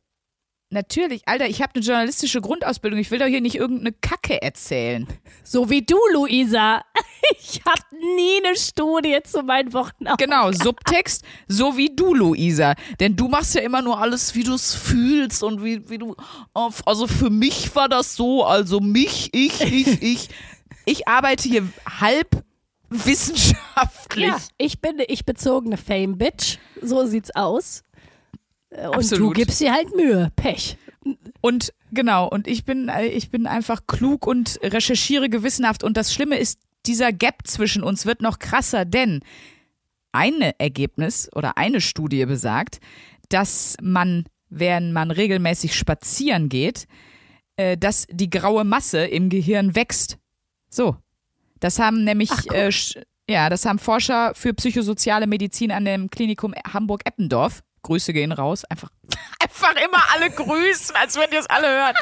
Natürlich, 0.70 1.22
Alter, 1.26 1.46
ich 1.48 1.62
habe 1.62 1.72
eine 1.76 1.84
journalistische 1.84 2.42
Grundausbildung. 2.42 3.00
Ich 3.00 3.10
will 3.10 3.18
doch 3.18 3.26
hier 3.26 3.40
nicht 3.40 3.54
irgendeine 3.56 3.92
Kacke 3.92 4.42
erzählen. 4.42 5.06
So 5.42 5.70
wie 5.70 5.82
du, 5.82 5.96
Luisa. 6.12 6.82
Ich 7.40 7.60
habe 7.66 7.82
nie 8.16 8.38
eine 8.46 8.56
Studie 8.56 9.18
zu 9.24 9.42
meinen 9.42 9.72
Wochenaufgaben. 9.72 10.16
Genau, 10.18 10.50
Subtext, 10.52 11.24
so 11.46 11.76
wie 11.76 11.94
du, 11.94 12.14
Luisa. 12.14 12.74
Denn 13.00 13.16
du 13.16 13.28
machst 13.28 13.54
ja 13.54 13.60
immer 13.60 13.82
nur 13.82 13.98
alles, 14.00 14.34
wie 14.34 14.44
du 14.44 14.54
es 14.54 14.74
fühlst 14.74 15.42
und 15.42 15.62
wie, 15.62 15.88
wie 15.90 15.98
du. 15.98 16.14
auf- 16.54 16.86
Also 16.86 17.06
für 17.06 17.28
mich 17.28 17.74
war 17.74 17.88
das 17.88 18.14
so, 18.16 18.44
also 18.44 18.80
mich, 18.80 19.30
ich, 19.34 19.60
ich, 19.60 20.02
ich. 20.02 20.28
Ich 20.86 21.08
arbeite 21.08 21.48
hier 21.48 21.68
halb 22.00 22.42
wissenschaftlich. 22.88 24.26
Ja, 24.28 24.38
ich 24.56 24.80
bin 24.80 24.92
eine 24.92 25.04
ich 25.04 25.24
bezogene 25.24 25.76
Fame-Bitch. 25.76 26.58
So 26.82 27.04
sieht's 27.06 27.34
aus. 27.34 27.82
Äh, 28.70 28.86
Und 28.86 28.94
du 28.94 28.98
Absolut. 28.98 29.34
gibst 29.34 29.60
dir 29.60 29.72
halt 29.72 29.94
Mühe. 29.94 30.30
Pech. 30.36 30.76
Und 31.40 31.72
genau, 31.92 32.28
und 32.28 32.46
ich 32.46 32.64
bin, 32.64 32.88
äh, 32.88 33.06
ich 33.06 33.30
bin 33.30 33.46
einfach 33.46 33.86
klug 33.86 34.26
und 34.26 34.58
recherchiere 34.62 35.28
gewissenhaft. 35.28 35.84
Und 35.84 35.96
das 35.96 36.12
Schlimme 36.12 36.38
ist, 36.38 36.60
dieser 36.86 37.12
Gap 37.12 37.46
zwischen 37.46 37.82
uns 37.82 38.06
wird 38.06 38.22
noch 38.22 38.38
krasser, 38.38 38.84
denn 38.84 39.20
ein 40.12 40.40
Ergebnis 40.58 41.28
oder 41.34 41.58
eine 41.58 41.80
Studie 41.80 42.24
besagt, 42.26 42.80
dass 43.28 43.76
man, 43.82 44.24
während 44.48 44.92
man 44.92 45.10
regelmäßig 45.10 45.76
spazieren 45.76 46.48
geht, 46.48 46.86
äh, 47.56 47.76
dass 47.76 48.06
die 48.10 48.30
graue 48.30 48.64
Masse 48.64 49.04
im 49.04 49.28
Gehirn 49.28 49.74
wächst. 49.74 50.18
So. 50.70 50.96
Das 51.60 51.78
haben 51.78 52.04
nämlich, 52.04 52.30
Ach, 52.30 52.46
äh, 52.52 52.70
ja, 53.28 53.50
das 53.50 53.66
haben 53.66 53.78
Forscher 53.78 54.32
für 54.34 54.54
psychosoziale 54.54 55.26
Medizin 55.26 55.72
an 55.72 55.84
dem 55.84 56.08
Klinikum 56.08 56.54
Hamburg-Eppendorf. 56.72 57.62
Grüße 57.82 58.12
gehen 58.12 58.32
raus. 58.32 58.64
Einfach, 58.64 58.90
einfach 59.42 59.74
immer 59.82 60.02
alle 60.14 60.30
grüßen, 60.30 60.94
als 60.96 61.16
wenn 61.16 61.30
ihr 61.32 61.40
es 61.40 61.46
alle 61.46 61.68
hören. 61.68 61.94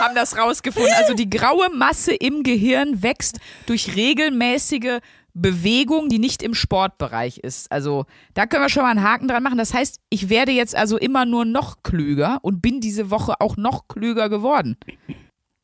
Haben 0.00 0.14
das 0.14 0.36
rausgefunden. 0.36 0.92
Also 0.96 1.14
die 1.14 1.28
graue 1.28 1.70
Masse 1.70 2.14
im 2.14 2.42
Gehirn 2.42 3.02
wächst 3.02 3.38
durch 3.66 3.96
regelmäßige 3.96 5.00
Bewegung, 5.34 6.08
die 6.08 6.18
nicht 6.18 6.42
im 6.42 6.54
Sportbereich 6.54 7.38
ist. 7.38 7.70
Also 7.70 8.06
da 8.34 8.46
können 8.46 8.62
wir 8.62 8.68
schon 8.68 8.82
mal 8.82 8.90
einen 8.90 9.02
Haken 9.02 9.28
dran 9.28 9.42
machen. 9.42 9.58
Das 9.58 9.74
heißt, 9.74 10.00
ich 10.10 10.28
werde 10.28 10.52
jetzt 10.52 10.74
also 10.74 10.98
immer 10.98 11.24
nur 11.24 11.44
noch 11.44 11.82
klüger 11.82 12.38
und 12.42 12.60
bin 12.60 12.80
diese 12.80 13.10
Woche 13.10 13.40
auch 13.40 13.56
noch 13.56 13.88
klüger 13.88 14.28
geworden. 14.28 14.76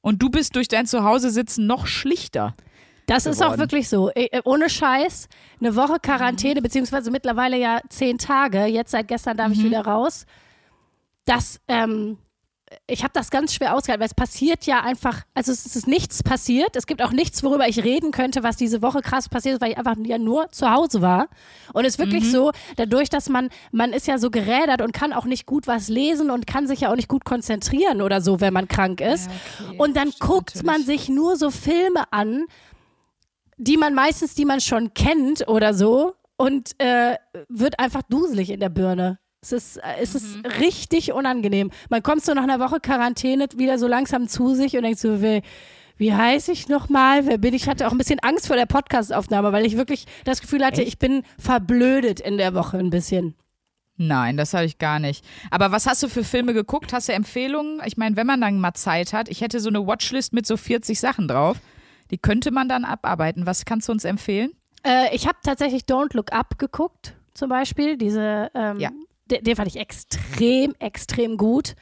Und 0.01 0.23
du 0.23 0.31
bist 0.31 0.55
durch 0.55 0.69
dein 0.69 0.87
Zuhause-Sitzen 0.87 1.67
noch 1.67 1.87
schlichter. 1.87 2.55
Das 3.07 3.27
ist 3.27 3.41
auch 3.43 3.47
geworden. 3.47 3.61
wirklich 3.61 3.89
so. 3.89 4.11
Äh, 4.11 4.27
äh, 4.27 4.41
Ohne 4.45 4.71
Scheiß. 4.71 5.29
Eine 5.61 5.77
Woche 5.77 5.99
Quarantäne, 6.01 6.63
beziehungsweise 6.63 7.11
mittlerweile 7.11 7.59
ja 7.59 7.81
zehn 7.89 8.19
Tage. 8.19 8.65
Jetzt 8.67 8.93
seit 8.93 9.09
gestern 9.09 9.37
darf 9.37 9.53
ich 9.53 9.63
wieder 9.63 9.85
raus. 9.85 10.27
Das, 11.25 11.61
ähm, 11.69 12.19
ich 12.87 13.03
habe 13.03 13.13
das 13.15 13.31
ganz 13.31 13.55
schwer 13.55 13.75
ausgehalten, 13.75 14.01
weil 14.01 14.09
es 14.09 14.15
passiert 14.15 14.67
ja 14.67 14.81
einfach, 14.81 15.23
also 15.35 15.53
es 15.53 15.77
ist 15.77 15.87
nichts 15.87 16.23
passiert. 16.23 16.77
Es 16.77 16.87
gibt 16.87 17.03
auch 17.03 17.13
nichts, 17.13 17.43
worüber 17.43 17.69
ich 17.69 17.83
reden 17.85 18.11
könnte, 18.11 18.43
was 18.43 18.57
diese 18.57 18.83
Woche 18.83 19.01
krass 19.01 19.29
passiert 19.29 19.57
ist, 19.57 19.61
weil 19.61 19.73
ich 19.73 19.79
einfach 19.79 19.97
ja 20.05 20.19
nur 20.19 20.51
zu 20.51 20.71
Hause 20.71 21.01
war. 21.01 21.29
Und 21.73 21.85
es 21.85 21.95
ist 21.95 21.99
wirklich 21.99 22.31
so, 22.31 22.53
dadurch, 22.77 23.09
dass 23.09 23.29
man, 23.29 23.49
man 23.71 23.93
ist 23.93 24.07
ja 24.07 24.19
so 24.19 24.31
gerädert 24.31 24.83
und 24.83 24.93
kann 24.93 25.13
auch 25.13 25.25
nicht 25.25 25.47
gut 25.47 25.67
was 25.67 25.89
lesen 25.89 26.31
und 26.31 26.47
kann 26.47 26.67
sich 26.67 26.81
ja 26.81 26.91
auch 26.91 26.97
nicht 26.97 27.09
gut 27.09 27.25
konzentrieren 27.25 28.03
oder 28.03 28.21
so, 28.21 28.41
wenn 28.41 28.53
man 28.53 28.69
krank 28.69 29.01
ist. 29.01 29.31
und 29.79 29.97
dann 29.97 30.13
guckt 30.21 30.63
man 30.65 30.83
sich 30.83 31.09
nur 31.09 31.37
so 31.37 31.51
Filme 31.51 32.05
an, 32.13 32.47
die 33.57 33.77
man 33.77 33.95
meistens, 33.95 34.35
die 34.35 34.45
man 34.45 34.61
schon 34.61 34.95
kennt 34.95 35.49
oder 35.49 35.75
so 35.75 36.15
und 36.37 36.73
äh, 36.79 37.17
wird 37.49 37.79
einfach 37.79 38.03
duselig 38.03 38.51
in 38.51 38.61
der 38.61 38.69
Birne. 38.69 39.19
Es 39.43 39.53
ist, 39.53 39.77
äh, 39.77 40.01
es 40.01 40.15
ist 40.15 40.39
richtig 40.61 41.13
unangenehm. 41.13 41.71
Man 41.91 42.03
kommt 42.03 42.25
so 42.25 42.33
nach 42.35 42.43
einer 42.43 42.61
Woche 42.61 42.81
Quarantäne 42.81 43.47
wieder 43.57 43.79
so 43.79 43.87
langsam 43.87 44.29
zu 44.29 44.55
sich 44.55 44.77
und 44.77 44.83
denkt 44.83 44.99
so, 44.99 45.23
wie, 45.23 45.43
wie 45.97 46.13
heiße 46.13 46.51
ich 46.53 46.69
nochmal? 46.69 47.27
Wer 47.27 47.39
bin 47.39 47.55
ich? 47.55 47.63
Ich 47.63 47.69
hatte 47.69 47.87
auch 47.87 47.93
ein 47.93 47.99
bisschen 47.99 48.21
Angst 48.21 48.47
vor 48.47 48.57
der 48.57 48.67
Podcastaufnahme, 48.67 49.53
weil 49.53 49.67
ich 49.67 49.77
wirklich 49.77 50.07
das 50.25 50.41
Gefühl 50.41 50.65
hatte, 50.65 50.83
ich 50.83 50.99
bin 50.99 51.23
verblödet 51.39 52.21
in 52.21 52.39
der 52.39 52.55
Woche 52.55 52.79
ein 52.79 52.91
bisschen. 52.91 53.35
Nein, 53.97 54.37
das 54.37 54.53
hatte 54.55 54.65
ich 54.65 54.79
gar 54.79 54.99
nicht. 54.99 55.25
Aber 55.51 55.71
was 55.71 55.87
hast 55.87 56.03
du 56.03 56.09
für 56.09 56.25
Filme 56.25 56.53
geguckt? 56.53 56.93
Hast 56.93 57.09
du 57.09 57.13
Empfehlungen? 57.13 57.81
Ich 57.85 57.97
meine, 57.97 58.17
wenn 58.17 58.27
man 58.27 58.41
dann 58.41 58.59
mal 58.59 58.75
Zeit 58.75 59.13
hat, 59.13 59.29
ich 59.29 59.41
hätte 59.41 59.61
so 59.61 59.69
eine 59.69 59.87
Watchlist 59.87 60.33
mit 60.33 60.47
so 60.47 60.57
40 60.57 60.99
Sachen 60.99 61.29
drauf. 61.29 61.59
Die 62.11 62.19
könnte 62.19 62.51
man 62.51 62.69
dann 62.69 62.85
abarbeiten. 62.85 63.47
Was 63.47 63.65
kannst 63.65 63.89
du 63.89 63.93
uns 63.93 64.05
empfehlen? 64.05 64.53
Äh, 64.87 65.15
ich 65.15 65.27
habe 65.27 65.39
tatsächlich 65.43 65.83
Don't 65.85 66.15
Look 66.15 66.33
Up 66.33 66.59
geguckt, 66.59 67.15
zum 67.35 67.49
Beispiel. 67.49 67.97
Diese, 67.97 68.51
ähm, 68.55 68.79
Ja. 68.79 68.91
den, 69.31 69.43
den 69.45 69.57
fand 69.57 69.69
ich 69.69 69.77
extrem, 69.79 70.75
extrem 70.79 71.37
gut. 71.37 71.75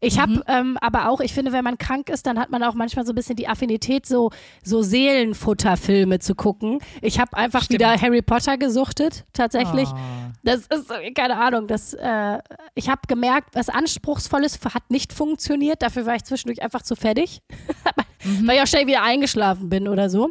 Ich 0.00 0.18
habe 0.18 0.42
ähm, 0.46 0.76
aber 0.80 1.08
auch, 1.08 1.20
ich 1.20 1.32
finde, 1.32 1.52
wenn 1.52 1.64
man 1.64 1.78
krank 1.78 2.08
ist, 2.08 2.26
dann 2.26 2.38
hat 2.38 2.50
man 2.50 2.62
auch 2.62 2.74
manchmal 2.74 3.06
so 3.06 3.12
ein 3.12 3.14
bisschen 3.14 3.36
die 3.36 3.48
Affinität, 3.48 4.06
so, 4.06 4.30
so 4.62 4.82
Seelenfutterfilme 4.82 6.18
zu 6.18 6.34
gucken. 6.34 6.78
Ich 7.02 7.18
habe 7.18 7.36
einfach 7.36 7.62
Stimmt. 7.62 7.80
wieder 7.80 8.00
Harry 8.00 8.22
Potter 8.22 8.56
gesuchtet, 8.56 9.24
tatsächlich. 9.32 9.88
Ah. 9.88 10.32
Das 10.42 10.66
ist, 10.66 10.90
äh, 10.90 11.10
keine 11.12 11.38
Ahnung, 11.38 11.66
das, 11.66 11.94
äh, 11.94 12.38
ich 12.74 12.88
habe 12.88 13.00
gemerkt, 13.08 13.54
was 13.54 13.68
Anspruchsvolles 13.68 14.58
hat 14.74 14.90
nicht 14.90 15.12
funktioniert. 15.12 15.82
Dafür 15.82 16.06
war 16.06 16.16
ich 16.16 16.24
zwischendurch 16.24 16.62
einfach 16.62 16.82
zu 16.82 16.96
fertig, 16.96 17.40
weil 18.42 18.56
ich 18.56 18.62
auch 18.62 18.66
schnell 18.66 18.86
wieder 18.86 19.02
eingeschlafen 19.02 19.68
bin 19.68 19.88
oder 19.88 20.10
so. 20.10 20.30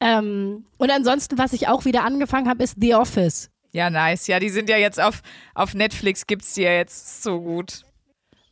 Ähm, 0.00 0.64
und 0.76 0.90
ansonsten, 0.90 1.38
was 1.38 1.52
ich 1.52 1.68
auch 1.68 1.84
wieder 1.84 2.04
angefangen 2.04 2.48
habe, 2.48 2.62
ist 2.62 2.76
The 2.80 2.94
Office. 2.94 3.50
Ja, 3.72 3.90
nice. 3.90 4.26
Ja, 4.26 4.40
die 4.40 4.48
sind 4.48 4.68
ja 4.68 4.78
jetzt 4.78 5.00
auf, 5.00 5.22
auf 5.54 5.74
Netflix, 5.74 6.26
gibt's 6.26 6.54
die 6.54 6.62
ja 6.62 6.72
jetzt 6.72 7.22
so 7.22 7.40
gut. 7.40 7.85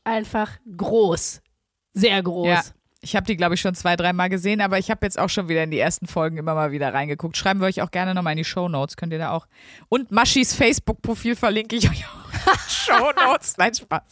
Einfach 0.04 0.50
groß. 0.76 1.40
Sehr 1.94 2.22
groß. 2.22 2.46
Ja. 2.46 2.62
Ich 3.00 3.14
habe 3.14 3.26
die, 3.26 3.36
glaube 3.36 3.54
ich, 3.54 3.60
schon 3.60 3.74
zwei, 3.74 3.96
dreimal 3.96 4.30
gesehen, 4.30 4.62
aber 4.62 4.78
ich 4.78 4.90
habe 4.90 5.04
jetzt 5.04 5.18
auch 5.18 5.28
schon 5.28 5.48
wieder 5.48 5.62
in 5.62 5.70
die 5.70 5.78
ersten 5.78 6.06
Folgen 6.06 6.38
immer 6.38 6.54
mal 6.54 6.72
wieder 6.72 6.94
reingeguckt. 6.94 7.36
Schreiben 7.36 7.60
wir 7.60 7.66
euch 7.66 7.82
auch 7.82 7.90
gerne 7.90 8.14
nochmal 8.14 8.32
in 8.32 8.38
die 8.38 8.44
Show 8.44 8.68
Notes, 8.68 8.96
könnt 8.96 9.12
ihr 9.12 9.18
da 9.18 9.32
auch. 9.32 9.46
Und 9.90 10.10
Maschis 10.10 10.54
Facebook-Profil 10.54 11.36
verlinke 11.36 11.76
ich 11.76 11.90
euch 11.90 12.04
auch 12.06 12.58
Show 12.68 13.12
Notes. 13.26 13.56
Nein, 13.58 13.74
Spaß. 13.74 14.02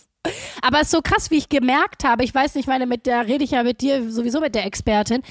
Aber 0.60 0.78
es 0.78 0.84
ist 0.84 0.90
so 0.92 1.02
krass, 1.02 1.30
wie 1.30 1.38
ich 1.38 1.48
gemerkt 1.48 2.04
habe, 2.04 2.22
ich 2.22 2.34
weiß 2.34 2.54
nicht, 2.54 2.68
meine, 2.68 2.86
mit 2.86 3.06
der 3.06 3.26
rede 3.26 3.42
ich 3.42 3.52
ja 3.52 3.62
mit 3.62 3.80
dir 3.80 4.10
sowieso 4.10 4.40
mit 4.40 4.54
der 4.54 4.66
Expertin, 4.66 5.22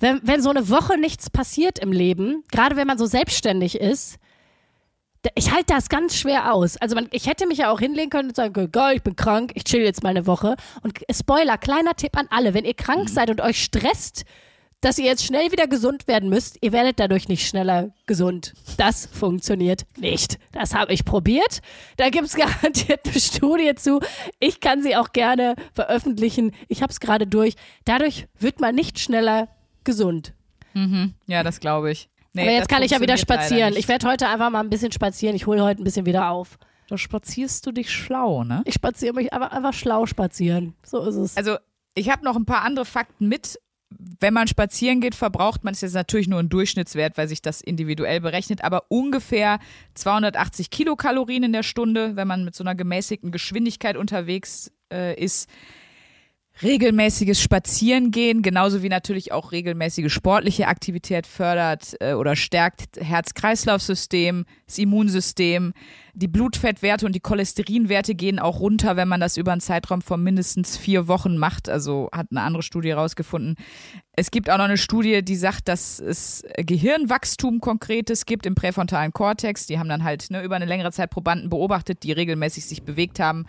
wenn, 0.00 0.20
wenn 0.24 0.42
so 0.42 0.50
eine 0.50 0.68
Woche 0.68 0.98
nichts 0.98 1.30
passiert 1.30 1.78
im 1.78 1.92
Leben, 1.92 2.42
gerade 2.50 2.74
wenn 2.74 2.86
man 2.86 2.98
so 2.98 3.06
selbstständig 3.06 3.78
ist, 3.78 4.18
ich 5.34 5.50
halte 5.52 5.74
das 5.74 5.88
ganz 5.88 6.16
schwer 6.16 6.52
aus. 6.52 6.76
Also 6.78 6.94
man, 6.94 7.08
ich 7.12 7.26
hätte 7.26 7.46
mich 7.46 7.58
ja 7.58 7.70
auch 7.70 7.80
hinlegen 7.80 8.10
können 8.10 8.30
und 8.30 8.36
sagen, 8.36 8.72
geil, 8.72 8.96
ich 8.96 9.02
bin 9.02 9.16
krank, 9.16 9.52
ich 9.54 9.64
chill 9.64 9.82
jetzt 9.82 10.02
mal 10.02 10.10
eine 10.10 10.26
Woche. 10.26 10.56
Und 10.82 10.98
Spoiler, 11.10 11.58
kleiner 11.58 11.94
Tipp 11.94 12.16
an 12.16 12.26
alle, 12.30 12.54
wenn 12.54 12.64
ihr 12.64 12.74
krank 12.74 13.08
seid 13.08 13.30
und 13.30 13.40
euch 13.40 13.62
stresst, 13.62 14.24
dass 14.80 14.98
ihr 14.98 15.04
jetzt 15.04 15.24
schnell 15.24 15.52
wieder 15.52 15.66
gesund 15.66 16.08
werden 16.08 16.30
müsst, 16.30 16.56
ihr 16.62 16.72
werdet 16.72 16.98
dadurch 16.98 17.28
nicht 17.28 17.46
schneller 17.46 17.90
gesund. 18.06 18.54
Das 18.78 19.06
funktioniert 19.12 19.84
nicht. 19.98 20.38
Das 20.52 20.74
habe 20.74 20.92
ich 20.94 21.04
probiert. 21.04 21.60
Da 21.98 22.08
gibt 22.08 22.26
es 22.26 22.34
garantiert 22.36 23.06
eine 23.06 23.20
Studie 23.20 23.74
zu. 23.74 24.00
Ich 24.38 24.60
kann 24.60 24.82
sie 24.82 24.96
auch 24.96 25.12
gerne 25.12 25.54
veröffentlichen. 25.74 26.52
Ich 26.68 26.82
habe 26.82 26.92
es 26.92 27.00
gerade 27.00 27.26
durch. 27.26 27.56
Dadurch 27.84 28.26
wird 28.38 28.60
man 28.60 28.74
nicht 28.74 28.98
schneller 28.98 29.48
gesund. 29.84 30.32
Ja, 31.26 31.42
das 31.42 31.60
glaube 31.60 31.90
ich. 31.90 32.08
Nee, 32.32 32.42
Aber 32.42 32.52
jetzt 32.52 32.68
kann 32.68 32.82
ich 32.82 32.92
ja 32.92 33.00
wieder 33.00 33.16
spazieren. 33.16 33.74
Ich 33.76 33.88
werde 33.88 34.06
heute 34.08 34.28
einfach 34.28 34.50
mal 34.50 34.60
ein 34.60 34.70
bisschen 34.70 34.92
spazieren. 34.92 35.34
Ich 35.34 35.46
hole 35.46 35.62
heute 35.62 35.82
ein 35.82 35.84
bisschen 35.84 36.06
wieder 36.06 36.30
auf. 36.30 36.58
Da 36.88 36.98
spazierst 36.98 37.66
du 37.66 37.72
dich 37.72 37.90
schlau, 37.90 38.44
ne? 38.44 38.62
Ich 38.64 38.74
spaziere 38.74 39.14
mich 39.14 39.32
einfach, 39.32 39.52
einfach 39.52 39.72
schlau 39.72 40.06
spazieren. 40.06 40.74
So 40.84 41.00
ist 41.06 41.16
es. 41.16 41.36
Also, 41.36 41.56
ich 41.94 42.10
habe 42.10 42.24
noch 42.24 42.36
ein 42.36 42.46
paar 42.46 42.62
andere 42.62 42.84
Fakten 42.84 43.28
mit. 43.28 43.58
Wenn 43.90 44.34
man 44.34 44.46
spazieren 44.46 45.00
geht, 45.00 45.16
verbraucht 45.16 45.64
man 45.64 45.74
es 45.74 45.80
jetzt 45.80 45.94
natürlich 45.94 46.28
nur 46.28 46.38
ein 46.38 46.48
Durchschnittswert, 46.48 47.18
weil 47.18 47.26
sich 47.26 47.42
das 47.42 47.60
individuell 47.60 48.20
berechnet, 48.20 48.62
aber 48.62 48.84
ungefähr 48.88 49.58
280 49.94 50.70
Kilokalorien 50.70 51.42
in 51.42 51.52
der 51.52 51.64
Stunde, 51.64 52.14
wenn 52.14 52.28
man 52.28 52.44
mit 52.44 52.54
so 52.54 52.62
einer 52.62 52.76
gemäßigten 52.76 53.32
Geschwindigkeit 53.32 53.96
unterwegs 53.96 54.70
äh, 54.92 55.20
ist. 55.20 55.48
Regelmäßiges 56.62 57.40
Spazierengehen, 57.40 58.42
genauso 58.42 58.82
wie 58.82 58.90
natürlich 58.90 59.32
auch 59.32 59.50
regelmäßige 59.50 60.12
sportliche 60.12 60.68
Aktivität 60.68 61.26
fördert 61.26 61.96
äh, 62.00 62.12
oder 62.12 62.36
stärkt 62.36 63.00
Herz-Kreislauf-System, 63.00 64.44
das 64.66 64.76
Immunsystem. 64.76 65.72
Die 66.12 66.28
Blutfettwerte 66.28 67.06
und 67.06 67.14
die 67.14 67.20
Cholesterinwerte 67.20 68.14
gehen 68.14 68.38
auch 68.38 68.60
runter, 68.60 68.96
wenn 68.96 69.08
man 69.08 69.20
das 69.20 69.38
über 69.38 69.52
einen 69.52 69.62
Zeitraum 69.62 70.02
von 70.02 70.22
mindestens 70.22 70.76
vier 70.76 71.08
Wochen 71.08 71.38
macht. 71.38 71.70
Also 71.70 72.10
hat 72.12 72.26
eine 72.30 72.42
andere 72.42 72.62
Studie 72.62 72.90
herausgefunden. 72.90 73.54
Es 74.12 74.30
gibt 74.30 74.50
auch 74.50 74.58
noch 74.58 74.64
eine 74.64 74.76
Studie, 74.76 75.22
die 75.22 75.36
sagt, 75.36 75.66
dass 75.68 75.98
es 75.98 76.44
Gehirnwachstum 76.58 77.60
konkretes 77.60 78.26
gibt 78.26 78.44
im 78.44 78.54
präfrontalen 78.54 79.12
Kortex. 79.12 79.66
Die 79.66 79.78
haben 79.78 79.88
dann 79.88 80.04
halt 80.04 80.30
ne, 80.30 80.42
über 80.42 80.56
eine 80.56 80.66
längere 80.66 80.92
Zeit 80.92 81.08
Probanden 81.08 81.48
beobachtet, 81.48 82.02
die 82.02 82.12
regelmäßig 82.12 82.66
sich 82.66 82.82
bewegt 82.82 83.18
haben 83.18 83.46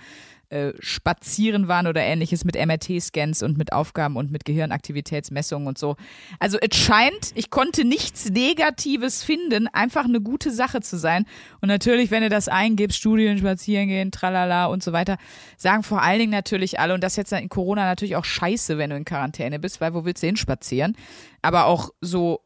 äh, 0.51 0.73
spazieren 0.79 1.67
waren 1.67 1.87
oder 1.87 2.01
ähnliches 2.01 2.43
mit 2.43 2.55
MRT-Scans 2.55 3.41
und 3.41 3.57
mit 3.57 3.71
Aufgaben 3.71 4.17
und 4.17 4.31
mit 4.31 4.43
Gehirnaktivitätsmessungen 4.43 5.67
und 5.67 5.77
so. 5.77 5.95
Also 6.39 6.57
es 6.59 6.75
scheint, 6.75 7.31
ich 7.35 7.49
konnte 7.49 7.85
nichts 7.85 8.29
Negatives 8.29 9.23
finden, 9.23 9.67
einfach 9.69 10.03
eine 10.03 10.19
gute 10.19 10.51
Sache 10.51 10.81
zu 10.81 10.97
sein. 10.97 11.25
Und 11.61 11.69
natürlich, 11.69 12.11
wenn 12.11 12.23
du 12.23 12.29
das 12.29 12.49
eingibst, 12.49 12.97
Studien, 12.97 13.37
spazieren 13.37 13.87
gehen, 13.87 14.11
tralala 14.11 14.65
und 14.65 14.83
so 14.83 14.91
weiter, 14.91 15.17
sagen 15.55 15.83
vor 15.83 16.01
allen 16.01 16.19
Dingen 16.19 16.31
natürlich 16.31 16.79
alle, 16.79 16.93
und 16.93 17.01
das 17.03 17.15
jetzt 17.15 17.31
in 17.31 17.47
Corona 17.47 17.85
natürlich 17.85 18.17
auch 18.17 18.25
scheiße, 18.25 18.77
wenn 18.77 18.89
du 18.89 18.97
in 18.97 19.05
Quarantäne 19.05 19.57
bist, 19.57 19.79
weil 19.79 19.93
wo 19.93 20.03
willst 20.03 20.21
du 20.21 20.27
hin 20.27 20.35
spazieren? 20.35 20.97
Aber 21.41 21.65
auch 21.65 21.91
so 22.01 22.43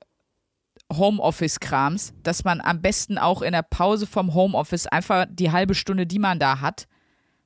Homeoffice-Krams, 0.94 2.14
dass 2.22 2.44
man 2.44 2.62
am 2.62 2.82
besten 2.82 3.18
auch 3.18 3.42
in 3.42 3.54
der 3.54 3.64
Pause 3.64 4.06
vom 4.06 4.34
Homeoffice 4.36 4.86
einfach 4.86 5.26
die 5.28 5.52
halbe 5.52 5.74
Stunde, 5.74 6.06
die 6.06 6.20
man 6.20 6.38
da 6.38 6.62
hat, 6.62 6.88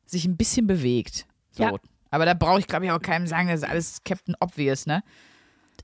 sich 0.10 0.26
ein 0.26 0.38
bisschen 0.38 0.68
bewegt. 0.68 1.26
So. 1.51 1.64
Ja. 1.64 1.74
Aber 2.12 2.26
da 2.26 2.34
brauche 2.34 2.60
ich, 2.60 2.68
glaube 2.68 2.86
ich, 2.86 2.91
auch 2.91 3.01
keinem 3.01 3.28
sagen, 3.28 3.49
das 3.49 3.62
ist 3.62 3.70
alles 3.70 4.03
Captain 4.03 4.36
Obvious, 4.39 4.86
ne? 4.86 5.03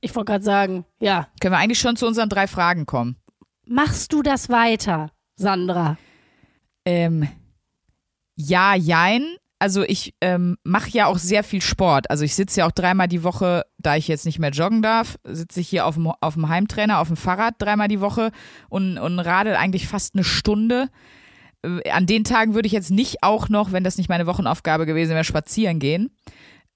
Ich 0.02 0.16
wollte 0.16 0.32
gerade 0.32 0.44
sagen, 0.44 0.86
ja. 1.00 1.28
Können 1.40 1.54
wir 1.54 1.60
eigentlich 1.60 1.80
schon 1.80 1.96
zu 1.96 2.08
unseren 2.08 2.30
drei 2.30 2.48
Fragen 2.48 2.86
kommen? 2.86 3.16
Machst 3.68 4.14
du 4.14 4.22
das 4.22 4.50
weiter, 4.50 5.12
Sandra? 5.36 5.98
Ähm, 6.86 7.28
ja, 8.36 8.76
jein. 8.76 9.26
Also 9.58 9.84
ich 9.84 10.14
ähm, 10.22 10.58
mache 10.64 10.90
ja 10.90 11.08
auch 11.08 11.18
sehr 11.18 11.44
viel 11.44 11.62
Sport. 11.62 12.10
Also 12.10 12.26
ich 12.26 12.36
sitze 12.36 12.60
ja 12.60 12.68
auch 12.68 12.72
dreimal 12.72 13.08
die 13.08 13.24
Woche, 13.24 13.66
da 13.78 13.96
ich 13.96 14.08
jetzt 14.08 14.26
nicht 14.26 14.38
mehr 14.38 14.52
joggen 14.52 14.82
darf, 14.82 15.18
sitze 15.24 15.62
ich 15.62 15.70
hier 15.70 15.86
auf 15.86 15.96
dem, 15.96 16.08
auf 16.08 16.34
dem 16.34 16.50
Heimtrainer, 16.50 17.00
auf 17.00 17.08
dem 17.08 17.18
Fahrrad 17.18 17.56
dreimal 17.58 17.88
die 17.88 18.02
Woche 18.02 18.32
und, 18.70 18.98
und 18.98 19.20
radel 19.20 19.56
eigentlich 19.56 19.88
fast 19.88 20.14
eine 20.14 20.24
Stunde. 20.24 20.90
Äh, 21.66 21.90
An 21.90 22.06
den 22.06 22.24
Tagen 22.24 22.54
würde 22.54 22.68
ich 22.68 22.74
jetzt 22.74 22.92
nicht 22.92 23.24
auch 23.24 23.50
noch, 23.50 23.72
wenn 23.72 23.84
das 23.84 23.98
nicht 23.98 24.10
meine 24.10 24.28
Wochenaufgabe 24.28 24.86
gewesen 24.86 25.12
wäre, 25.12 25.24
spazieren 25.24 25.80
gehen. 25.80 26.12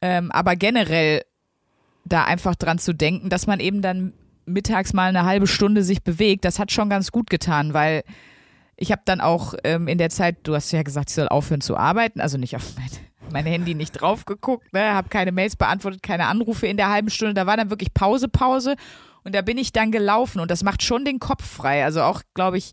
Ähm, 0.02 0.32
aber 0.32 0.56
generell 0.56 1.24
da 2.06 2.24
einfach 2.24 2.56
dran 2.56 2.80
zu 2.80 2.94
denken, 2.94 3.30
dass 3.30 3.48
man 3.48 3.60
eben 3.60 3.82
dann 3.82 4.14
mittags 4.46 4.94
mal 4.94 5.10
eine 5.10 5.26
halbe 5.26 5.48
Stunde 5.48 5.84
sich 5.84 6.04
bewegt, 6.04 6.46
das 6.46 6.60
hat 6.60 6.72
schon 6.72 6.90
ganz 6.90 7.12
gut 7.12 7.30
getan, 7.30 7.74
weil 7.74 8.04
ich 8.78 8.92
habe 8.92 9.02
dann 9.06 9.22
auch 9.22 9.54
ähm, 9.64 9.88
in 9.88 9.98
der 9.98 10.10
Zeit, 10.10 10.38
du 10.44 10.56
hast 10.56 10.72
ja 10.72 10.82
gesagt, 10.82 11.10
ich 11.10 11.16
soll 11.16 11.28
aufhören 11.28 11.62
zu 11.62 11.78
arbeiten, 11.78 12.22
also 12.22 12.38
nicht 12.38 12.56
auf 12.56 12.64
mein, 12.78 12.90
mein 13.32 13.46
Handy 13.46 13.76
nicht 13.76 13.92
drauf 13.92 14.26
geguckt, 14.26 14.74
ne, 14.74 14.94
habe 14.96 15.10
keine 15.10 15.32
Mails 15.32 15.56
beantwortet, 15.56 16.02
keine 16.02 16.28
Anrufe 16.28 16.66
in 16.66 16.78
der 16.78 16.90
halben 16.90 17.10
Stunde, 17.10 17.36
da 17.36 17.46
war 17.46 17.58
dann 17.58 17.70
wirklich 17.70 17.94
Pause, 17.94 18.28
Pause 18.28 18.76
und 19.24 19.36
da 19.36 19.42
bin 19.42 19.58
ich 19.58 19.72
dann 19.72 19.92
gelaufen 19.92 20.40
und 20.40 20.50
das 20.50 20.64
macht 20.64 20.82
schon 20.82 21.06
den 21.06 21.20
Kopf 21.20 21.46
frei, 21.46 21.84
also 21.84 22.02
auch, 22.02 22.24
glaube 22.34 22.58
ich, 22.58 22.72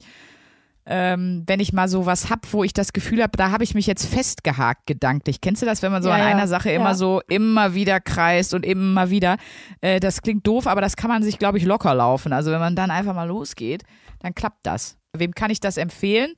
ähm, 0.89 1.43
wenn 1.47 1.59
ich 1.59 1.73
mal 1.73 1.89
so 1.89 2.07
was 2.07 2.31
hab, 2.31 2.53
wo 2.53 2.63
ich 2.63 2.73
das 2.73 2.93
Gefühl 2.93 3.23
habe, 3.23 3.37
da 3.37 3.51
habe 3.51 3.65
ich 3.65 3.75
mich 3.75 3.87
jetzt 3.87 4.07
festgehakt 4.07 4.87
gedanklich. 4.87 5.41
Kennst 5.41 5.61
du 5.63 5.67
das, 5.67 5.83
wenn 5.83 5.91
man 5.91 6.03
so 6.03 6.09
Ja, 6.09 6.15
an 6.15 6.21
ja. 6.21 6.27
einer 6.27 6.47
Sache 6.47 6.71
immer 6.71 6.91
Ja. 6.91 6.95
so 6.95 7.21
immer 7.29 7.75
wieder 7.75 7.99
kreist 8.01 8.55
und 8.55 8.65
immer 8.65 9.11
wieder? 9.11 9.37
Äh, 9.81 9.99
das 9.99 10.23
klingt 10.23 10.47
doof, 10.47 10.67
aber 10.69 10.81
das 10.81 10.97
kann 10.97 11.11
man 11.11 11.23
sich, 11.25 11.39
glaube 11.39 11.59
ich, 11.59 11.65
locker 11.65 11.95
laufen. 11.95 12.33
Also 12.33 12.53
wenn 12.53 12.61
man 12.61 12.77
dann 12.77 12.91
einfach 12.93 13.15
mal 13.15 13.27
losgeht, 13.29 13.83
dann 14.21 14.35
klappt 14.35 14.65
das. 14.65 14.97
Wem 15.17 15.35
kann 15.35 15.51
ich 15.51 15.59
das 15.61 15.77
empfehlen? 15.77 16.35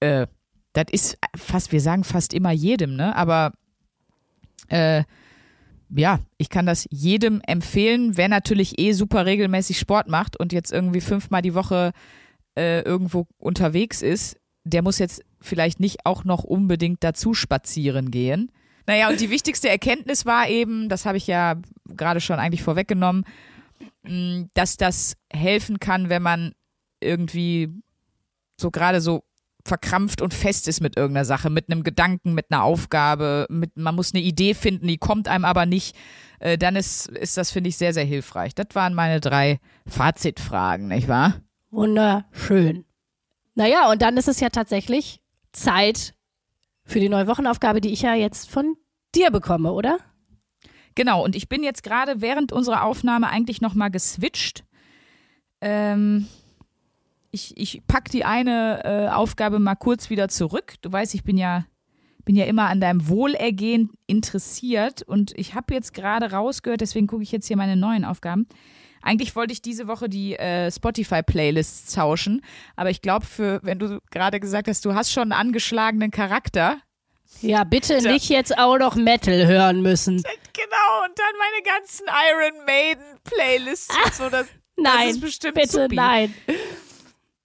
Äh, 0.00 0.26
das 0.72 0.86
ist 0.92 1.18
fast, 1.36 1.72
wir 1.72 1.80
sagen 1.80 2.04
fast 2.04 2.32
immer 2.32 2.52
jedem, 2.52 2.96
ne? 2.96 3.14
Aber 3.14 3.52
äh, 4.68 5.02
ja, 5.94 6.20
ich 6.38 6.48
kann 6.48 6.66
das 6.66 6.86
jedem 6.90 7.40
empfehlen, 7.46 8.16
wer 8.16 8.28
natürlich 8.28 8.78
eh 8.78 8.92
super 8.92 9.26
regelmäßig 9.26 9.78
Sport 9.78 10.08
macht 10.08 10.38
und 10.38 10.52
jetzt 10.52 10.72
irgendwie 10.72 11.00
fünfmal 11.00 11.42
die 11.42 11.54
Woche 11.54 11.90
äh, 12.56 12.80
irgendwo 12.82 13.26
unterwegs 13.38 14.02
ist, 14.02 14.36
der 14.64 14.82
muss 14.82 14.98
jetzt 14.98 15.22
vielleicht 15.40 15.80
nicht 15.80 16.04
auch 16.04 16.24
noch 16.24 16.44
unbedingt 16.44 17.02
dazu 17.02 17.34
spazieren 17.34 18.10
gehen. 18.10 18.52
Naja, 18.86 19.08
und 19.08 19.20
die 19.20 19.30
wichtigste 19.30 19.68
Erkenntnis 19.68 20.26
war 20.26 20.48
eben, 20.48 20.88
das 20.88 21.06
habe 21.06 21.16
ich 21.16 21.26
ja 21.26 21.56
gerade 21.86 22.20
schon 22.20 22.38
eigentlich 22.38 22.62
vorweggenommen, 22.62 23.24
mh, 24.02 24.48
dass 24.54 24.76
das 24.76 25.16
helfen 25.32 25.78
kann, 25.78 26.08
wenn 26.08 26.22
man 26.22 26.52
irgendwie 27.00 27.68
so 28.60 28.70
gerade 28.70 29.00
so 29.00 29.24
verkrampft 29.64 30.22
und 30.22 30.34
fest 30.34 30.68
ist 30.68 30.80
mit 30.80 30.96
irgendeiner 30.96 31.24
Sache, 31.24 31.50
mit 31.50 31.70
einem 31.70 31.82
Gedanken, 31.82 32.34
mit 32.34 32.46
einer 32.50 32.62
Aufgabe, 32.62 33.46
mit, 33.50 33.76
man 33.76 33.94
muss 33.94 34.14
eine 34.14 34.22
Idee 34.22 34.54
finden, 34.54 34.88
die 34.88 34.98
kommt 34.98 35.28
einem 35.28 35.44
aber 35.44 35.66
nicht, 35.66 35.96
äh, 36.40 36.56
dann 36.56 36.76
ist, 36.76 37.08
ist 37.08 37.36
das, 37.36 37.50
finde 37.50 37.68
ich, 37.68 37.76
sehr, 37.76 37.92
sehr 37.92 38.04
hilfreich. 38.04 38.54
Das 38.54 38.68
waren 38.72 38.94
meine 38.94 39.20
drei 39.20 39.60
Fazitfragen, 39.86 40.88
nicht 40.88 41.08
wahr? 41.08 41.40
Wunderschön. 41.70 42.84
Naja, 43.54 43.90
und 43.90 44.02
dann 44.02 44.16
ist 44.16 44.28
es 44.28 44.40
ja 44.40 44.48
tatsächlich 44.48 45.20
Zeit 45.52 46.14
für 46.84 47.00
die 47.00 47.08
neue 47.08 47.26
Wochenaufgabe, 47.26 47.80
die 47.80 47.90
ich 47.90 48.02
ja 48.02 48.14
jetzt 48.14 48.50
von 48.50 48.76
dir 49.14 49.30
bekomme, 49.30 49.72
oder? 49.72 49.98
Genau, 50.94 51.24
und 51.24 51.36
ich 51.36 51.48
bin 51.48 51.62
jetzt 51.62 51.82
gerade 51.82 52.20
während 52.20 52.52
unserer 52.52 52.84
Aufnahme 52.84 53.28
eigentlich 53.28 53.60
nochmal 53.60 53.90
geswitcht. 53.90 54.64
Ähm, 55.60 56.26
ich, 57.30 57.56
ich 57.56 57.82
pack 57.86 58.10
die 58.10 58.24
eine 58.24 58.84
äh, 58.84 59.08
Aufgabe 59.08 59.60
mal 59.60 59.76
kurz 59.76 60.10
wieder 60.10 60.28
zurück. 60.28 60.74
Du 60.82 60.90
weißt, 60.90 61.14
ich 61.14 61.22
bin 61.22 61.38
ja, 61.38 61.64
bin 62.24 62.34
ja 62.34 62.44
immer 62.46 62.68
an 62.68 62.80
deinem 62.80 63.08
Wohlergehen 63.08 63.90
interessiert 64.06 65.02
und 65.02 65.32
ich 65.38 65.54
habe 65.54 65.74
jetzt 65.74 65.94
gerade 65.94 66.32
rausgehört, 66.32 66.80
deswegen 66.80 67.06
gucke 67.06 67.22
ich 67.22 67.32
jetzt 67.32 67.46
hier 67.46 67.56
meine 67.56 67.76
neuen 67.76 68.04
Aufgaben. 68.04 68.48
Eigentlich 69.02 69.34
wollte 69.36 69.52
ich 69.52 69.62
diese 69.62 69.86
Woche 69.88 70.08
die 70.08 70.36
äh, 70.36 70.70
Spotify-Playlists 70.70 71.94
tauschen, 71.94 72.42
aber 72.76 72.90
ich 72.90 73.02
glaube, 73.02 73.26
für, 73.26 73.60
wenn 73.62 73.78
du 73.78 73.98
gerade 74.10 74.40
gesagt 74.40 74.68
hast, 74.68 74.84
du 74.84 74.94
hast 74.94 75.10
schon 75.12 75.32
einen 75.32 75.32
angeschlagenen 75.32 76.10
Charakter, 76.10 76.78
Ja, 77.40 77.64
bitte 77.64 77.98
Ja. 77.98 78.12
nicht 78.12 78.28
jetzt 78.28 78.56
auch 78.58 78.76
noch 78.78 78.96
Metal 78.96 79.46
hören 79.46 79.82
müssen. 79.82 80.22
Genau, 80.52 81.04
und 81.06 81.18
dann 81.18 81.32
meine 81.38 81.78
ganzen 81.78 82.04
Iron 82.06 82.66
Maiden 82.66 83.18
Playlists 83.24 83.88
und 84.04 84.14
so. 84.14 84.28
Das, 84.28 84.46
Nein, 84.76 85.06
das 85.06 85.14
ist 85.16 85.20
bestimmt 85.22 85.54
bitte 85.54 85.68
supi. 85.84 85.94
nein. 85.96 86.34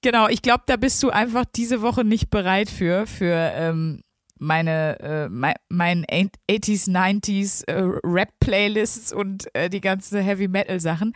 Genau, 0.01 0.27
ich 0.27 0.41
glaube, 0.41 0.63
da 0.67 0.75
bist 0.75 1.01
du 1.01 1.09
einfach 1.11 1.45
diese 1.55 1.81
Woche 1.81 2.03
nicht 2.03 2.29
bereit 2.29 2.69
für, 2.69 3.07
für 3.07 3.33
ähm, 3.55 4.01
meine, 4.39 4.99
äh, 4.99 5.29
mein, 5.29 5.53
mein 5.69 6.05
80s, 6.05 6.89
90s 6.89 7.67
äh, 7.67 7.81
Rap-Playlists 8.03 9.13
und 9.13 9.53
äh, 9.55 9.69
die 9.69 9.81
ganzen 9.81 10.21
Heavy-Metal-Sachen. 10.21 11.13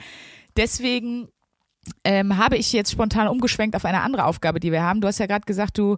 Deswegen 0.57 1.27
ähm, 2.03 2.37
habe 2.37 2.57
ich 2.57 2.73
jetzt 2.73 2.91
spontan 2.91 3.27
umgeschwenkt 3.27 3.75
auf 3.75 3.85
eine 3.85 4.01
andere 4.01 4.25
Aufgabe, 4.25 4.59
die 4.59 4.71
wir 4.71 4.83
haben. 4.83 5.01
Du 5.01 5.07
hast 5.07 5.19
ja 5.19 5.25
gerade 5.25 5.45
gesagt, 5.45 5.77
du 5.77 5.97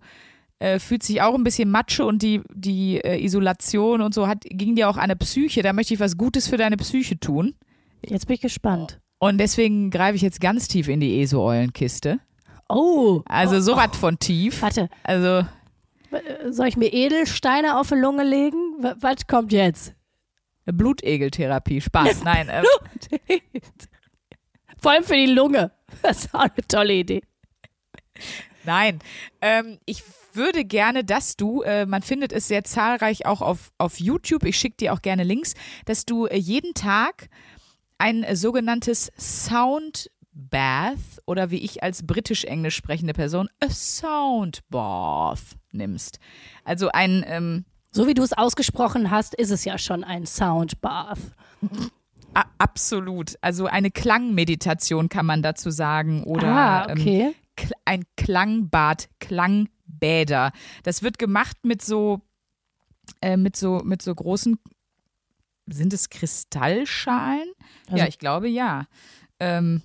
äh, 0.60 0.80
fühlt 0.80 1.04
sich 1.04 1.22
auch 1.22 1.34
ein 1.36 1.44
bisschen 1.44 1.70
Matsche 1.72 2.06
und 2.06 2.22
die, 2.22 2.42
die 2.54 2.98
äh, 2.98 3.24
Isolation 3.24 4.02
und 4.02 4.14
so 4.14 4.28
hat, 4.28 4.44
ging 4.46 4.76
dir 4.76 4.90
auch 4.90 4.98
an 4.98 5.04
eine 5.06 5.16
Psyche. 5.16 5.62
Da 5.64 5.74
möchte 5.74 5.94
ich 5.94 6.00
was 6.00 6.18
Gutes 6.18 6.48
für 6.48 6.58
deine 6.58 6.78
Psyche 6.78 7.20
tun. 7.20 7.56
Jetzt 8.06 8.28
bin 8.28 8.36
ich 8.36 8.42
gespannt. 8.42 9.00
Und 9.20 9.38
deswegen 9.38 9.92
greife 9.92 10.16
ich 10.16 10.22
jetzt 10.22 10.42
ganz 10.42 10.68
tief 10.68 10.88
in 10.88 11.00
die 11.00 11.22
ESO-Eulenkiste. 11.22 12.20
Oh, 12.70 13.22
Also 13.26 13.60
so 13.60 13.76
was 13.76 13.96
von 13.98 14.18
tief. 14.18 14.62
warte. 14.62 14.90
Also 15.04 15.46
Soll 16.50 16.68
ich 16.68 16.78
mir 16.78 16.92
Edelsteine 16.92 17.80
auf 17.80 17.90
die 17.90 17.96
Lunge 17.96 18.24
legen? 18.24 18.58
Was 19.00 19.28
kommt 19.28 19.52
jetzt? 19.52 19.94
Blutegeltherapie, 20.66 21.82
Spaß. 21.82 22.24
Nein, 22.24 22.50
äh, 22.50 22.64
Vor 24.78 24.92
allem 24.92 25.04
für 25.04 25.16
die 25.16 25.28
Lunge. 25.28 25.72
Das 26.02 26.26
ist 26.26 26.34
auch 26.34 26.42
eine 26.42 26.68
tolle 26.68 26.94
Idee. 26.94 27.22
nein. 28.64 29.00
Ähm, 29.42 29.78
ich 29.86 30.04
würde 30.34 30.66
gerne, 30.66 31.04
dass 31.04 31.36
du, 31.36 31.62
äh, 31.62 31.86
man 31.86 32.02
findet 32.02 32.32
es 32.32 32.48
sehr 32.48 32.64
zahlreich 32.64 33.26
auch 33.26 33.42
auf, 33.42 33.72
auf 33.78 34.00
YouTube, 34.00 34.46
ich 34.46 34.58
schicke 34.58 34.78
dir 34.78 34.94
auch 34.94 35.02
gerne 35.02 35.24
Links, 35.24 35.54
dass 35.86 36.06
du 36.06 36.26
äh, 36.26 36.38
jeden 36.38 36.74
Tag 36.74 37.30
ein 37.98 38.24
äh, 38.24 38.36
sogenanntes 38.36 39.12
Sound 39.18 40.10
Bath 40.34 40.98
oder 41.26 41.52
wie 41.52 41.58
ich 41.58 41.84
als 41.84 42.08
britisch-englisch 42.08 42.76
sprechende 42.76 43.14
Person 43.14 43.50
a 43.60 43.70
Sound 43.70 44.62
Bath 44.70 45.58
nimmst. 45.74 46.20
Also 46.64 46.90
ein 46.90 47.24
ähm, 47.28 47.66
So 47.92 48.08
wie 48.08 48.14
du 48.14 48.24
es 48.24 48.34
ausgesprochen 48.34 49.12
hast, 49.12 49.34
ist 49.36 49.50
es 49.52 49.66
ja 49.66 49.78
schon 49.78 50.04
ein 50.04 50.26
Soundbath. 50.26 51.20
A 52.34 52.44
absolut. 52.58 53.36
Also 53.42 53.66
eine 53.66 53.92
Klangmeditation 53.92 55.10
kann 55.10 55.26
man 55.26 55.42
dazu 55.42 55.70
sagen 55.70 56.24
oder 56.24 56.48
ah, 56.48 56.88
ähm, 56.90 57.00
okay. 57.00 57.36
Kl- 57.58 57.74
ein 57.86 58.04
Klangbad, 58.16 59.10
Klangbäder. 59.20 60.52
Das 60.84 61.04
wird 61.04 61.20
gemacht 61.20 61.58
mit 61.64 61.82
so 61.82 62.22
äh, 63.22 63.36
mit 63.36 63.56
so 63.58 63.82
mit 63.84 64.02
so 64.02 64.16
großen 64.16 64.58
sind 65.68 65.94
es 65.94 66.10
Kristallschalen? 66.10 67.52
Also- 67.88 67.98
ja, 67.98 68.08
ich 68.08 68.18
glaube 68.20 68.48
ja. 68.48 68.86
Ähm, 69.40 69.82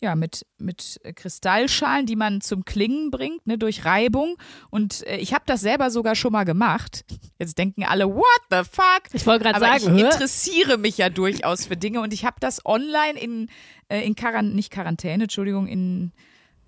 ja, 0.00 0.14
mit, 0.14 0.46
mit 0.58 1.00
Kristallschalen, 1.16 2.06
die 2.06 2.14
man 2.14 2.40
zum 2.40 2.64
Klingen 2.64 3.10
bringt, 3.10 3.46
ne, 3.46 3.58
durch 3.58 3.84
Reibung. 3.84 4.36
Und 4.70 5.06
äh, 5.06 5.16
ich 5.16 5.34
habe 5.34 5.44
das 5.46 5.60
selber 5.60 5.90
sogar 5.90 6.14
schon 6.14 6.32
mal 6.32 6.44
gemacht. 6.44 7.04
Jetzt 7.38 7.58
denken 7.58 7.84
alle, 7.84 8.08
what 8.08 8.24
the 8.50 8.62
fuck? 8.70 9.02
Ich 9.12 9.26
wollte 9.26 9.44
gerade 9.44 9.60
sagen, 9.60 9.96
ich 9.96 10.02
hä? 10.02 10.06
interessiere 10.06 10.78
mich 10.78 10.98
ja 10.98 11.10
durchaus 11.10 11.66
für 11.66 11.76
Dinge 11.76 12.00
und 12.00 12.12
ich 12.12 12.24
habe 12.24 12.36
das 12.40 12.64
online 12.64 13.18
in, 13.18 13.48
äh, 13.88 14.06
in 14.06 14.14
Quarantäne, 14.14 14.54
nicht 14.54 14.70
Quarantäne, 14.70 15.24
Entschuldigung, 15.24 15.66
in, 15.66 16.12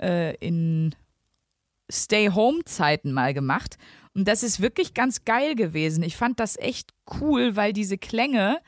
äh, 0.01 0.35
in 0.37 0.95
Stay-Home-Zeiten 1.91 3.13
mal 3.13 3.33
gemacht. 3.33 3.77
Und 4.15 4.27
das 4.27 4.43
ist 4.43 4.61
wirklich 4.61 4.93
ganz 4.93 5.25
geil 5.25 5.55
gewesen. 5.55 6.03
Ich 6.03 6.17
fand 6.17 6.41
das 6.41 6.57
echt 6.57 6.93
cool, 7.21 7.55
weil 7.55 7.73
diese 7.73 7.97
Klänge 7.97 8.59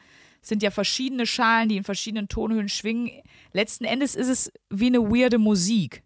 sind 0.42 0.62
ja 0.62 0.70
verschiedene 0.70 1.26
Schalen, 1.26 1.68
die 1.68 1.76
in 1.76 1.84
verschiedenen 1.84 2.28
Tonhöhen 2.28 2.68
schwingen. 2.68 3.10
Letzten 3.52 3.84
Endes 3.84 4.14
ist 4.14 4.28
es 4.28 4.52
wie 4.70 4.86
eine 4.86 5.00
weirde 5.00 5.38
Musik. 5.38 6.02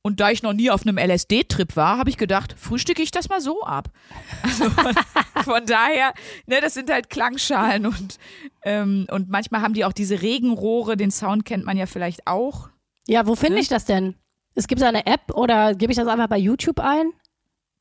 Und 0.00 0.20
da 0.20 0.30
ich 0.30 0.42
noch 0.42 0.52
nie 0.52 0.70
auf 0.70 0.86
einem 0.86 0.96
LSD-Trip 0.96 1.74
war, 1.76 1.98
habe 1.98 2.08
ich 2.08 2.16
gedacht, 2.16 2.54
frühstücke 2.56 3.02
ich 3.02 3.10
das 3.10 3.28
mal 3.28 3.40
so 3.40 3.62
ab. 3.64 3.90
Also 4.42 4.70
von, 4.70 4.94
von 5.44 5.66
daher, 5.66 6.14
ne, 6.46 6.60
das 6.60 6.74
sind 6.74 6.90
halt 6.90 7.10
Klangschalen 7.10 7.84
und, 7.84 8.18
ähm, 8.62 9.06
und 9.10 9.28
manchmal 9.28 9.60
haben 9.60 9.74
die 9.74 9.84
auch 9.84 9.92
diese 9.92 10.22
Regenrohre, 10.22 10.96
den 10.96 11.10
Sound 11.10 11.44
kennt 11.44 11.64
man 11.66 11.76
ja 11.76 11.86
vielleicht 11.86 12.26
auch. 12.26 12.70
Ja, 13.08 13.26
wo 13.26 13.34
finde 13.34 13.54
Ne? 13.56 13.60
ich 13.60 13.68
das 13.68 13.84
denn? 13.84 14.14
Es 14.54 14.68
gibt 14.68 14.82
eine 14.82 15.04
App 15.06 15.34
oder 15.34 15.74
gebe 15.74 15.92
ich 15.92 15.98
das 15.98 16.06
einfach 16.08 16.28
bei 16.28 16.38
YouTube 16.38 16.78
ein? 16.80 17.12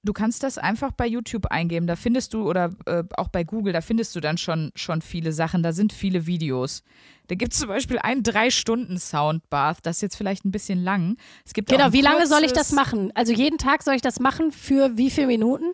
Du 0.08 0.14
kannst 0.14 0.42
das 0.44 0.58
einfach 0.58 0.94
bei 0.94 1.06
YouTube 1.06 1.48
eingeben, 1.48 1.86
da 1.86 1.98
findest 1.98 2.34
du, 2.34 2.48
oder 2.48 2.70
äh, 2.86 3.04
auch 3.18 3.28
bei 3.28 3.44
Google, 3.44 3.74
da 3.74 3.82
findest 3.82 4.16
du 4.16 4.22
dann 4.22 4.38
schon, 4.38 4.72
schon 4.74 5.02
viele 5.02 5.34
Sachen, 5.34 5.64
da 5.64 5.74
sind 5.74 5.92
viele 5.92 6.26
Videos. 6.26 6.86
Da 7.28 7.36
gibt 7.36 7.52
es 7.52 7.60
zum 7.60 7.68
Beispiel 7.68 8.00
ein 8.00 8.24
Drei-Stunden-Soundbath, 8.24 9.80
das 9.86 9.98
ist 9.98 10.02
jetzt 10.04 10.16
vielleicht 10.16 10.46
ein 10.46 10.52
bisschen 10.52 10.82
lang. 10.82 11.18
Es 11.46 11.54
gibt 11.54 11.68
Genau, 11.68 11.92
wie 11.92 12.00
lange 12.00 12.26
soll 12.26 12.46
ich 12.46 12.54
das 12.54 12.72
machen? 12.72 13.12
Also 13.16 13.34
jeden 13.34 13.58
Tag 13.58 13.84
soll 13.84 13.96
ich 13.96 14.02
das 14.02 14.22
machen 14.22 14.54
für 14.54 14.96
wie 14.96 15.10
viele 15.10 15.28
Minuten? 15.28 15.74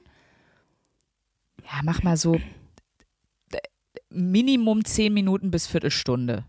Ja, 1.64 1.82
mach 1.84 2.02
mal 2.02 2.18
so 2.18 2.42
Minimum 4.10 4.84
zehn 4.84 5.14
Minuten 5.14 5.52
bis 5.52 5.68
Viertelstunde. 5.68 6.44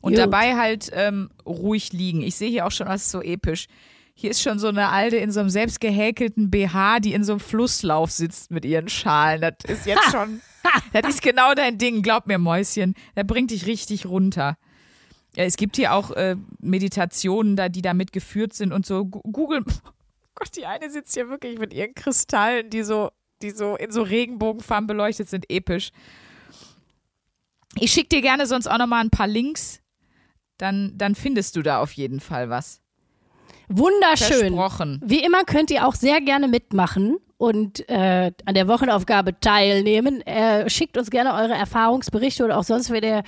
Und 0.00 0.12
Gut. 0.12 0.20
dabei 0.20 0.54
halt 0.56 0.92
ähm, 0.92 1.30
ruhig 1.44 1.92
liegen. 1.92 2.22
Ich 2.22 2.36
sehe 2.36 2.50
hier 2.50 2.66
auch 2.66 2.70
schon 2.70 2.86
was 2.86 3.10
so 3.10 3.20
episch. 3.20 3.66
Hier 4.20 4.32
ist 4.32 4.42
schon 4.42 4.58
so 4.58 4.66
eine 4.66 4.88
Alte 4.88 5.16
in 5.16 5.30
so 5.30 5.38
einem 5.38 5.48
selbst 5.48 5.80
gehäkelten 5.80 6.50
BH, 6.50 6.98
die 6.98 7.12
in 7.12 7.22
so 7.22 7.34
einem 7.34 7.40
Flusslauf 7.40 8.10
sitzt 8.10 8.50
mit 8.50 8.64
ihren 8.64 8.88
Schalen. 8.88 9.40
Das 9.40 9.54
ist 9.68 9.86
jetzt 9.86 10.10
schon, 10.10 10.40
das 10.92 11.08
ist 11.08 11.22
genau 11.22 11.54
dein 11.54 11.78
Ding, 11.78 12.02
glaub 12.02 12.26
mir, 12.26 12.36
Mäuschen. 12.36 12.96
Das 13.14 13.24
bringt 13.28 13.52
dich 13.52 13.66
richtig 13.66 14.06
runter. 14.06 14.58
Ja, 15.36 15.44
es 15.44 15.56
gibt 15.56 15.76
hier 15.76 15.92
auch 15.92 16.10
äh, 16.10 16.34
Meditationen, 16.58 17.54
da, 17.54 17.68
die 17.68 17.80
damit 17.80 18.12
geführt 18.12 18.54
sind 18.54 18.72
und 18.72 18.84
so. 18.84 19.04
Google, 19.04 19.62
oh 19.68 19.90
Gott, 20.34 20.50
die 20.56 20.66
eine 20.66 20.90
sitzt 20.90 21.14
hier 21.14 21.28
wirklich 21.28 21.60
mit 21.60 21.72
ihren 21.72 21.94
Kristallen, 21.94 22.70
die 22.70 22.82
so, 22.82 23.12
die 23.40 23.52
so 23.52 23.76
in 23.76 23.92
so 23.92 24.02
Regenbogenfarben 24.02 24.88
beleuchtet 24.88 25.28
sind, 25.28 25.48
episch. 25.48 25.92
Ich 27.76 27.92
schicke 27.92 28.08
dir 28.08 28.22
gerne 28.22 28.46
sonst 28.48 28.66
auch 28.66 28.78
nochmal 28.78 29.04
ein 29.04 29.10
paar 29.10 29.28
Links. 29.28 29.80
Dann, 30.56 30.98
dann 30.98 31.14
findest 31.14 31.54
du 31.54 31.62
da 31.62 31.80
auf 31.80 31.92
jeden 31.92 32.18
Fall 32.18 32.50
was. 32.50 32.82
Wunderschön. 33.68 34.54
Versprochen. 34.54 35.00
Wie 35.04 35.22
immer 35.24 35.44
könnt 35.44 35.70
ihr 35.70 35.86
auch 35.86 35.94
sehr 35.94 36.20
gerne 36.20 36.48
mitmachen 36.48 37.18
und 37.38 37.88
äh, 37.88 38.32
an 38.44 38.54
der 38.54 38.68
Wochenaufgabe 38.68 39.38
teilnehmen. 39.40 40.20
Äh, 40.26 40.68
schickt 40.68 40.98
uns 40.98 41.10
gerne 41.10 41.34
eure 41.34 41.54
Erfahrungsberichte 41.54 42.44
oder 42.44 42.58
auch 42.58 42.64
sonst, 42.64 42.90
wenn 42.90 43.04
ihr 43.04 43.22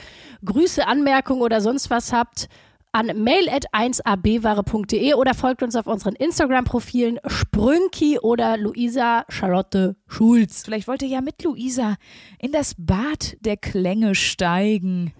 Grüße, 0.44 0.86
Anmerkungen 0.86 1.42
oder 1.42 1.60
sonst 1.60 1.90
was 1.90 2.12
habt, 2.12 2.48
an 2.92 3.06
mail.1abware.de 3.22 5.14
oder 5.14 5.32
folgt 5.34 5.62
uns 5.62 5.76
auf 5.76 5.86
unseren 5.86 6.16
Instagram-Profilen 6.16 7.20
Sprünki 7.24 8.18
oder 8.18 8.56
Luisa 8.56 9.24
Charlotte 9.28 9.94
Schulz. 10.08 10.62
Vielleicht 10.64 10.88
wollt 10.88 11.02
ihr 11.02 11.08
ja 11.08 11.20
mit 11.20 11.44
Luisa 11.44 11.94
in 12.40 12.50
das 12.50 12.74
Bad 12.76 13.36
der 13.40 13.56
Klänge 13.56 14.16
steigen. 14.16 15.14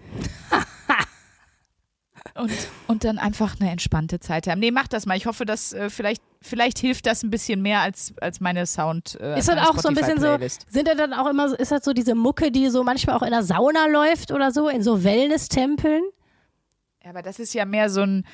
und, 2.34 2.50
und 2.86 3.04
dann 3.04 3.18
einfach 3.18 3.56
eine 3.60 3.70
entspannte 3.70 4.20
Zeit 4.20 4.46
haben. 4.46 4.60
Nee, 4.60 4.70
macht 4.70 4.92
das 4.92 5.06
mal. 5.06 5.16
Ich 5.16 5.26
hoffe, 5.26 5.44
dass 5.44 5.72
äh, 5.72 5.90
vielleicht, 5.90 6.22
vielleicht 6.42 6.78
hilft 6.78 7.06
das 7.06 7.22
ein 7.22 7.30
bisschen 7.30 7.62
mehr 7.62 7.80
als, 7.80 8.12
als 8.20 8.40
meine 8.40 8.66
Sound. 8.66 9.18
Äh, 9.20 9.38
Ist 9.38 9.48
das 9.48 9.58
auch 9.68 9.78
so 9.78 9.88
ein 9.88 9.94
bisschen 9.94 10.18
so, 10.18 10.26
Spotify-Playlist. 10.26 10.66
sind 10.70 10.88
das 10.88 10.96
dann 10.96 11.12
auch 11.12 11.26
immer, 11.28 11.48
so- 11.48 11.56
ist 11.56 11.72
das 11.72 11.84
so 11.84 11.92
diese 11.92 12.14
Mucke, 12.14 12.50
die 12.50 12.68
so 12.70 12.82
manchmal 12.84 13.16
auch 13.16 13.22
in 13.22 13.30
der 13.30 13.42
Sauna 13.42 13.86
läuft 13.86 14.32
oder 14.32 14.50
so, 14.52 14.68
in 14.68 14.82
so 14.82 15.02
Wellness-Tempeln? 15.04 16.02
Ja, 17.04 17.10
aber 17.10 17.22
das 17.22 17.38
ist 17.38 17.54
ja 17.54 17.64
mehr 17.64 17.88
so 17.90 18.02
ein, 18.02 18.26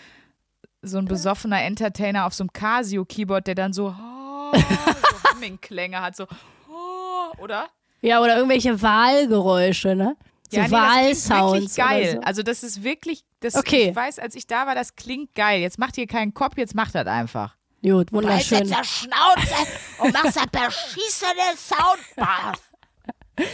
so 0.82 0.98
ein 0.98 1.04
besoffener 1.06 1.62
Entertainer 1.62 2.26
auf 2.26 2.34
so 2.34 2.42
einem 2.44 2.52
Casio-Keyboard, 2.52 3.46
der 3.46 3.54
dann 3.54 3.72
so, 3.72 3.88
oh, 3.96 4.52
so 4.54 5.30
Humming-Klänge 5.34 6.00
hat, 6.00 6.16
so, 6.16 6.24
oh, 6.70 7.38
oder? 7.42 7.68
Ja, 8.02 8.20
oder 8.20 8.36
irgendwelche 8.36 8.82
Wahlgeräusche, 8.82 9.94
ne? 9.96 10.16
So 10.50 10.56
ja, 10.56 10.66
nee, 10.66 10.72
Wahlsounds. 10.72 11.74
Das 11.74 11.86
geil. 11.86 12.12
So. 12.14 12.20
Also 12.20 12.42
das 12.42 12.62
ist 12.62 12.82
wirklich, 12.82 13.24
das, 13.40 13.54
okay. 13.54 13.90
ich 13.90 13.96
weiß, 13.96 14.18
als 14.18 14.34
ich 14.34 14.46
da 14.46 14.66
war, 14.66 14.74
das 14.74 14.96
klingt 14.96 15.34
geil. 15.34 15.60
Jetzt 15.60 15.78
macht 15.78 15.98
ihr 15.98 16.06
keinen 16.06 16.34
Kopf, 16.34 16.56
jetzt 16.56 16.74
macht 16.74 16.94
das 16.94 17.06
einfach. 17.06 17.56
Gut, 17.82 18.12
wunderschön. 18.12 18.60
Du 18.60 18.64
jetzt 18.64 18.78
der 18.78 18.84
Schnauze 18.84 19.54
und 19.98 20.12
machst 20.12 20.38
ein 20.38 20.48
beschissene 20.50 21.56
Soundbar. 21.56 22.54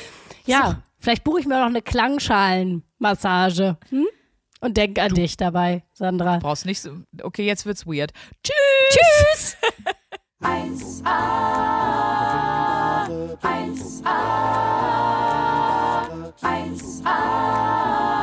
Ja, 0.45 0.71
so. 0.71 0.77
vielleicht 0.99 1.23
buche 1.23 1.39
ich 1.41 1.47
mir 1.47 1.61
noch 1.61 1.67
eine 1.67 1.83
Klangschalenmassage. 1.83 3.77
Hm? 3.91 4.07
Und 4.61 4.77
denk 4.77 4.99
an 4.99 5.11
du, 5.11 5.15
dich 5.15 5.37
dabei, 5.37 5.85
Sandra. 5.93 6.39
Brauchst 6.39 6.67
nicht 6.67 6.81
so. 6.81 6.97
Okay, 7.23 7.47
jetzt 7.47 7.65
wird's 7.65 7.87
weird. 7.87 8.13
Tschüss! 8.43 8.57
Tschüss! 8.91 9.57
1a, 10.43 11.07
1a. 13.43 15.42
1a. 16.41 18.22